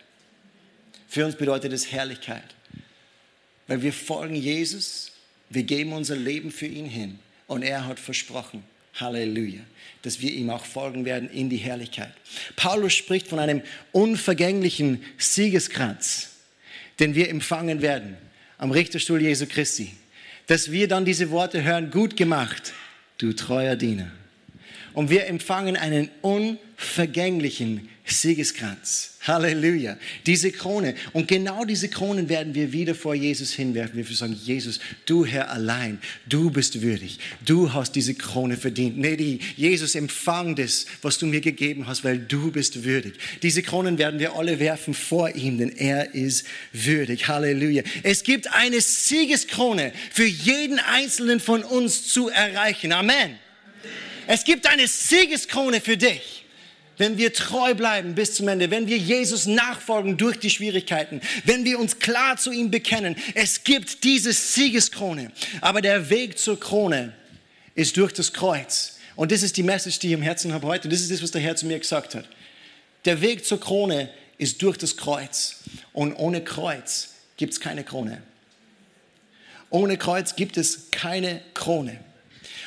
Für 1.07 1.25
uns 1.25 1.35
bedeutet 1.35 1.73
es 1.73 1.91
Herrlichkeit. 1.91 2.55
Weil 3.67 3.81
wir 3.81 3.93
folgen 3.93 4.35
Jesus, 4.35 5.11
wir 5.49 5.63
geben 5.63 5.93
unser 5.93 6.15
Leben 6.15 6.51
für 6.51 6.67
ihn 6.67 6.85
hin. 6.85 7.19
Und 7.47 7.63
er 7.63 7.85
hat 7.85 7.99
versprochen, 7.99 8.63
Halleluja, 8.95 9.61
dass 10.03 10.21
wir 10.21 10.31
ihm 10.31 10.49
auch 10.49 10.65
folgen 10.65 11.05
werden 11.05 11.29
in 11.29 11.49
die 11.49 11.57
Herrlichkeit. 11.57 12.13
Paulus 12.55 12.93
spricht 12.93 13.27
von 13.27 13.39
einem 13.39 13.61
unvergänglichen 13.91 15.03
Siegeskranz, 15.17 16.29
den 16.99 17.13
wir 17.13 17.29
empfangen 17.29 17.81
werden 17.81 18.17
am 18.57 18.71
Richterstuhl 18.71 19.21
Jesu 19.21 19.47
Christi 19.47 19.91
dass 20.47 20.71
wir 20.71 20.87
dann 20.87 21.05
diese 21.05 21.31
Worte 21.31 21.63
hören, 21.63 21.91
gut 21.91 22.17
gemacht, 22.17 22.73
du 23.17 23.33
treuer 23.33 23.75
Diener. 23.75 24.11
Und 24.95 25.09
wir 25.09 25.27
empfangen 25.27 25.75
einen 25.75 26.09
unvergänglichen 26.21 27.89
Siegeskranz. 28.05 29.11
Halleluja. 29.21 29.97
Diese 30.25 30.51
Krone. 30.51 30.93
Und 31.11 31.27
genau 31.27 31.65
diese 31.65 31.89
Kronen 31.89 32.29
werden 32.29 32.53
wir 32.53 32.71
wieder 32.71 32.93
vor 32.93 33.15
Jesus 33.15 33.51
hinwerfen. 33.51 33.97
Wir 33.97 34.15
sagen, 34.15 34.39
Jesus, 34.43 34.79
du 35.05 35.25
Herr 35.25 35.51
allein, 35.51 35.99
du 36.27 36.51
bist 36.51 36.81
würdig. 36.81 37.19
Du 37.43 37.73
hast 37.73 37.93
diese 37.93 38.13
Krone 38.13 38.57
verdient. 38.57 38.97
Nee, 38.97 39.17
die, 39.17 39.39
Jesus, 39.57 39.95
empfang 39.95 40.55
das, 40.55 40.85
was 41.01 41.17
du 41.17 41.25
mir 41.25 41.41
gegeben 41.41 41.87
hast, 41.87 42.03
weil 42.03 42.19
du 42.19 42.51
bist 42.51 42.83
würdig. 42.83 43.15
Diese 43.41 43.63
Kronen 43.63 43.97
werden 43.97 44.19
wir 44.19 44.35
alle 44.35 44.59
werfen 44.59 44.93
vor 44.93 45.35
ihm, 45.35 45.57
denn 45.57 45.75
er 45.75 46.13
ist 46.13 46.45
würdig. 46.71 47.27
Halleluja. 47.27 47.83
Es 48.03 48.23
gibt 48.23 48.53
eine 48.53 48.79
Siegeskrone 48.79 49.91
für 50.11 50.25
jeden 50.25 50.79
einzelnen 50.79 51.39
von 51.39 51.63
uns 51.63 52.07
zu 52.07 52.29
erreichen. 52.29 52.91
Amen. 52.93 53.39
Es 54.27 54.43
gibt 54.43 54.67
eine 54.67 54.87
Siegeskrone 54.87 55.81
für 55.81 55.97
dich 55.97 56.45
wenn 56.97 57.17
wir 57.17 57.33
treu 57.33 57.73
bleiben 57.73 58.15
bis 58.15 58.35
zum 58.35 58.47
Ende, 58.47 58.71
wenn 58.71 58.87
wir 58.87 58.97
Jesus 58.97 59.45
nachfolgen 59.45 60.17
durch 60.17 60.39
die 60.39 60.49
Schwierigkeiten, 60.49 61.21
wenn 61.43 61.65
wir 61.65 61.79
uns 61.79 61.99
klar 61.99 62.37
zu 62.37 62.51
ihm 62.51 62.71
bekennen, 62.71 63.15
es 63.33 63.63
gibt 63.63 64.03
diese 64.03 64.33
Siegeskrone. 64.33 65.31
Aber 65.61 65.81
der 65.81 66.09
Weg 66.09 66.37
zur 66.37 66.59
Krone 66.59 67.13
ist 67.75 67.97
durch 67.97 68.13
das 68.13 68.33
Kreuz. 68.33 68.97
Und 69.15 69.31
das 69.31 69.43
ist 69.43 69.57
die 69.57 69.63
Message, 69.63 69.99
die 69.99 70.07
ich 70.07 70.13
im 70.13 70.21
Herzen 70.21 70.53
habe 70.53 70.67
heute. 70.67 70.89
Das 70.89 71.01
ist 71.01 71.11
das, 71.11 71.21
was 71.21 71.31
der 71.31 71.41
Herr 71.41 71.55
zu 71.55 71.65
mir 71.65 71.79
gesagt 71.79 72.15
hat. 72.15 72.27
Der 73.05 73.21
Weg 73.21 73.45
zur 73.45 73.59
Krone 73.59 74.09
ist 74.37 74.61
durch 74.61 74.77
das 74.77 74.97
Kreuz. 74.97 75.63
Und 75.93 76.13
ohne 76.13 76.43
Kreuz 76.43 77.15
gibt 77.37 77.53
es 77.53 77.59
keine 77.59 77.83
Krone. 77.83 78.21
Ohne 79.69 79.97
Kreuz 79.97 80.35
gibt 80.35 80.57
es 80.57 80.91
keine 80.91 81.41
Krone. 81.53 81.99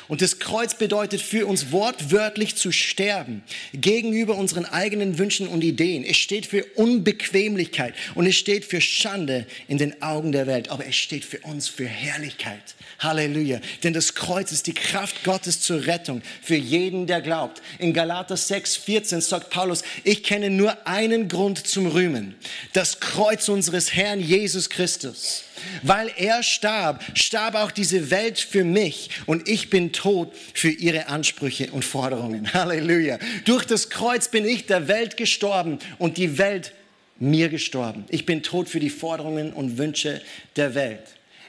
Und 0.09 0.23
das 0.23 0.39
Kreuz 0.39 0.73
bedeutet 0.73 1.21
für 1.21 1.45
uns 1.45 1.71
wortwörtlich 1.71 2.55
zu 2.55 2.71
sterben 2.71 3.43
gegenüber 3.73 4.35
unseren 4.35 4.65
eigenen 4.65 5.19
Wünschen 5.19 5.47
und 5.47 5.63
Ideen. 5.63 6.03
Es 6.03 6.17
steht 6.17 6.47
für 6.47 6.65
Unbequemlichkeit 6.75 7.93
und 8.15 8.25
es 8.25 8.35
steht 8.35 8.65
für 8.65 8.81
Schande 8.81 9.45
in 9.67 9.77
den 9.77 10.01
Augen 10.01 10.31
der 10.31 10.47
Welt, 10.47 10.69
aber 10.69 10.87
es 10.87 10.95
steht 10.95 11.23
für 11.23 11.37
uns 11.41 11.69
für 11.69 11.85
Herrlichkeit. 11.85 12.75
Halleluja. 12.97 13.61
Denn 13.83 13.93
das 13.93 14.15
Kreuz 14.15 14.51
ist 14.51 14.65
die 14.65 14.73
Kraft 14.73 15.23
Gottes 15.23 15.61
zur 15.61 15.85
Rettung 15.85 16.23
für 16.41 16.55
jeden, 16.55 17.05
der 17.05 17.21
glaubt. 17.21 17.61
In 17.77 17.93
Galater 17.93 18.35
6, 18.35 18.77
14 18.77 19.21
sagt 19.21 19.51
Paulus, 19.51 19.83
ich 20.03 20.23
kenne 20.23 20.49
nur 20.49 20.87
einen 20.87 21.27
Grund 21.27 21.67
zum 21.67 21.85
Rühmen. 21.85 22.35
Das 22.73 22.99
Kreuz 22.99 23.47
unseres 23.47 23.93
Herrn 23.93 24.19
Jesus 24.19 24.71
Christus. 24.71 25.43
Weil 25.83 26.11
er 26.15 26.43
starb, 26.43 27.03
starb 27.15 27.55
auch 27.55 27.71
diese 27.71 28.11
Welt 28.11 28.39
für 28.39 28.63
mich 28.63 29.09
und 29.25 29.47
ich 29.47 29.69
bin 29.69 29.91
tot 29.99 30.31
für 30.53 30.69
ihre 30.69 31.07
Ansprüche 31.07 31.71
und 31.71 31.83
Forderungen. 31.83 32.53
Halleluja. 32.53 33.19
Durch 33.43 33.65
das 33.65 33.89
Kreuz 33.89 34.29
bin 34.29 34.45
ich 34.45 34.65
der 34.65 34.87
Welt 34.87 35.17
gestorben 35.17 35.79
und 35.97 36.17
die 36.17 36.37
Welt 36.37 36.73
mir 37.17 37.49
gestorben. 37.49 38.05
Ich 38.07 38.25
bin 38.25 38.41
tot 38.41 38.69
für 38.69 38.79
die 38.79 38.89
Forderungen 38.89 39.51
und 39.51 39.77
Wünsche 39.77 40.21
der 40.55 40.73
Welt. 40.73 41.03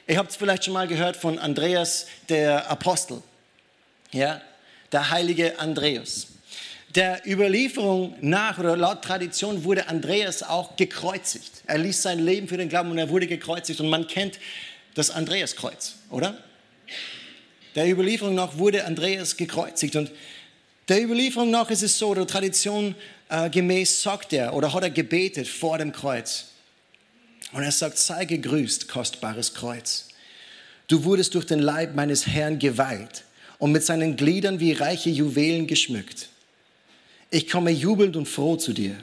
Ihr 0.05 0.17
habt 0.17 0.31
es 0.31 0.35
vielleicht 0.35 0.65
schon 0.65 0.73
mal 0.73 0.87
gehört 0.87 1.15
von 1.15 1.39
Andreas, 1.39 2.07
der 2.27 2.69
Apostel. 2.69 3.23
Ja, 4.11 4.41
der 4.91 5.09
heilige 5.09 5.57
Andreas. 5.57 6.27
Der 6.93 7.21
Überlieferung 7.25 8.17
nach 8.19 8.59
oder 8.59 8.75
laut 8.75 9.01
Tradition 9.01 9.63
wurde 9.63 9.87
Andreas 9.87 10.43
auch 10.43 10.75
gekreuzigt. 10.75 11.63
Er 11.65 11.77
ließ 11.77 12.01
sein 12.01 12.19
Leben 12.19 12.49
für 12.49 12.57
den 12.57 12.67
Glauben 12.67 12.91
und 12.91 12.97
er 12.97 13.07
wurde 13.07 13.27
gekreuzigt. 13.27 13.79
Und 13.79 13.87
man 13.87 14.07
kennt 14.07 14.39
das 14.95 15.09
Andreaskreuz, 15.09 15.95
oder? 16.09 16.37
Der 17.75 17.89
Überlieferung 17.89 18.35
nach 18.35 18.57
wurde 18.57 18.85
Andreas 18.85 19.37
gekreuzigt. 19.37 19.95
Und 19.95 20.11
der 20.89 21.03
Überlieferung 21.03 21.51
nach 21.51 21.69
ist 21.69 21.83
es 21.83 21.97
so, 21.97 22.13
der 22.13 22.27
Tradition 22.27 22.95
äh, 23.29 23.49
gemäß 23.49 24.01
sagt 24.01 24.33
er 24.33 24.53
oder 24.53 24.73
hat 24.73 24.83
er 24.83 24.89
gebetet 24.89 25.47
vor 25.47 25.77
dem 25.77 25.91
Kreuz. 25.91 26.47
Und 27.53 27.63
er 27.63 27.71
sagt, 27.71 27.97
sei 27.97 28.25
gegrüßt, 28.25 28.87
kostbares 28.87 29.53
Kreuz. 29.53 30.09
Du 30.87 31.03
wurdest 31.03 31.35
durch 31.35 31.45
den 31.45 31.59
Leib 31.59 31.95
meines 31.95 32.27
Herrn 32.27 32.59
geweiht 32.59 33.23
und 33.57 33.71
mit 33.71 33.83
seinen 33.83 34.17
Gliedern 34.17 34.59
wie 34.59 34.73
reiche 34.73 35.09
Juwelen 35.09 35.67
geschmückt. 35.67 36.29
Ich 37.29 37.49
komme 37.49 37.71
jubelnd 37.71 38.17
und 38.17 38.27
froh 38.27 38.57
zu 38.57 38.73
dir. 38.73 38.97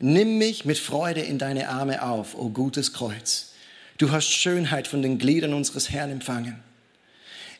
Nimm 0.00 0.38
mich 0.38 0.64
mit 0.64 0.78
Freude 0.78 1.20
in 1.20 1.38
deine 1.38 1.68
Arme 1.68 2.02
auf, 2.02 2.36
o 2.36 2.48
gutes 2.48 2.92
Kreuz. 2.92 3.52
Du 3.98 4.10
hast 4.10 4.28
Schönheit 4.28 4.88
von 4.88 5.00
den 5.00 5.18
Gliedern 5.18 5.54
unseres 5.54 5.90
Herrn 5.90 6.10
empfangen. 6.10 6.65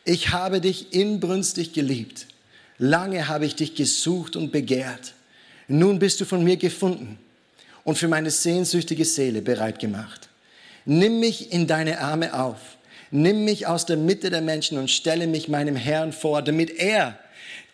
Ich 0.08 0.30
habe 0.30 0.60
dich 0.60 0.92
inbrünstig 0.92 1.72
geliebt. 1.72 2.28
Lange 2.78 3.26
habe 3.26 3.44
ich 3.44 3.56
dich 3.56 3.74
gesucht 3.74 4.36
und 4.36 4.52
begehrt. 4.52 5.14
Nun 5.66 5.98
bist 5.98 6.20
du 6.20 6.24
von 6.24 6.44
mir 6.44 6.56
gefunden 6.56 7.18
und 7.82 7.98
für 7.98 8.06
meine 8.06 8.30
sehnsüchtige 8.30 9.04
Seele 9.04 9.42
bereit 9.42 9.80
gemacht. 9.80 10.28
Nimm 10.84 11.18
mich 11.18 11.52
in 11.52 11.66
deine 11.66 12.00
Arme 12.00 12.34
auf. 12.40 12.76
Nimm 13.10 13.44
mich 13.44 13.66
aus 13.66 13.84
der 13.84 13.96
Mitte 13.96 14.30
der 14.30 14.42
Menschen 14.42 14.78
und 14.78 14.92
stelle 14.92 15.26
mich 15.26 15.48
meinem 15.48 15.74
Herrn 15.74 16.12
vor, 16.12 16.40
damit 16.40 16.70
er, 16.70 17.18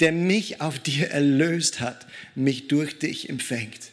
der 0.01 0.13
mich 0.13 0.63
auf 0.63 0.79
dir 0.79 1.11
erlöst 1.11 1.81
hat, 1.81 2.07
mich 2.35 2.67
durch 2.67 2.99
dich 2.99 3.29
empfängt. 3.29 3.92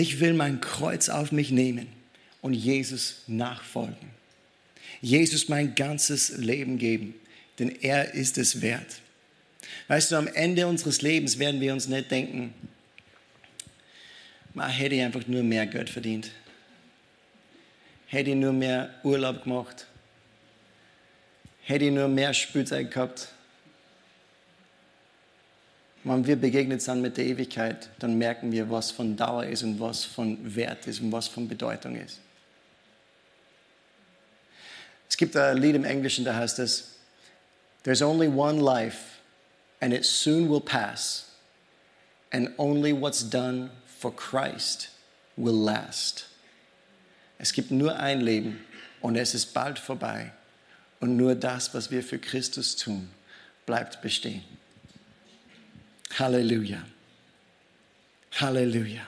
Ich 0.00 0.18
will 0.18 0.32
mein 0.32 0.62
Kreuz 0.62 1.10
auf 1.10 1.30
mich 1.30 1.50
nehmen 1.50 1.86
und 2.40 2.54
Jesus 2.54 3.16
nachfolgen. 3.26 4.08
Jesus 5.02 5.50
mein 5.50 5.74
ganzes 5.74 6.38
Leben 6.38 6.78
geben, 6.78 7.14
denn 7.58 7.68
er 7.82 8.14
ist 8.14 8.38
es 8.38 8.62
wert. 8.62 9.02
Weißt 9.88 10.10
du, 10.10 10.16
am 10.16 10.26
Ende 10.26 10.66
unseres 10.66 11.02
Lebens 11.02 11.38
werden 11.38 11.60
wir 11.60 11.74
uns 11.74 11.86
nicht 11.86 12.10
denken, 12.10 12.54
man 14.54 14.70
hätte 14.70 14.94
ich 14.94 15.02
einfach 15.02 15.26
nur 15.26 15.42
mehr 15.42 15.66
Geld 15.66 15.90
verdient. 15.90 16.30
Hätte 18.06 18.30
ich 18.30 18.36
nur 18.36 18.54
mehr 18.54 18.94
Urlaub 19.02 19.44
gemacht. 19.44 19.86
Hätte 21.60 21.84
ich 21.84 21.92
nur 21.92 22.08
mehr 22.08 22.32
Spielzeug 22.32 22.90
gehabt. 22.90 23.28
Wenn 26.02 26.26
wir 26.26 26.36
begegnet 26.36 26.80
sind 26.80 27.02
mit 27.02 27.18
der 27.18 27.26
Ewigkeit, 27.26 27.90
dann 27.98 28.16
merken 28.16 28.52
wir, 28.52 28.70
was 28.70 28.90
von 28.90 29.16
Dauer 29.16 29.44
ist 29.44 29.62
und 29.62 29.78
was 29.80 30.04
von 30.04 30.38
Wert 30.54 30.86
ist 30.86 31.00
und 31.00 31.12
was 31.12 31.28
von 31.28 31.46
Bedeutung 31.46 31.96
ist. 31.96 32.18
Es 35.08 35.16
gibt 35.16 35.36
ein 35.36 35.58
Lied 35.58 35.76
im 35.76 35.84
Englischen, 35.84 36.24
da 36.24 36.34
heißt 36.34 36.58
es, 36.60 36.96
There's 37.82 38.02
only 38.02 38.28
one 38.28 38.60
life 38.60 39.20
and 39.80 39.92
it 39.92 40.04
soon 40.04 40.48
will 40.48 40.60
pass 40.60 41.26
and 42.30 42.50
only 42.58 42.92
what's 42.92 43.28
done 43.28 43.70
for 43.98 44.14
Christ 44.14 44.90
will 45.36 45.54
last. 45.54 46.26
Es 47.38 47.52
gibt 47.52 47.70
nur 47.70 47.98
ein 47.98 48.20
Leben 48.20 48.64
und 49.00 49.16
es 49.16 49.34
ist 49.34 49.54
bald 49.54 49.78
vorbei 49.78 50.32
und 51.00 51.16
nur 51.16 51.34
das, 51.34 51.72
was 51.74 51.90
wir 51.90 52.02
für 52.02 52.18
Christus 52.18 52.76
tun, 52.76 53.10
bleibt 53.66 54.02
bestehen. 54.02 54.44
Halleluja. 56.18 56.82
Halleluja. 58.38 59.02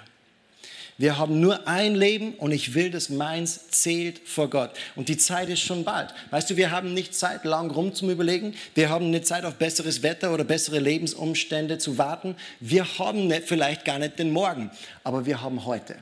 Wir 0.99 1.19
haben 1.19 1.41
nur 1.41 1.67
ein 1.67 1.97
Leben 1.97 2.35
und 2.35 2.53
ich 2.53 2.75
will, 2.75 2.91
dass 2.91 3.09
meins 3.09 3.71
zählt 3.71 4.21
vor 4.25 4.49
Gott. 4.51 4.71
Und 4.95 5.09
die 5.09 5.17
Zeit 5.17 5.49
ist 5.49 5.61
schon 5.61 5.85
bald. 5.85 6.15
Weißt 6.31 6.51
du, 6.51 6.57
wir 6.57 6.71
haben 6.71 6.95
nicht 6.95 7.15
Zeit, 7.15 7.45
lang 7.45 7.71
rum 7.71 7.95
zum 7.95 8.11
Überlegen. 8.11 8.55
Wir 8.75 8.89
haben 8.89 9.11
nicht 9.11 9.27
Zeit, 9.27 9.45
auf 9.45 9.55
besseres 9.55 10.03
Wetter 10.03 10.33
oder 10.33 10.45
bessere 10.45 10.79
Lebensumstände 10.79 11.79
zu 11.79 11.99
warten. 11.99 12.37
Wir 12.61 12.87
haben 12.99 13.27
nicht, 13.27 13.49
vielleicht 13.49 13.85
gar 13.85 13.99
nicht 13.99 14.19
den 14.19 14.31
Morgen, 14.33 14.71
aber 15.03 15.27
wir 15.27 15.41
haben 15.41 15.65
heute. 15.65 15.97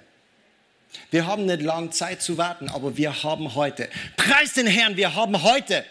Wir 1.11 1.27
haben 1.27 1.47
nicht 1.47 1.63
lang 1.63 1.93
Zeit 1.93 2.21
zu 2.21 2.37
warten, 2.37 2.69
aber 2.69 2.97
wir 2.97 3.23
haben 3.23 3.55
heute. 3.55 3.89
Preis 4.17 4.55
den 4.55 4.67
Herrn, 4.67 4.97
wir 4.97 5.15
haben 5.15 5.43
heute. 5.43 5.85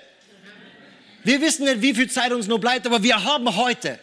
Wir 1.23 1.41
wissen 1.41 1.65
nicht, 1.65 1.81
wie 1.81 1.95
viel 1.95 2.09
Zeit 2.09 2.31
uns 2.31 2.47
nur 2.47 2.59
bleibt, 2.59 2.85
aber 2.85 3.01
wir 3.01 3.23
haben 3.23 3.55
heute. 3.55 3.97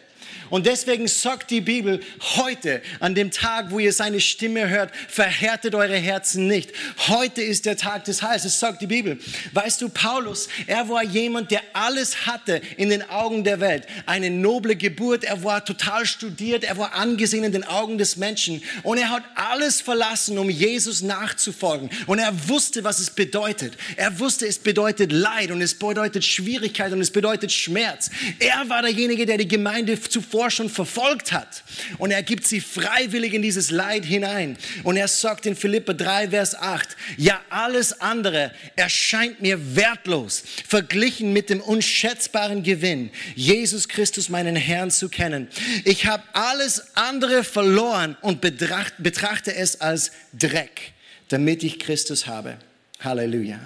Und 0.49 0.65
deswegen 0.65 1.07
sagt 1.07 1.51
die 1.51 1.61
Bibel 1.61 1.99
heute, 2.35 2.81
an 2.99 3.15
dem 3.15 3.31
Tag, 3.31 3.71
wo 3.71 3.79
ihr 3.79 3.93
seine 3.93 4.19
Stimme 4.19 4.69
hört, 4.69 4.91
verhärtet 5.07 5.75
eure 5.75 5.97
Herzen 5.97 6.47
nicht. 6.47 6.71
Heute 7.07 7.41
ist 7.41 7.65
der 7.65 7.77
Tag 7.77 8.05
des 8.05 8.21
Heils. 8.21 8.43
Das 8.43 8.59
sagt 8.59 8.81
die 8.81 8.87
Bibel. 8.87 9.19
Weißt 9.53 9.81
du, 9.81 9.89
Paulus, 9.89 10.47
er 10.67 10.87
war 10.89 11.03
jemand, 11.03 11.51
der 11.51 11.61
alles 11.73 12.25
hatte 12.25 12.61
in 12.77 12.89
den 12.89 13.07
Augen 13.09 13.43
der 13.43 13.59
Welt. 13.59 13.85
Eine 14.05 14.29
noble 14.29 14.75
Geburt. 14.75 15.23
Er 15.23 15.43
war 15.43 15.65
total 15.65 16.05
studiert. 16.05 16.63
Er 16.63 16.77
war 16.77 16.93
angesehen 16.93 17.43
in 17.43 17.51
den 17.51 17.63
Augen 17.63 17.97
des 17.97 18.17
Menschen. 18.17 18.61
Und 18.83 18.97
er 18.97 19.09
hat 19.09 19.23
alles 19.35 19.81
verlassen, 19.81 20.37
um 20.37 20.49
Jesus 20.49 21.01
nachzufolgen. 21.01 21.89
Und 22.05 22.19
er 22.19 22.33
wusste, 22.47 22.83
was 22.83 22.99
es 22.99 23.09
bedeutet. 23.09 23.73
Er 23.95 24.19
wusste, 24.19 24.47
es 24.47 24.59
bedeutet 24.59 25.11
Leid 25.11 25.51
und 25.51 25.61
es 25.61 25.75
bedeutet 25.77 26.23
Schwierigkeit 26.23 26.91
und 26.91 27.01
es 27.01 27.11
bedeutet 27.11 27.51
Schmerz. 27.51 28.09
Er 28.39 28.69
war 28.69 28.81
derjenige, 28.81 29.25
der 29.25 29.37
die 29.37 29.47
Gemeinde 29.47 29.99
zuvor 29.99 30.36
zuvor 30.37 30.51
schon 30.51 30.69
verfolgt 30.69 31.31
hat. 31.31 31.63
Und 31.97 32.11
er 32.11 32.21
gibt 32.21 32.45
sie 32.45 32.61
freiwillig 32.61 33.33
in 33.33 33.41
dieses 33.41 33.71
Leid 33.71 34.05
hinein. 34.05 34.57
Und 34.83 34.95
er 34.95 35.07
sagt 35.07 35.47
in 35.47 35.55
Philippe 35.55 35.95
3, 35.95 36.29
Vers 36.29 36.53
8, 36.53 36.95
ja, 37.17 37.41
alles 37.49 37.99
andere 38.01 38.51
erscheint 38.75 39.41
mir 39.41 39.75
wertlos, 39.75 40.43
verglichen 40.67 41.33
mit 41.33 41.49
dem 41.49 41.59
unschätzbaren 41.59 42.61
Gewinn, 42.61 43.09
Jesus 43.35 43.87
Christus, 43.87 44.29
meinen 44.29 44.55
Herrn, 44.55 44.91
zu 44.91 45.09
kennen. 45.09 45.47
Ich 45.85 46.05
habe 46.05 46.23
alles 46.33 46.95
andere 46.95 47.43
verloren 47.43 48.15
und 48.21 48.39
betrachte 48.39 49.55
es 49.55 49.81
als 49.81 50.11
Dreck, 50.33 50.93
damit 51.29 51.63
ich 51.63 51.79
Christus 51.79 52.27
habe. 52.27 52.57
Halleluja. 52.99 53.59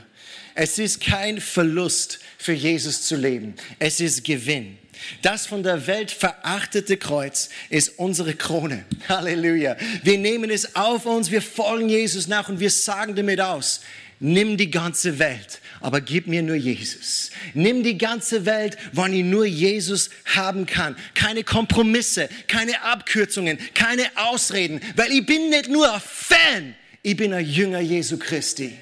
Es 0.56 0.80
ist 0.80 1.02
kein 1.02 1.40
Verlust 1.42 2.20
für 2.38 2.54
Jesus 2.54 3.04
zu 3.04 3.16
leben. 3.16 3.56
Es 3.78 4.00
ist 4.00 4.24
Gewinn. 4.24 4.78
Das 5.22 5.46
von 5.46 5.64
der 5.64 5.88
Welt 5.88 6.12
verachtete 6.12 6.98
Kreuz 6.98 7.50
ist 7.70 7.98
unsere 7.98 8.34
Krone. 8.34 8.86
Halleluja. 9.10 9.78
Wir 10.04 10.18
nehmen 10.18 10.50
es 10.50 10.76
auf 10.76 11.06
uns, 11.06 11.32
wir 11.32 11.42
folgen 11.42 11.90
Jesus 11.90 12.28
nach 12.28 12.50
und 12.50 12.60
wir 12.60 12.70
sagen 12.70 13.16
damit 13.16 13.42
aus, 13.42 13.82
nimm 14.20 14.58
die 14.58 14.72
ganze 14.72 15.20
Welt, 15.20 15.60
aber 15.80 16.02
gib 16.02 16.28
mir 16.28 16.44
nur 16.44 16.56
Jesus. 16.56 17.32
Nimm 17.54 17.84
die 17.84 17.98
ganze 17.98 18.46
Welt, 18.46 18.78
wann 18.94 19.14
ich 19.14 19.24
nur 19.24 19.46
Jesus 19.46 20.10
haben 20.26 20.66
kann. 20.66 20.96
Keine 21.14 21.44
Kompromisse, 21.44 22.30
keine 22.48 22.82
Abkürzungen, 22.84 23.58
keine 23.74 24.06
Ausreden, 24.16 24.80
weil 24.96 25.12
ich 25.12 25.26
bin 25.26 25.50
nicht 25.50 25.70
nur 25.70 25.92
ein 25.92 26.02
Fan, 26.02 26.76
ich 27.02 27.18
bin 27.18 27.34
ein 27.34 27.46
Jünger 27.46 27.80
Jesu 27.80 28.18
Christi. 28.18 28.78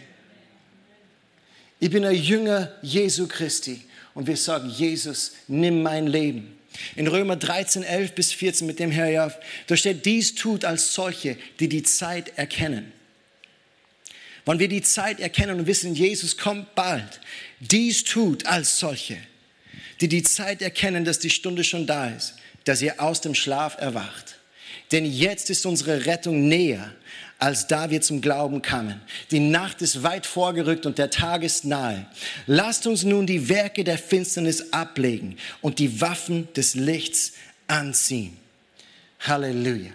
Ich 1.80 1.89
bin 1.89 2.03
ein 2.03 2.15
Jünger 2.15 2.74
Jesu 2.82 3.26
Christi 3.28 3.82
und 4.20 4.28
wir 4.28 4.36
sagen, 4.36 4.70
Jesus, 4.70 5.32
nimm 5.47 5.82
mein 5.82 6.05
Leben. 6.05 6.59
In 6.97 7.07
Römer 7.07 7.38
13, 7.38 7.84
11 7.84 8.15
bis 8.15 8.34
14 8.34 8.67
mit 8.67 8.78
dem 8.78 8.91
Herr 8.91 9.09
ja, 9.09 9.34
da 9.67 9.78
steht, 9.78 10.05
dies 10.05 10.36
tut 10.36 10.65
als 10.65 10.93
solche, 10.93 11.38
die 11.61 11.70
die 11.70 11.84
Zeit 11.84 12.38
erkennen. 12.38 12.91
Wenn 14.43 14.59
wir 14.59 14.67
die 14.67 14.82
Zeit 14.82 15.22
erkennen 15.22 15.61
und 15.61 15.67
wissen, 15.67 15.95
Jesus 15.95 16.36
kommt 16.36 16.76
bald, 16.76 17.22
dies 17.61 18.03
tut 18.03 18.45
als 18.45 18.78
solche, 18.78 19.15
die 20.01 20.09
die 20.09 20.24
Zeit 20.24 20.61
erkennen, 20.61 21.05
dass 21.05 21.20
die 21.20 21.30
Stunde 21.30 21.63
schon 21.63 21.88
da 21.88 22.09
ist, 22.09 22.36
dass 22.65 22.82
ihr 22.82 23.01
aus 23.01 23.22
dem 23.22 23.36
Schlaf 23.36 23.78
erwacht. 23.80 24.36
Denn 24.91 25.05
jetzt 25.05 25.49
ist 25.49 25.65
unsere 25.65 26.05
Rettung 26.05 26.49
näher, 26.49 26.93
als 27.39 27.67
da 27.67 27.89
wir 27.89 28.01
zum 28.01 28.19
Glauben 28.21 28.61
kamen. 28.61 29.01
Die 29.31 29.39
Nacht 29.39 29.81
ist 29.81 30.03
weit 30.03 30.25
vorgerückt 30.25 30.85
und 30.85 30.97
der 30.97 31.09
Tag 31.09 31.43
ist 31.43 31.63
nahe. 31.63 32.05
Lasst 32.45 32.85
uns 32.85 33.03
nun 33.03 33.25
die 33.25 33.47
Werke 33.47 33.85
der 33.85 33.97
Finsternis 33.97 34.73
ablegen 34.73 35.37
und 35.61 35.79
die 35.79 36.01
Waffen 36.01 36.49
des 36.53 36.75
Lichts 36.75 37.33
anziehen. 37.67 38.37
Halleluja. 39.21 39.91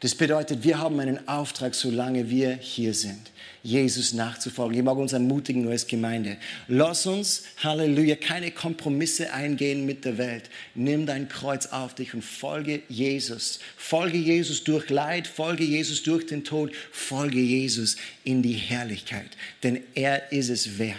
Das 0.00 0.14
bedeutet, 0.14 0.62
wir 0.62 0.78
haben 0.78 1.00
einen 1.00 1.26
Auftrag, 1.28 1.74
solange 1.74 2.30
wir 2.30 2.54
hier 2.54 2.94
sind. 2.94 3.30
Jesus 3.64 4.12
nachzufolgen. 4.12 4.76
Ich 4.76 4.84
mag 4.84 4.98
uns 4.98 5.14
ermutigen, 5.14 5.66
als 5.68 5.86
Gemeinde. 5.86 6.36
Lass 6.68 7.06
uns, 7.06 7.44
Halleluja, 7.62 8.14
keine 8.14 8.50
Kompromisse 8.50 9.32
eingehen 9.32 9.86
mit 9.86 10.04
der 10.04 10.18
Welt. 10.18 10.50
Nimm 10.74 11.06
dein 11.06 11.30
Kreuz 11.30 11.66
auf 11.66 11.94
dich 11.94 12.12
und 12.12 12.22
folge 12.22 12.82
Jesus. 12.90 13.60
Folge 13.78 14.18
Jesus 14.18 14.64
durch 14.64 14.90
Leid, 14.90 15.26
folge 15.26 15.64
Jesus 15.64 16.02
durch 16.02 16.26
den 16.26 16.44
Tod, 16.44 16.72
folge 16.92 17.40
Jesus 17.40 17.96
in 18.22 18.42
die 18.42 18.52
Herrlichkeit. 18.52 19.30
Denn 19.62 19.80
er 19.94 20.30
ist 20.30 20.50
es 20.50 20.78
wert. 20.78 20.98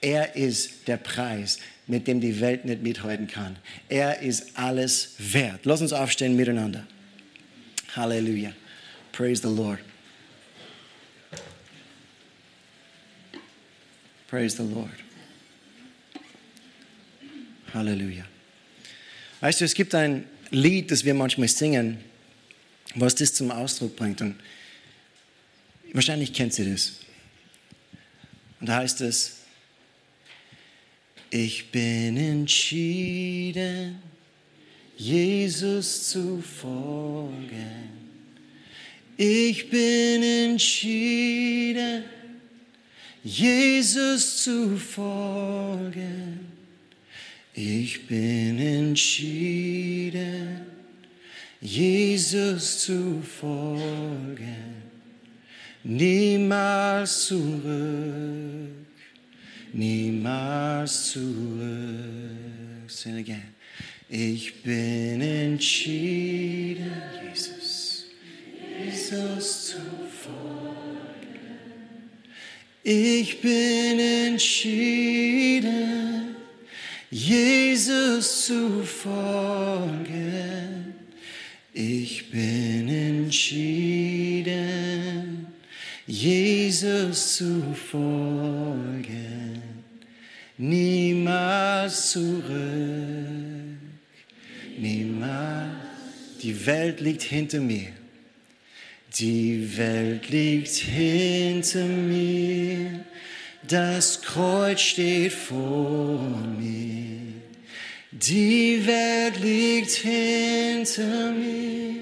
Er 0.00 0.36
ist 0.36 0.86
der 0.86 0.98
Preis, 0.98 1.58
mit 1.88 2.06
dem 2.06 2.20
die 2.20 2.40
Welt 2.40 2.64
nicht 2.64 2.82
mithalten 2.82 3.26
kann. 3.26 3.56
Er 3.88 4.20
ist 4.20 4.56
alles 4.56 5.14
wert. 5.18 5.60
Lass 5.64 5.80
uns 5.80 5.92
aufstehen 5.92 6.36
miteinander. 6.36 6.86
Halleluja. 7.96 8.52
Praise 9.10 9.42
the 9.42 9.52
Lord. 9.52 9.80
Praise 14.34 14.56
the 14.56 14.64
Lord. 14.64 14.90
Halleluja. 17.72 18.24
Weißt 19.40 19.60
du, 19.60 19.64
es 19.64 19.74
gibt 19.74 19.94
ein 19.94 20.24
Lied, 20.50 20.90
das 20.90 21.04
wir 21.04 21.14
manchmal 21.14 21.46
singen, 21.46 21.98
was 22.96 23.14
das 23.14 23.32
zum 23.32 23.52
Ausdruck 23.52 23.94
bringt. 23.94 24.20
Und 24.22 24.34
Wahrscheinlich 25.92 26.32
kennt 26.32 26.52
sie 26.52 26.68
das. 26.68 26.94
Und 28.58 28.68
da 28.68 28.78
heißt 28.78 29.02
es, 29.02 29.36
ich 31.30 31.70
bin 31.70 32.16
entschieden, 32.16 34.02
Jesus 34.96 36.08
zu 36.08 36.42
folgen. 36.42 37.88
Ich 39.16 39.70
bin 39.70 40.24
entschieden, 40.24 42.02
Jesus 43.24 44.42
zu 44.42 44.76
folgen. 44.76 46.40
Ich 47.54 48.06
bin 48.06 48.58
entschieden, 48.58 50.60
Jesus 51.58 52.80
zu 52.80 53.22
folgen. 53.22 54.74
Niemals 55.84 57.26
zurück, 57.26 58.68
niemals 59.72 61.12
zurück. 61.12 62.88
Sing 62.88 63.16
again. 63.16 63.54
Ich 64.10 64.62
bin 64.62 65.22
entschieden, 65.22 66.92
Jesus, 67.26 68.04
Jesus 68.84 69.68
zu 69.68 69.78
folgen. 70.10 70.93
Ich 72.86 73.40
bin 73.40 73.98
entschieden, 73.98 75.64
Jesus 77.10 78.44
zu 78.44 78.84
folgen. 78.84 80.04
Ich 81.72 82.30
bin 82.30 82.86
entschieden, 82.90 84.44
Jesus 86.06 87.36
zu 87.36 87.74
folgen. 87.90 89.62
Niemals 90.58 92.10
zurück, 92.10 92.44
niemals. 94.78 95.72
Die 96.42 96.66
Welt 96.66 97.00
liegt 97.00 97.22
hinter 97.22 97.60
mir. 97.60 98.03
Die 99.18 99.78
Welt 99.78 100.28
liegt 100.28 100.74
hinter 100.74 101.84
mir. 101.84 103.04
Das 103.62 104.20
Kreuz 104.22 104.80
steht 104.80 105.32
vor 105.32 106.18
mir. 106.58 107.20
Die 108.10 108.84
Welt 108.84 109.38
liegt 109.40 109.92
hinter 109.92 111.30
mir. 111.30 111.94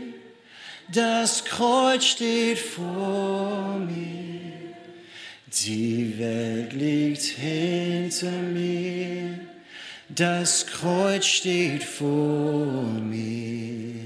Das 0.90 1.44
Kreuz 1.44 2.04
steht 2.04 2.58
vor 2.58 3.78
mir. 3.78 4.72
Die 5.64 6.18
Welt 6.18 6.72
liegt 6.72 7.22
hinter 7.22 8.30
mir. 8.30 9.38
Das 10.08 10.66
Kreuz 10.66 11.26
steht 11.26 11.84
vor 11.84 12.84
mir. 13.00 14.01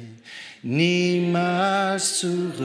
Niemals 0.69 2.19
zurück. 2.19 2.59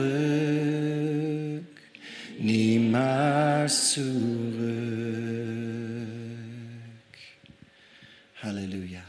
Niemals 2.40 3.92
zurück. 3.92 4.08
Halleluja. 8.42 9.04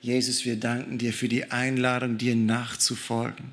Jesus, 0.00 0.46
wir 0.46 0.56
danken 0.56 0.96
dir 0.96 1.12
für 1.12 1.28
die 1.28 1.50
Einladung, 1.50 2.16
dir 2.16 2.34
nachzufolgen. 2.34 3.50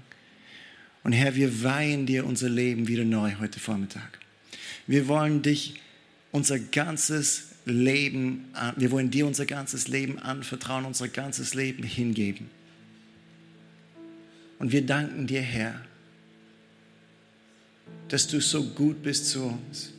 Und 1.04 1.12
Herr, 1.12 1.36
wir 1.36 1.62
weihen 1.62 2.06
dir 2.06 2.26
unser 2.26 2.48
Leben 2.48 2.88
wieder 2.88 3.04
neu 3.04 3.34
heute 3.42 3.60
Vormittag. 3.60 4.20
Wir 4.88 5.10
wollen 5.10 5.42
dich 5.42 5.82
unser 6.32 6.60
ganzes 6.60 7.50
Leben, 7.66 8.46
wir 8.78 8.92
wollen 8.92 9.12
dir 9.12 9.28
unser 9.28 9.46
ganzes 9.46 9.90
Leben 9.90 10.18
anvertrauen, 10.18 10.86
unser 10.86 11.10
ganzes 11.10 11.54
Leben 11.56 11.84
hingeben. 11.84 12.50
Und 14.60 14.72
wir 14.72 14.86
danken 14.86 15.28
dir, 15.28 15.42
Herr, 15.42 15.82
dass 18.10 18.28
du 18.28 18.40
so 18.40 18.64
gut 18.64 19.04
bist 19.04 19.30
zu 19.30 19.44
uns, 19.44 19.92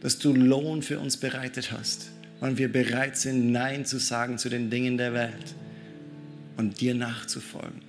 dass 0.00 0.18
du 0.18 0.32
Lohn 0.32 0.82
für 0.82 1.00
uns 1.00 1.16
bereitet 1.16 1.72
hast 1.72 2.10
und 2.40 2.58
wir 2.58 2.70
bereit 2.70 3.16
sind, 3.16 3.50
Nein 3.50 3.84
zu 3.84 3.98
sagen 3.98 4.38
zu 4.38 4.48
den 4.48 4.70
Dingen 4.70 4.96
der 4.96 5.12
Welt 5.12 5.54
und 6.56 6.80
dir 6.80 6.94
nachzufolgen. 6.94 7.82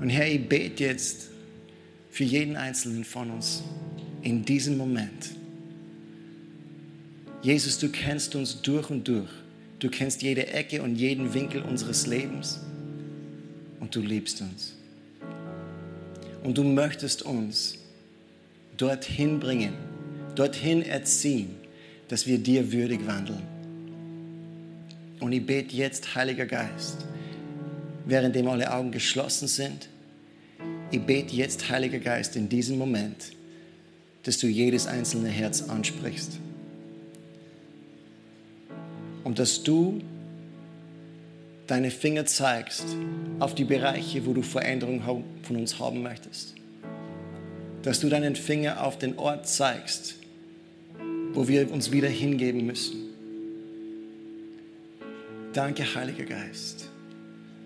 Und 0.00 0.10
Herr, 0.10 0.28
ich 0.28 0.48
bete 0.48 0.84
jetzt 0.84 1.28
für 2.10 2.24
jeden 2.24 2.56
Einzelnen 2.56 3.04
von 3.04 3.30
uns 3.30 3.62
in 4.22 4.44
diesem 4.44 4.76
Moment. 4.76 5.30
Jesus, 7.42 7.78
du 7.78 7.88
kennst 7.90 8.34
uns 8.34 8.60
durch 8.62 8.90
und 8.90 9.06
durch. 9.06 9.30
Du 9.78 9.88
kennst 9.88 10.22
jede 10.22 10.48
Ecke 10.48 10.82
und 10.82 10.96
jeden 10.96 11.34
Winkel 11.34 11.62
unseres 11.62 12.06
Lebens. 12.06 12.60
Und 13.80 13.94
du 13.94 14.00
liebst 14.00 14.40
uns. 14.40 14.74
Und 16.42 16.56
du 16.58 16.64
möchtest 16.64 17.22
uns 17.22 17.78
dorthin 18.76 19.40
bringen, 19.40 19.74
dorthin 20.34 20.82
erziehen, 20.82 21.56
dass 22.08 22.26
wir 22.26 22.38
dir 22.38 22.72
würdig 22.72 23.06
wandeln. 23.06 23.42
Und 25.20 25.32
ich 25.32 25.44
bete 25.44 25.74
jetzt, 25.74 26.14
Heiliger 26.14 26.46
Geist, 26.46 26.98
währenddem 28.04 28.48
alle 28.48 28.72
Augen 28.72 28.92
geschlossen 28.92 29.48
sind, 29.48 29.88
ich 30.90 31.00
bete 31.00 31.34
jetzt, 31.34 31.68
Heiliger 31.68 31.98
Geist, 31.98 32.36
in 32.36 32.48
diesem 32.48 32.78
Moment, 32.78 33.32
dass 34.22 34.38
du 34.38 34.46
jedes 34.46 34.86
einzelne 34.86 35.28
Herz 35.28 35.62
ansprichst. 35.62 36.38
Und 39.24 39.38
dass 39.38 39.62
du 39.62 40.00
deine 41.66 41.90
Finger 41.90 42.26
zeigst 42.26 42.84
auf 43.38 43.54
die 43.54 43.64
Bereiche, 43.64 44.26
wo 44.26 44.32
du 44.32 44.42
Veränderung 44.42 45.02
von 45.42 45.56
uns 45.56 45.78
haben 45.78 46.02
möchtest. 46.02 46.54
Dass 47.82 48.00
du 48.00 48.08
deinen 48.08 48.36
Finger 48.36 48.84
auf 48.84 48.98
den 48.98 49.18
Ort 49.18 49.48
zeigst, 49.48 50.16
wo 51.32 51.48
wir 51.48 51.70
uns 51.70 51.92
wieder 51.92 52.08
hingeben 52.08 52.66
müssen. 52.66 52.96
Danke, 55.52 55.84
Heiliger 55.94 56.24
Geist, 56.24 56.90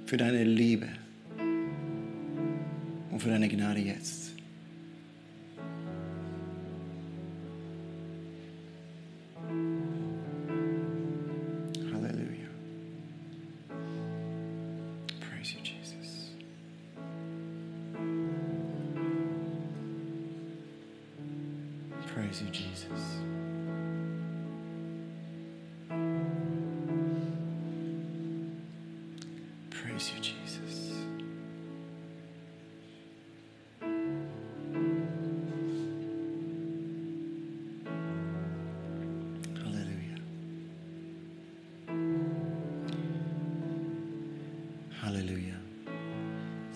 für 0.07 0.17
deine 0.17 0.45
Liebe 0.45 0.89
und 3.11 3.21
für 3.21 3.31
deine 3.31 3.49
Gnade 3.49 3.81
jetzt. 3.81 4.30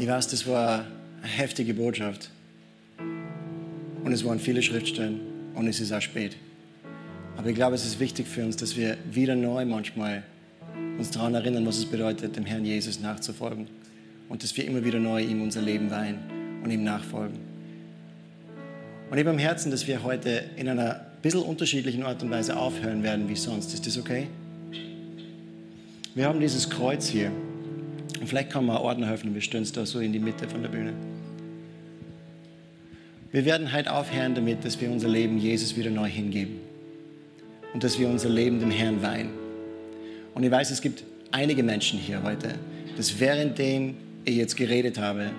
Ich 0.05 0.11
weiß, 0.11 0.29
das 0.29 0.47
war 0.47 0.85
eine 1.23 1.33
heftige 1.33 1.73
Botschaft. 1.73 2.29
Und 4.05 4.13
es 4.13 4.23
waren 4.23 4.39
viele 4.39 4.61
Schriftstellen. 4.61 5.19
Und 5.55 5.67
es 5.67 5.81
ist 5.81 5.93
auch 5.93 6.03
spät. 6.03 6.37
Aber 7.39 7.49
ich 7.49 7.55
glaube, 7.55 7.75
es 7.75 7.87
ist 7.87 7.99
wichtig 7.99 8.27
für 8.27 8.45
uns, 8.45 8.59
dass 8.59 8.77
wir 8.77 8.99
wieder 9.11 9.35
neu 9.35 9.65
manchmal 9.65 10.23
uns 10.99 11.11
daran 11.11 11.35
erinnern, 11.35 11.65
was 11.65 11.79
es 11.79 11.87
bedeutet, 11.87 12.37
dem 12.37 12.45
Herrn 12.45 12.67
Jesus 12.67 13.01
nachzufolgen. 13.01 13.67
Und 14.29 14.43
dass 14.43 14.55
wir 14.59 14.67
immer 14.67 14.85
wieder 14.85 14.99
neu 14.99 15.23
ihm 15.23 15.41
unser 15.41 15.63
Leben 15.63 15.91
weihen 15.91 16.19
und 16.63 16.71
ihm 16.71 16.85
nachfolgen. 16.85 17.39
Und 19.11 19.17
ich 19.17 19.25
habe 19.25 19.31
am 19.31 19.39
Herzen, 19.39 19.71
dass 19.71 19.87
wir 19.87 20.03
heute 20.03 20.45
in 20.57 20.69
einer 20.69 21.01
bisschen 21.23 21.41
unterschiedlichen 21.41 22.03
Art 22.03 22.23
und 22.23 22.29
Weise 22.29 22.59
aufhören 22.59 23.03
werden 23.03 23.27
wie 23.31 23.37
sonst. 23.37 23.73
Ist 23.73 23.87
das 23.87 23.97
okay? 23.97 24.27
Wir 26.15 26.27
haben 26.27 26.41
dieses 26.41 26.69
Kreuz 26.69 27.09
hier. 27.09 27.33
Und 28.25 28.29
vielleicht 28.29 28.49
kann 28.49 28.65
man 28.65 28.79
Ordner 28.79 29.09
helfen, 29.09 29.35
wir 29.35 29.43
stellen 29.43 29.65
es 29.65 29.73
da 29.73 29.85
so 29.85 30.01
in 30.01 30.15
die 30.15 30.19
Mitte 30.19 30.49
von 30.49 30.63
der 30.63 30.71
Bühne. 30.71 30.95
Wir 33.33 33.45
werden 33.45 33.71
heute 33.71 33.93
aufhören 33.93 34.35
damit, 34.35 34.65
dass 34.65 34.81
wir 34.81 34.91
unser 34.91 35.09
Leben 35.09 35.37
Jesus 35.37 35.77
wieder 35.77 35.91
neu 35.91 36.09
hingeben. 36.09 36.59
Und 37.75 37.85
dass 37.85 37.99
wir 37.99 38.09
unser 38.09 38.31
Leben 38.31 38.61
dem 38.61 38.71
Herrn 38.71 39.03
weihen. 39.03 39.29
Und 40.35 40.43
ich 40.43 40.51
weiß, 40.51 40.71
es 40.71 40.81
gibt 40.81 41.05
einige 41.33 41.63
Menschen 41.63 41.99
hier 41.99 42.23
heute, 42.23 42.55
dass 42.97 43.21
währenddem 43.21 43.95
ich 44.25 44.37
jetzt 44.37 44.57
geredet 44.57 44.97
habe, 44.97 45.31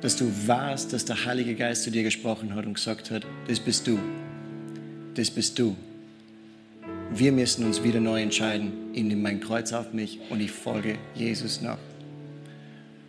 dass 0.00 0.14
du 0.14 0.30
warst, 0.46 0.92
dass 0.92 1.04
der 1.04 1.24
Heilige 1.24 1.56
Geist 1.56 1.82
zu 1.82 1.90
dir 1.90 2.04
gesprochen 2.04 2.54
hat 2.54 2.64
und 2.64 2.74
gesagt 2.74 3.10
hat, 3.10 3.26
das 3.48 3.58
bist 3.58 3.88
du, 3.88 3.98
das 5.16 5.32
bist 5.32 5.58
du. 5.58 5.74
Wir 7.12 7.32
müssen 7.32 7.66
uns 7.66 7.82
wieder 7.82 7.98
neu 7.98 8.22
entscheiden. 8.22 8.70
Ich 8.92 9.02
nehme 9.02 9.20
mein 9.20 9.40
Kreuz 9.40 9.72
auf 9.72 9.92
mich 9.92 10.20
und 10.30 10.40
ich 10.40 10.52
folge 10.52 10.96
Jesus 11.16 11.60
nach. 11.60 11.78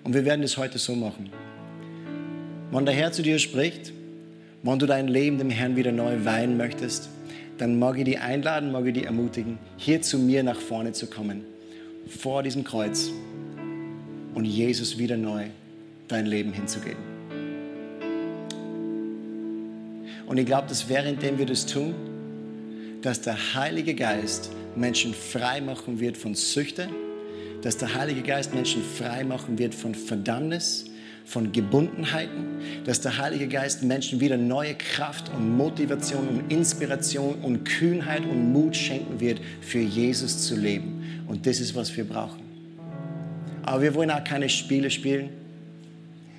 Und 0.03 0.13
wir 0.13 0.25
werden 0.25 0.43
es 0.43 0.57
heute 0.57 0.79
so 0.79 0.95
machen. 0.95 1.29
Wenn 2.71 2.85
der 2.85 2.95
Herr 2.95 3.11
zu 3.11 3.21
dir 3.21 3.37
spricht, 3.39 3.93
wenn 4.63 4.79
du 4.79 4.85
dein 4.85 5.07
Leben 5.07 5.37
dem 5.37 5.49
Herrn 5.49 5.75
wieder 5.75 5.91
neu 5.91 6.23
weihen 6.23 6.57
möchtest, 6.57 7.09
dann 7.57 7.77
mag 7.77 7.97
ich 7.97 8.05
dich 8.05 8.19
einladen, 8.19 8.71
mag 8.71 8.85
ich 8.85 8.93
dich 8.93 9.05
ermutigen, 9.05 9.59
hier 9.77 10.01
zu 10.01 10.17
mir 10.17 10.43
nach 10.43 10.59
vorne 10.59 10.93
zu 10.93 11.07
kommen, 11.07 11.43
vor 12.07 12.43
diesem 12.43 12.63
Kreuz 12.63 13.11
und 14.33 14.45
Jesus 14.45 14.97
wieder 14.97 15.17
neu 15.17 15.45
dein 16.07 16.25
Leben 16.25 16.53
hinzugeben. 16.53 17.11
Und 20.25 20.37
ich 20.37 20.45
glaube, 20.45 20.67
dass 20.69 20.87
währenddem 20.87 21.37
wir 21.37 21.45
das 21.45 21.65
tun, 21.65 21.93
dass 23.01 23.21
der 23.21 23.53
Heilige 23.53 23.95
Geist 23.95 24.51
Menschen 24.75 25.13
frei 25.13 25.59
machen 25.59 25.99
wird 25.99 26.15
von 26.15 26.35
Süchte, 26.35 26.87
dass 27.61 27.77
der 27.77 27.93
Heilige 27.93 28.21
Geist 28.21 28.53
Menschen 28.53 28.83
frei 28.83 29.23
machen 29.23 29.57
wird 29.57 29.75
von 29.75 29.93
Verdammnis, 29.93 30.85
von 31.25 31.51
Gebundenheiten, 31.51 32.59
dass 32.85 33.01
der 33.01 33.17
Heilige 33.17 33.47
Geist 33.47 33.83
Menschen 33.83 34.19
wieder 34.19 34.37
neue 34.37 34.75
Kraft 34.75 35.31
und 35.33 35.55
Motivation 35.55 36.27
und 36.27 36.51
Inspiration 36.51 37.35
und 37.35 37.63
Kühnheit 37.63 38.23
und 38.25 38.51
Mut 38.51 38.75
schenken 38.75 39.19
wird, 39.19 39.39
für 39.61 39.79
Jesus 39.79 40.45
zu 40.45 40.55
leben. 40.55 41.23
Und 41.27 41.45
das 41.45 41.59
ist, 41.59 41.75
was 41.75 41.95
wir 41.95 42.03
brauchen. 42.03 42.41
Aber 43.63 43.81
wir 43.81 43.93
wollen 43.93 44.11
auch 44.11 44.23
keine 44.23 44.49
Spiele 44.49 44.89
spielen. 44.89 45.29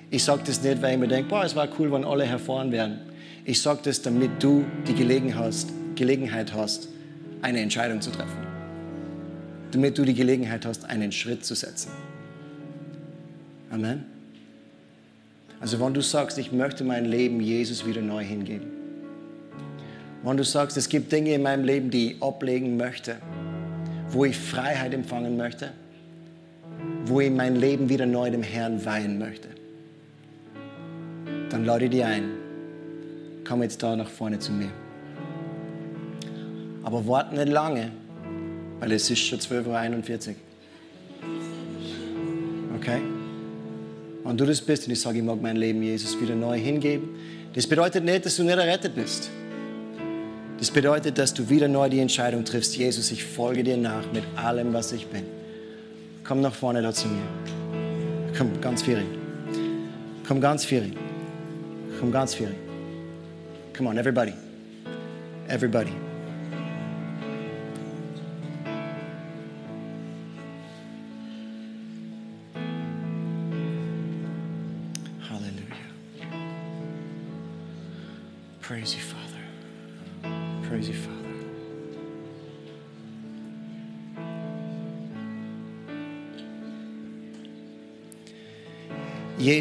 Ich 0.09 0.23
sage 0.23 0.43
das 0.45 0.61
nicht, 0.61 0.81
weil 0.81 0.93
ich 0.93 0.99
mir 0.99 1.07
denke, 1.07 1.29
boah, 1.29 1.43
es 1.43 1.55
war 1.55 1.67
cool, 1.79 1.91
wenn 1.91 2.03
alle 2.03 2.25
hervorn 2.25 2.71
wären. 2.71 2.99
Ich 3.45 3.61
sage 3.61 3.79
das, 3.83 4.01
damit 4.01 4.43
du 4.43 4.65
die 4.87 4.93
Gelegenheit 4.93 5.45
hast, 5.45 5.69
Gelegenheit 5.95 6.53
hast, 6.53 6.89
eine 7.41 7.61
Entscheidung 7.61 7.99
zu 7.99 8.11
treffen. 8.11 8.42
Damit 9.73 9.97
du 9.97 10.05
die 10.05 10.13
Gelegenheit 10.13 10.65
hast, 10.65 10.85
einen 10.85 11.11
Schritt 11.11 11.43
zu 11.43 11.55
setzen. 11.55 11.91
Amen. 13.71 14.05
Also 15.59 15.79
wenn 15.79 15.93
du 15.93 16.01
sagst, 16.01 16.37
ich 16.37 16.51
möchte 16.51 16.83
mein 16.83 17.05
Leben 17.05 17.41
Jesus 17.41 17.85
wieder 17.85 18.01
neu 18.01 18.23
hingeben. 18.23 18.67
Wenn 20.21 20.37
du 20.37 20.43
sagst, 20.43 20.77
es 20.77 20.89
gibt 20.89 21.11
Dinge 21.11 21.33
in 21.33 21.41
meinem 21.41 21.65
Leben, 21.65 21.89
die 21.89 22.11
ich 22.11 22.21
ablegen 22.21 22.77
möchte, 22.77 23.15
wo 24.09 24.25
ich 24.25 24.37
Freiheit 24.37 24.93
empfangen 24.93 25.37
möchte, 25.37 25.71
wo 27.05 27.19
ich 27.19 27.31
mein 27.31 27.55
Leben 27.55 27.89
wieder 27.89 28.05
neu 28.05 28.29
dem 28.29 28.43
Herrn 28.43 28.85
weihen 28.85 29.17
möchte, 29.17 29.49
dann 31.49 31.65
lade 31.65 31.85
ich 31.85 31.91
dich 31.91 32.03
ein. 32.03 32.29
Komm 33.47 33.63
jetzt 33.63 33.81
da 33.81 33.95
nach 33.95 34.09
vorne 34.09 34.37
zu 34.37 34.51
mir. 34.51 34.69
Aber 36.83 37.07
warte 37.07 37.35
nicht 37.35 37.49
lange, 37.49 37.91
weil 38.83 38.91
es 38.91 39.09
ist 39.09 39.19
schon 39.19 39.39
12.41 39.39 40.27
Uhr. 40.27 40.35
Okay? 42.75 42.99
Wenn 44.25 44.35
du 44.35 44.45
das 44.45 44.59
bist 44.59 44.87
und 44.87 44.91
ich 44.91 44.99
sage, 44.99 45.19
ich 45.19 45.23
mag 45.23 45.41
mein 45.41 45.55
Leben 45.55 45.81
Jesus 45.81 46.19
wieder 46.19 46.35
neu 46.35 46.59
hingeben, 46.59 47.15
das 47.53 47.65
bedeutet 47.65 48.03
nicht, 48.03 48.25
dass 48.25 48.35
du 48.35 48.43
nicht 48.43 48.57
errettet 48.57 48.93
bist. 48.93 49.29
Das 50.59 50.69
bedeutet, 50.69 51.17
dass 51.17 51.33
du 51.33 51.49
wieder 51.49 51.69
neu 51.69 51.87
die 51.87 51.99
Entscheidung 51.99 52.43
triffst, 52.43 52.75
Jesus, 52.75 53.09
ich 53.11 53.23
folge 53.23 53.63
dir 53.63 53.77
nach 53.77 54.03
mit 54.11 54.25
allem, 54.35 54.73
was 54.73 54.91
ich 54.91 55.07
bin. 55.07 55.23
Komm 56.25 56.41
nach 56.41 56.53
vorne 56.53 56.81
da 56.81 56.91
zu 56.91 57.07
mir. 57.07 57.23
Komm 58.37 58.59
ganz 58.59 58.83
viel. 58.83 59.01
Komm 60.27 60.41
ganz 60.41 60.65
viel. 60.65 60.91
Komm 62.01 62.11
ganz 62.11 62.35
viel. 62.35 62.53
Come 63.77 63.89
on, 63.89 63.97
everybody. 63.97 64.33
Everybody. 65.47 66.12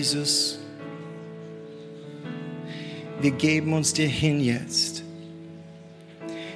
Jesus, 0.02 0.58
wir 3.20 3.30
geben 3.30 3.72
uns 3.72 3.92
dir 3.92 4.08
hin 4.08 4.40
jetzt. 4.40 5.04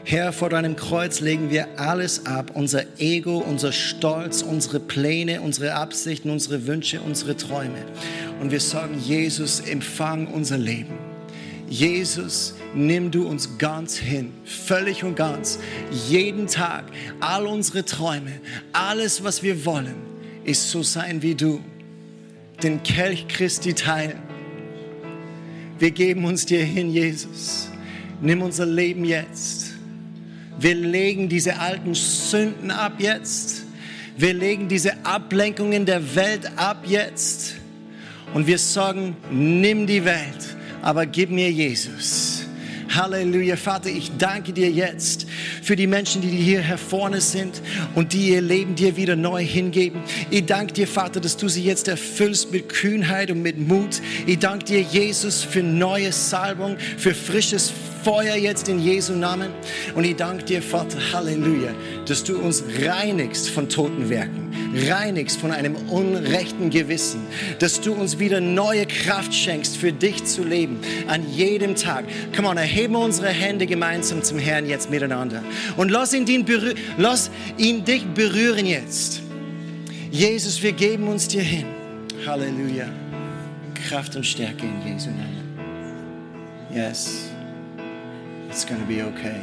Herr, 0.03 0.33
vor 0.33 0.51
deinem 0.51 0.75
Kreuz 0.75 1.21
legen 1.21 1.49
wir 1.49 1.79
alles 1.79 2.27
ab, 2.27 2.51
unser 2.55 2.83
Ego, 2.99 3.39
unser 3.39 3.71
Stolz, 3.71 4.43
unsere 4.43 4.81
Pläne, 4.81 5.43
unsere 5.43 5.75
Absichten, 5.75 6.31
unsere 6.31 6.67
Wünsche, 6.67 7.01
unsere 7.01 7.37
Träume. 7.37 7.85
Und 8.41 8.51
wir 8.51 8.59
sagen, 8.59 8.99
Jesus, 8.99 9.61
empfang 9.61 10.27
unser 10.27 10.59
Leben. 10.59 10.99
Jesus, 11.69 12.55
nimm 12.75 13.13
du 13.13 13.29
uns 13.29 13.59
ganz 13.59 13.97
hin, 13.97 14.33
völlig 14.45 15.05
und 15.05 15.15
ganz, 15.15 15.61
jeden 16.09 16.49
Tag, 16.49 16.87
all 17.21 17.47
unsere 17.47 17.85
Träume, 17.85 18.41
alles, 18.73 19.23
was 19.23 19.45
wir 19.45 19.65
wollen, 19.65 19.95
ist 20.43 20.69
so 20.69 20.83
sein 20.83 21.23
wie 21.23 21.37
du, 21.37 21.61
den 22.63 22.83
Kelch 22.83 23.29
Christi 23.29 23.75
teilen. 23.75 24.19
Wir 25.79 25.91
geben 25.91 26.25
uns 26.25 26.47
dir 26.47 26.65
hin, 26.65 26.91
Jesus. 26.91 27.71
Nimm 28.21 28.43
unser 28.43 28.67
Leben 28.67 29.05
jetzt. 29.05 29.73
Wir 30.59 30.75
legen 30.75 31.29
diese 31.29 31.59
alten 31.59 31.95
Sünden 31.95 32.71
ab 32.71 32.95
jetzt. 32.99 33.65
Wir 34.17 34.33
legen 34.33 34.69
diese 34.69 35.05
Ablenkungen 35.05 35.85
der 35.85 36.15
Welt 36.15 36.51
ab 36.57 36.85
jetzt. 36.87 37.57
Und 38.33 38.47
wir 38.47 38.59
sagen, 38.59 39.17
nimm 39.31 39.87
die 39.87 40.05
Welt 40.05 40.57
aber 40.87 41.05
gib 41.05 41.31
mir 41.31 41.51
Jesus. 41.51 42.36
Halleluja, 42.97 43.57
Vater, 43.57 43.91
ich 43.91 44.11
danke 44.17 44.53
dir 44.53 44.71
jetzt 44.71 45.27
für 45.63 45.77
die 45.77 45.87
Menschen, 45.87 46.23
die 46.23 46.29
hier 46.29 46.61
hervorne 46.61 47.21
sind 47.21 47.61
und 47.95 48.13
die 48.13 48.31
ihr 48.31 48.41
Leben 48.41 48.75
dir 48.75 48.97
wieder 48.97 49.17
neu 49.17 49.45
hingeben. 49.45 50.03
Ich 50.31 50.47
danke 50.47 50.73
dir, 50.73 50.89
Vater, 50.89 51.21
dass 51.21 51.37
du 51.37 51.49
sie 51.49 51.63
jetzt 51.63 51.89
erfüllst 51.89 52.53
mit 52.53 52.69
Kühnheit 52.69 53.31
und 53.31 53.43
mit 53.43 53.59
Mut. 53.59 54.01
Ich 54.27 54.39
danke 54.39 54.65
dir, 54.65 54.81
Jesus, 54.81 55.43
für 55.43 55.63
neue 55.63 56.11
Salbung, 56.13 56.77
für 56.97 57.15
frisches 57.15 57.73
Feuer 58.03 58.37
jetzt 58.37 58.69
in 58.69 58.79
Jesu 58.79 59.15
Namen. 59.15 59.51
Und 59.95 60.05
ich 60.05 60.15
danke 60.15 60.45
dir, 60.45 60.63
Vater, 60.63 60.99
Halleluja, 61.13 61.75
dass 62.07 62.23
du 62.23 62.39
uns 62.39 62.63
reinigst 62.81 63.51
von 63.51 63.69
toten 63.69 64.09
Werken, 64.09 64.46
reinigst 64.89 65.41
von 65.41 65.51
einem 65.53 65.77
unrechten 65.89 66.71
Gewissen, 66.71 67.21
dass 67.59 67.81
du 67.81 67.93
uns 67.93 68.19
wieder 68.19 68.41
neue 68.41 68.87
Kraft 68.87 69.35
schenkst, 69.35 69.77
für 69.77 69.93
dich 69.93 70.25
zu 70.25 70.45
leben, 70.45 70.81
an 71.07 71.29
jedem 71.31 71.75
Tag. 71.75 72.05
Come 72.35 72.49
on, 72.49 72.57
erheben 72.57 72.97
unsere 72.97 73.29
Hände 73.29 73.67
gemeinsam 73.67 74.23
zum 74.23 74.39
Herrn 74.39 74.67
jetzt 74.67 74.91
miteinander. 74.91 75.43
Und 75.77 75.91
lass 75.91 76.13
ihn, 76.13 76.27
den 76.27 76.45
lass 76.97 77.31
ihn 77.57 77.85
dich 77.85 78.05
berühren 78.07 78.67
jetzt. 78.67 79.23
Jesus, 80.11 80.63
wir 80.63 80.73
geben 80.73 81.09
uns 81.09 81.29
dir 81.29 81.43
hin. 81.43 81.67
Halleluja. 82.27 82.89
Kraft 83.89 84.17
und 84.17 84.27
Stärke 84.27 84.67
in 84.67 84.93
Jesu 84.93 85.11
Namen. 85.11 85.59
Yes. 86.73 87.31
It's 88.49 88.65
to 88.81 88.87
be 88.87 89.03
okay. 89.03 89.41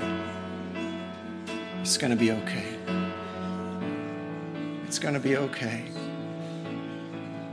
It's 1.81 1.97
to 1.97 2.15
be 2.15 2.31
okay. 2.31 2.72
It's 4.93 4.99
going 4.99 5.15
to 5.15 5.19
be 5.19 5.37
okay. 5.37 5.85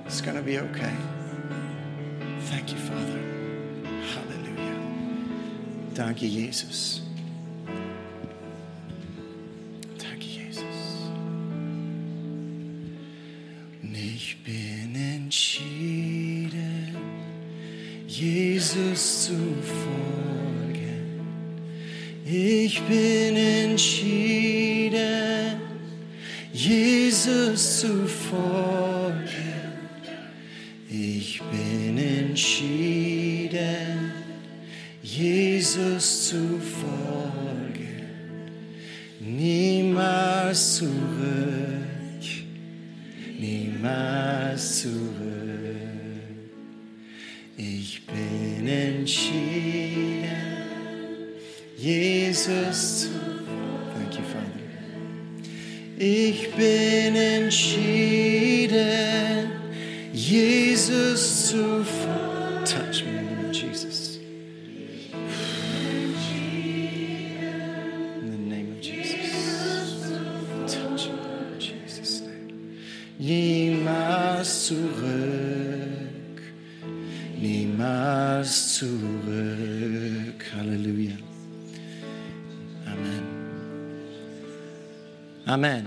It's 0.04 0.20
going 0.20 0.36
to 0.36 0.42
be 0.42 0.58
okay. 0.58 0.94
Thank 2.50 2.70
you, 2.70 2.76
Father. 2.76 3.18
Hallelujah. 4.12 4.78
Danke, 5.94 6.28
Jesus. 6.28 7.00
Amen. 85.60 85.84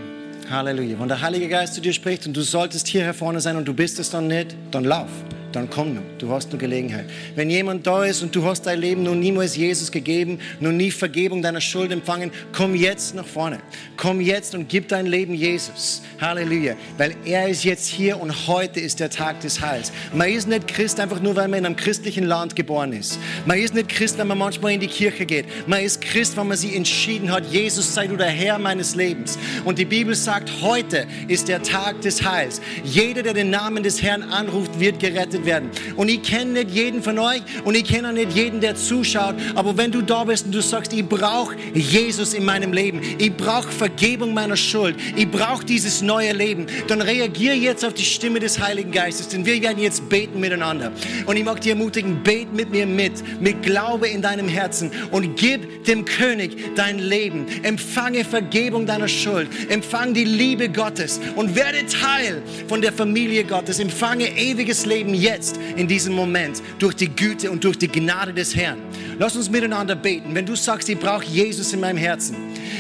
Halleluja. 0.52 1.00
Wenn 1.00 1.08
der 1.08 1.20
Heilige 1.20 1.50
Geist 1.50 1.74
zu 1.74 1.82
dir 1.82 1.94
spricht 1.94 2.28
und 2.28 2.38
du 2.38 2.42
solltest 2.42 2.88
hierher 2.88 3.16
vorne 3.16 3.42
sein 3.42 3.58
und 3.58 3.68
du 3.68 3.74
bist 3.74 3.98
es 3.98 4.12
dann 4.12 4.28
nicht, 4.28 4.56
dann 4.70 4.84
lauf. 4.84 5.10
Dann 5.54 5.70
komm 5.70 5.94
nur. 5.94 6.04
Du 6.18 6.32
hast 6.32 6.52
nur 6.52 6.60
Gelegenheit. 6.60 7.06
Wenn 7.36 7.48
jemand 7.50 7.86
da 7.86 8.04
ist 8.04 8.24
und 8.24 8.36
du 8.36 8.44
hast 8.44 8.64
dein 8.64 8.80
Leben 8.80 9.04
noch 9.04 9.14
niemals 9.14 9.56
Jesus 9.56 9.92
gegeben, 9.92 10.40
noch 10.60 10.72
nie 10.72 10.90
Vergebung 10.90 11.44
deiner 11.44 11.62
Schuld 11.62 11.92
empfangen, 11.92 12.32
komm 12.52 12.74
jetzt 12.74 13.14
nach 13.14 13.28
vorne. 13.28 13.60
Komm 13.96 14.20
jetzt 14.20 14.56
und 14.56 14.68
gib 14.68 14.88
dein 14.88 15.06
Leben 15.06 15.36
Jesus. 15.36 16.02
Halleluja. 16.20 16.76
Weil 16.98 17.16
er 17.24 17.48
ist 17.50 17.64
jetzt 17.64 17.88
hier 17.88 18.20
und 18.20 18.48
heute 18.48 18.80
ist 18.80 19.00
der 19.00 19.12
Tag 19.12 19.42
des 19.42 19.62
Heils. 19.62 19.92
Man 20.12 20.30
ist 20.30 20.48
nicht 20.48 20.68
Christ 20.68 21.00
einfach 21.00 21.22
nur, 21.22 21.36
weil 21.36 21.48
man 21.48 21.60
in 21.60 21.66
einem 21.68 21.76
christlichen 21.76 22.24
Land 22.24 22.56
geboren 22.56 22.92
ist. 22.92 23.20
Man 23.46 23.60
ist 23.60 23.76
nicht 23.76 23.90
Christ, 23.90 24.18
wenn 24.18 24.28
man 24.28 24.40
manchmal 24.40 24.72
in 24.72 24.80
die 24.80 24.88
Kirche 24.88 25.28
geht. 25.28 25.46
Man 25.68 25.84
ist 25.84 26.02
Christ, 26.02 26.36
weil 26.36 26.46
man 26.46 26.58
sich 26.58 26.76
entschieden 26.76 27.32
hat, 27.32 27.46
Jesus 27.46 27.94
sei 27.94 28.08
du 28.08 28.18
der 28.18 28.28
Herr 28.28 28.58
meines 28.58 28.96
Lebens. 28.96 29.38
Und 29.66 29.78
die 29.78 29.86
Bibel 29.86 30.16
sagt, 30.16 30.50
heute 30.64 31.06
ist 31.28 31.48
der 31.48 31.62
Tag 31.62 32.02
des 32.02 32.24
Heils. 32.24 32.60
Jeder, 32.84 33.22
der 33.22 33.36
den 33.36 33.52
Namen 33.52 33.84
des 33.84 34.02
Herrn 34.02 34.24
anruft, 34.24 34.80
wird 34.80 35.00
gerettet 35.00 35.43
werden. 35.46 35.70
Und 35.96 36.10
ich 36.10 36.22
kenne 36.22 36.52
nicht 36.52 36.72
jeden 36.72 37.02
von 37.04 37.20
euch 37.20 37.42
und 37.64 37.76
ich 37.76 37.86
kenne 37.86 38.10
auch 38.10 38.14
nicht 38.14 38.34
jeden, 38.34 38.62
der 38.62 38.76
zuschaut. 38.76 39.36
Aber 39.56 39.78
wenn 39.78 39.92
du 39.92 40.02
da 40.02 40.24
bist 40.24 40.46
und 40.46 40.54
du 40.54 40.62
sagst, 40.62 40.94
ich 40.94 41.08
brauche 41.08 41.56
Jesus 41.74 42.34
in 42.34 42.46
meinem 42.46 42.74
Leben, 42.74 43.02
ich 43.18 43.36
brauche 43.36 43.72
Vergebung 43.72 44.34
meiner 44.34 44.58
Schuld, 44.58 44.96
ich 45.16 45.30
brauche 45.30 45.66
dieses 45.66 46.02
neue 46.02 46.34
Leben, 46.34 46.68
dann 46.88 47.02
reagier 47.02 47.56
jetzt 47.56 47.86
auf 47.86 47.94
die 47.94 48.06
Stimme 48.06 48.40
des 48.40 48.60
Heiligen 48.60 48.92
Geistes, 48.92 49.30
denn 49.30 49.46
wir 49.46 49.62
werden 49.62 49.82
jetzt 49.82 50.08
beten 50.10 50.40
miteinander. 50.40 50.92
Und 51.26 51.38
ich 51.38 51.44
mag 51.44 51.62
dich 51.62 51.72
ermutigen, 51.72 52.22
bet 52.24 52.54
mit 52.54 52.72
mir 52.72 52.86
mit, 52.86 53.42
mit 53.42 53.64
Glaube 53.64 54.08
in 54.08 54.22
deinem 54.22 54.48
Herzen 54.48 54.92
und 55.12 55.36
gib 55.36 55.86
dem 55.86 56.06
König 56.06 56.76
dein 56.76 57.00
Leben. 57.00 57.46
Empfange 57.64 58.24
Vergebung 58.24 58.86
deiner 58.86 59.08
Schuld, 59.08 59.50
empfange 59.70 60.14
die 60.14 60.26
Liebe 60.26 60.70
Gottes 60.70 61.20
und 61.36 61.56
werde 61.56 61.86
Teil 61.88 62.42
von 62.68 62.82
der 62.82 62.94
Familie 62.94 63.44
Gottes. 63.44 63.80
Empfange 63.80 64.38
ewiges 64.38 64.86
Leben 64.86 65.14
jetzt 65.14 65.33
in 65.76 65.88
diesem 65.88 66.14
Moment 66.14 66.62
durch 66.80 66.96
die 66.96 67.10
Güte 67.10 67.50
und 67.52 67.64
durch 67.64 67.78
die 67.78 67.88
Gnade 67.88 68.34
des 68.34 68.56
Herrn. 68.56 68.78
Lass 69.20 69.36
uns 69.36 69.50
miteinander 69.50 69.96
beten. 69.96 70.34
Wenn 70.34 70.46
du 70.46 70.56
sagst, 70.56 70.90
ich 70.90 71.00
brauche 71.00 71.26
Jesus 71.26 71.74
in 71.74 71.80
meinem 71.80 71.98
Herzen, 71.98 72.36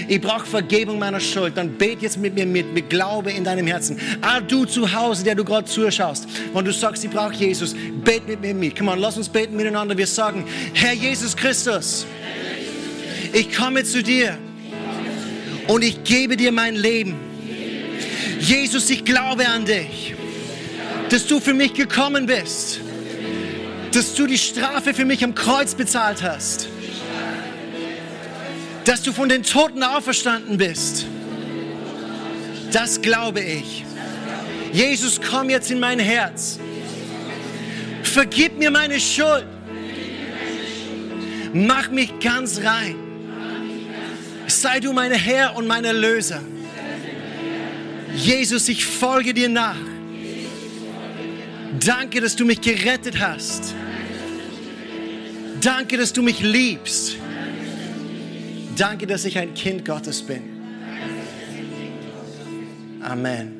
ich 0.07 0.19
brauche 0.19 0.45
Vergebung 0.45 0.99
meiner 0.99 1.19
Schuld, 1.19 1.55
dann 1.55 1.77
bet 1.77 2.01
jetzt 2.01 2.17
mit 2.17 2.35
mir 2.35 2.45
mit, 2.45 2.73
mit 2.73 2.89
Glaube 2.89 3.31
in 3.31 3.43
deinem 3.43 3.67
Herzen. 3.67 3.97
Ah, 4.21 4.39
du 4.39 4.65
zu 4.65 4.91
Hause, 4.91 5.23
der 5.23 5.35
du 5.35 5.43
gerade 5.43 5.65
zuschaust, 5.65 6.27
wenn 6.53 6.65
du 6.65 6.73
sagst, 6.73 7.03
ich 7.03 7.09
brauche 7.09 7.33
Jesus, 7.33 7.75
bet 8.03 8.27
mit 8.27 8.41
mir 8.41 8.53
mit. 8.53 8.77
Komm 8.77 8.89
on, 8.89 8.99
lass 8.99 9.17
uns 9.17 9.29
beten 9.29 9.55
miteinander. 9.55 9.97
Wir 9.97 10.07
sagen, 10.07 10.45
Herr 10.73 10.93
Jesus 10.93 11.35
Christus, 11.35 12.05
ich 13.31 13.53
komme 13.53 13.83
zu 13.83 14.03
dir 14.03 14.37
und 15.67 15.83
ich 15.83 16.03
gebe 16.03 16.37
dir 16.37 16.51
mein 16.51 16.75
Leben. 16.75 17.15
Jesus, 18.39 18.89
ich 18.89 19.05
glaube 19.05 19.47
an 19.47 19.65
dich, 19.65 20.15
dass 21.13 21.27
du 21.27 21.39
für 21.39 21.53
mich 21.53 21.75
gekommen 21.75 22.25
bist, 22.25 22.81
dass 23.91 24.15
du 24.15 24.25
die 24.25 24.39
Strafe 24.39 24.95
für 24.95 25.05
mich 25.05 25.23
am 25.23 25.35
Kreuz 25.35 25.75
bezahlt 25.75 26.23
hast, 26.23 26.67
dass 28.83 29.03
du 29.03 29.13
von 29.13 29.29
den 29.29 29.43
Toten 29.43 29.83
auferstanden 29.83 30.57
bist. 30.57 31.05
Das 32.71 32.99
glaube 32.99 33.41
ich. 33.41 33.85
Jesus, 34.71 35.21
komm 35.21 35.51
jetzt 35.51 35.69
in 35.69 35.79
mein 35.79 35.99
Herz. 35.99 36.57
Vergib 38.01 38.57
mir 38.57 38.71
meine 38.71 38.99
Schuld. 38.99 39.45
Mach 41.53 41.91
mich 41.91 42.19
ganz 42.21 42.59
rein. 42.63 42.95
Sei 44.47 44.79
du 44.79 44.91
mein 44.93 45.11
Herr 45.11 45.55
und 45.55 45.67
mein 45.67 45.85
Erlöser. 45.85 46.41
Jesus, 48.15 48.67
ich 48.67 48.83
folge 48.83 49.35
dir 49.35 49.49
nach. 49.49 49.92
Danke, 51.79 52.21
dass 52.21 52.35
du 52.35 52.45
mich 52.45 52.61
gerettet 52.61 53.19
hast. 53.19 53.73
Danke, 55.61 55.97
dass 55.97 56.13
du 56.13 56.21
mich 56.21 56.41
liebst. 56.41 57.15
Danke, 58.77 59.07
dass 59.07 59.25
ich 59.25 59.37
ein 59.37 59.53
Kind 59.53 59.85
Gottes 59.85 60.21
bin. 60.21 60.41
Amen. 63.01 63.53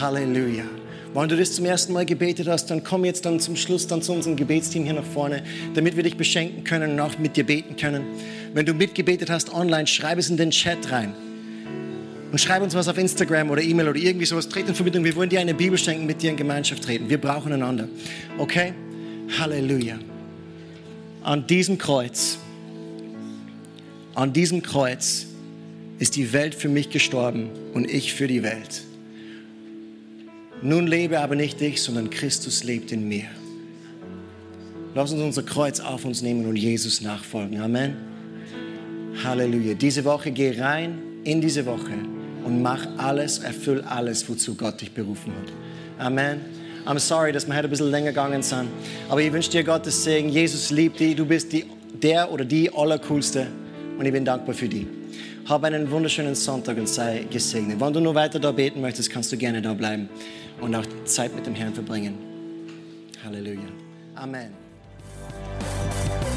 Halleluja. 0.00 0.64
Wenn 1.12 1.28
du 1.28 1.36
das 1.36 1.54
zum 1.54 1.64
ersten 1.64 1.92
Mal 1.92 2.06
gebetet 2.06 2.46
hast, 2.46 2.66
dann 2.66 2.84
komm 2.84 3.04
jetzt 3.04 3.24
dann 3.26 3.40
zum 3.40 3.56
Schluss 3.56 3.86
dann 3.86 4.00
zu 4.00 4.12
unserem 4.12 4.36
Gebetsteam 4.36 4.84
hier 4.84 4.92
nach 4.92 5.04
vorne, 5.04 5.42
damit 5.74 5.96
wir 5.96 6.04
dich 6.04 6.16
beschenken 6.16 6.62
können 6.62 6.92
und 6.92 7.00
auch 7.00 7.18
mit 7.18 7.36
dir 7.36 7.44
beten 7.44 7.76
können. 7.76 8.04
Wenn 8.54 8.64
du 8.64 8.74
mitgebetet 8.74 9.28
hast 9.28 9.52
online, 9.52 9.86
schreib 9.86 10.18
es 10.18 10.30
in 10.30 10.36
den 10.36 10.50
Chat 10.50 10.92
rein. 10.92 11.14
Und 12.30 12.38
schreib 12.40 12.62
uns 12.62 12.74
was 12.74 12.86
auf 12.86 12.96
Instagram 12.96 13.50
oder 13.50 13.62
E-Mail 13.62 13.88
oder 13.88 13.98
irgendwie 13.98 14.26
sowas. 14.26 14.48
Tret 14.48 14.68
in 14.68 14.74
Verbindung. 14.74 15.02
Wir 15.04 15.16
wollen 15.16 15.30
dir 15.30 15.40
eine 15.40 15.54
Bibel 15.54 15.76
schenken, 15.76 16.06
mit 16.06 16.22
dir 16.22 16.30
in 16.30 16.36
Gemeinschaft 16.36 16.84
treten. 16.84 17.08
Wir 17.08 17.18
brauchen 17.18 17.52
einander. 17.52 17.88
Okay? 18.38 18.72
Halleluja. 19.38 19.98
An 21.22 21.46
diesem 21.46 21.76
Kreuz, 21.76 22.38
an 24.14 24.32
diesem 24.32 24.62
Kreuz 24.62 25.26
ist 25.98 26.16
die 26.16 26.32
Welt 26.32 26.54
für 26.54 26.68
mich 26.68 26.90
gestorben 26.90 27.50
und 27.74 27.90
ich 27.90 28.14
für 28.14 28.26
die 28.26 28.42
Welt. 28.42 28.82
Nun 30.62 30.86
lebe 30.86 31.20
aber 31.20 31.34
nicht 31.34 31.60
ich, 31.60 31.82
sondern 31.82 32.10
Christus 32.10 32.64
lebt 32.64 32.92
in 32.92 33.08
mir. 33.08 33.26
Lass 34.94 35.12
uns 35.12 35.20
unser 35.20 35.42
Kreuz 35.42 35.80
auf 35.80 36.04
uns 36.04 36.22
nehmen 36.22 36.46
und 36.46 36.56
Jesus 36.56 37.00
nachfolgen. 37.00 37.60
Amen. 37.60 37.96
Halleluja. 39.24 39.74
Diese 39.74 40.04
Woche 40.04 40.30
geh 40.30 40.58
rein 40.60 40.98
in 41.24 41.40
diese 41.40 41.66
Woche 41.66 41.92
und 42.44 42.62
mach 42.62 42.86
alles, 42.96 43.38
erfüll 43.38 43.82
alles, 43.82 44.28
wozu 44.28 44.54
Gott 44.54 44.80
dich 44.80 44.92
berufen 44.92 45.32
hat. 45.32 46.06
Amen. 46.06 46.40
I'm 46.86 46.98
sorry, 46.98 47.30
dass 47.32 47.46
wir 47.46 47.54
heute 47.54 47.68
ein 47.68 47.70
bisschen 47.70 47.90
länger 47.90 48.08
gegangen 48.08 48.42
sind, 48.42 48.68
aber 49.08 49.20
ich 49.20 49.32
wünsche 49.32 49.50
dir 49.50 49.64
Gottes 49.64 50.02
Segen. 50.02 50.30
Jesus 50.30 50.70
liebt 50.70 50.98
dich, 50.98 51.14
du 51.14 51.26
bist 51.26 51.52
die, 51.52 51.66
der 52.02 52.30
oder 52.32 52.44
die 52.44 52.72
Allercoolste 52.72 53.46
und 53.98 54.06
ich 54.06 54.12
bin 54.12 54.24
dankbar 54.24 54.54
für 54.54 54.68
dich. 54.68 54.86
Hab 55.46 55.64
einen 55.64 55.90
wunderschönen 55.90 56.34
Sonntag 56.34 56.78
und 56.78 56.88
sei 56.88 57.26
gesegnet. 57.30 57.80
Wenn 57.80 57.92
du 57.92 58.00
nur 58.00 58.14
weiter 58.14 58.38
da 58.38 58.52
beten 58.52 58.80
möchtest, 58.80 59.10
kannst 59.10 59.30
du 59.32 59.36
gerne 59.36 59.60
da 59.60 59.74
bleiben 59.74 60.08
und 60.60 60.74
auch 60.74 60.84
Zeit 61.04 61.34
mit 61.34 61.46
dem 61.46 61.54
Herrn 61.54 61.74
verbringen. 61.74 62.14
Halleluja. 63.24 63.60
Amen. 64.14 64.50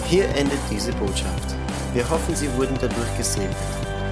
Hier 0.10 0.26
endet 0.36 0.60
diese 0.70 0.92
Botschaft. 0.94 1.56
Wir 1.94 2.10
hoffen, 2.10 2.36
Sie 2.36 2.48
wurden 2.58 2.76
dadurch 2.80 3.18
gesegnet. 3.18 3.56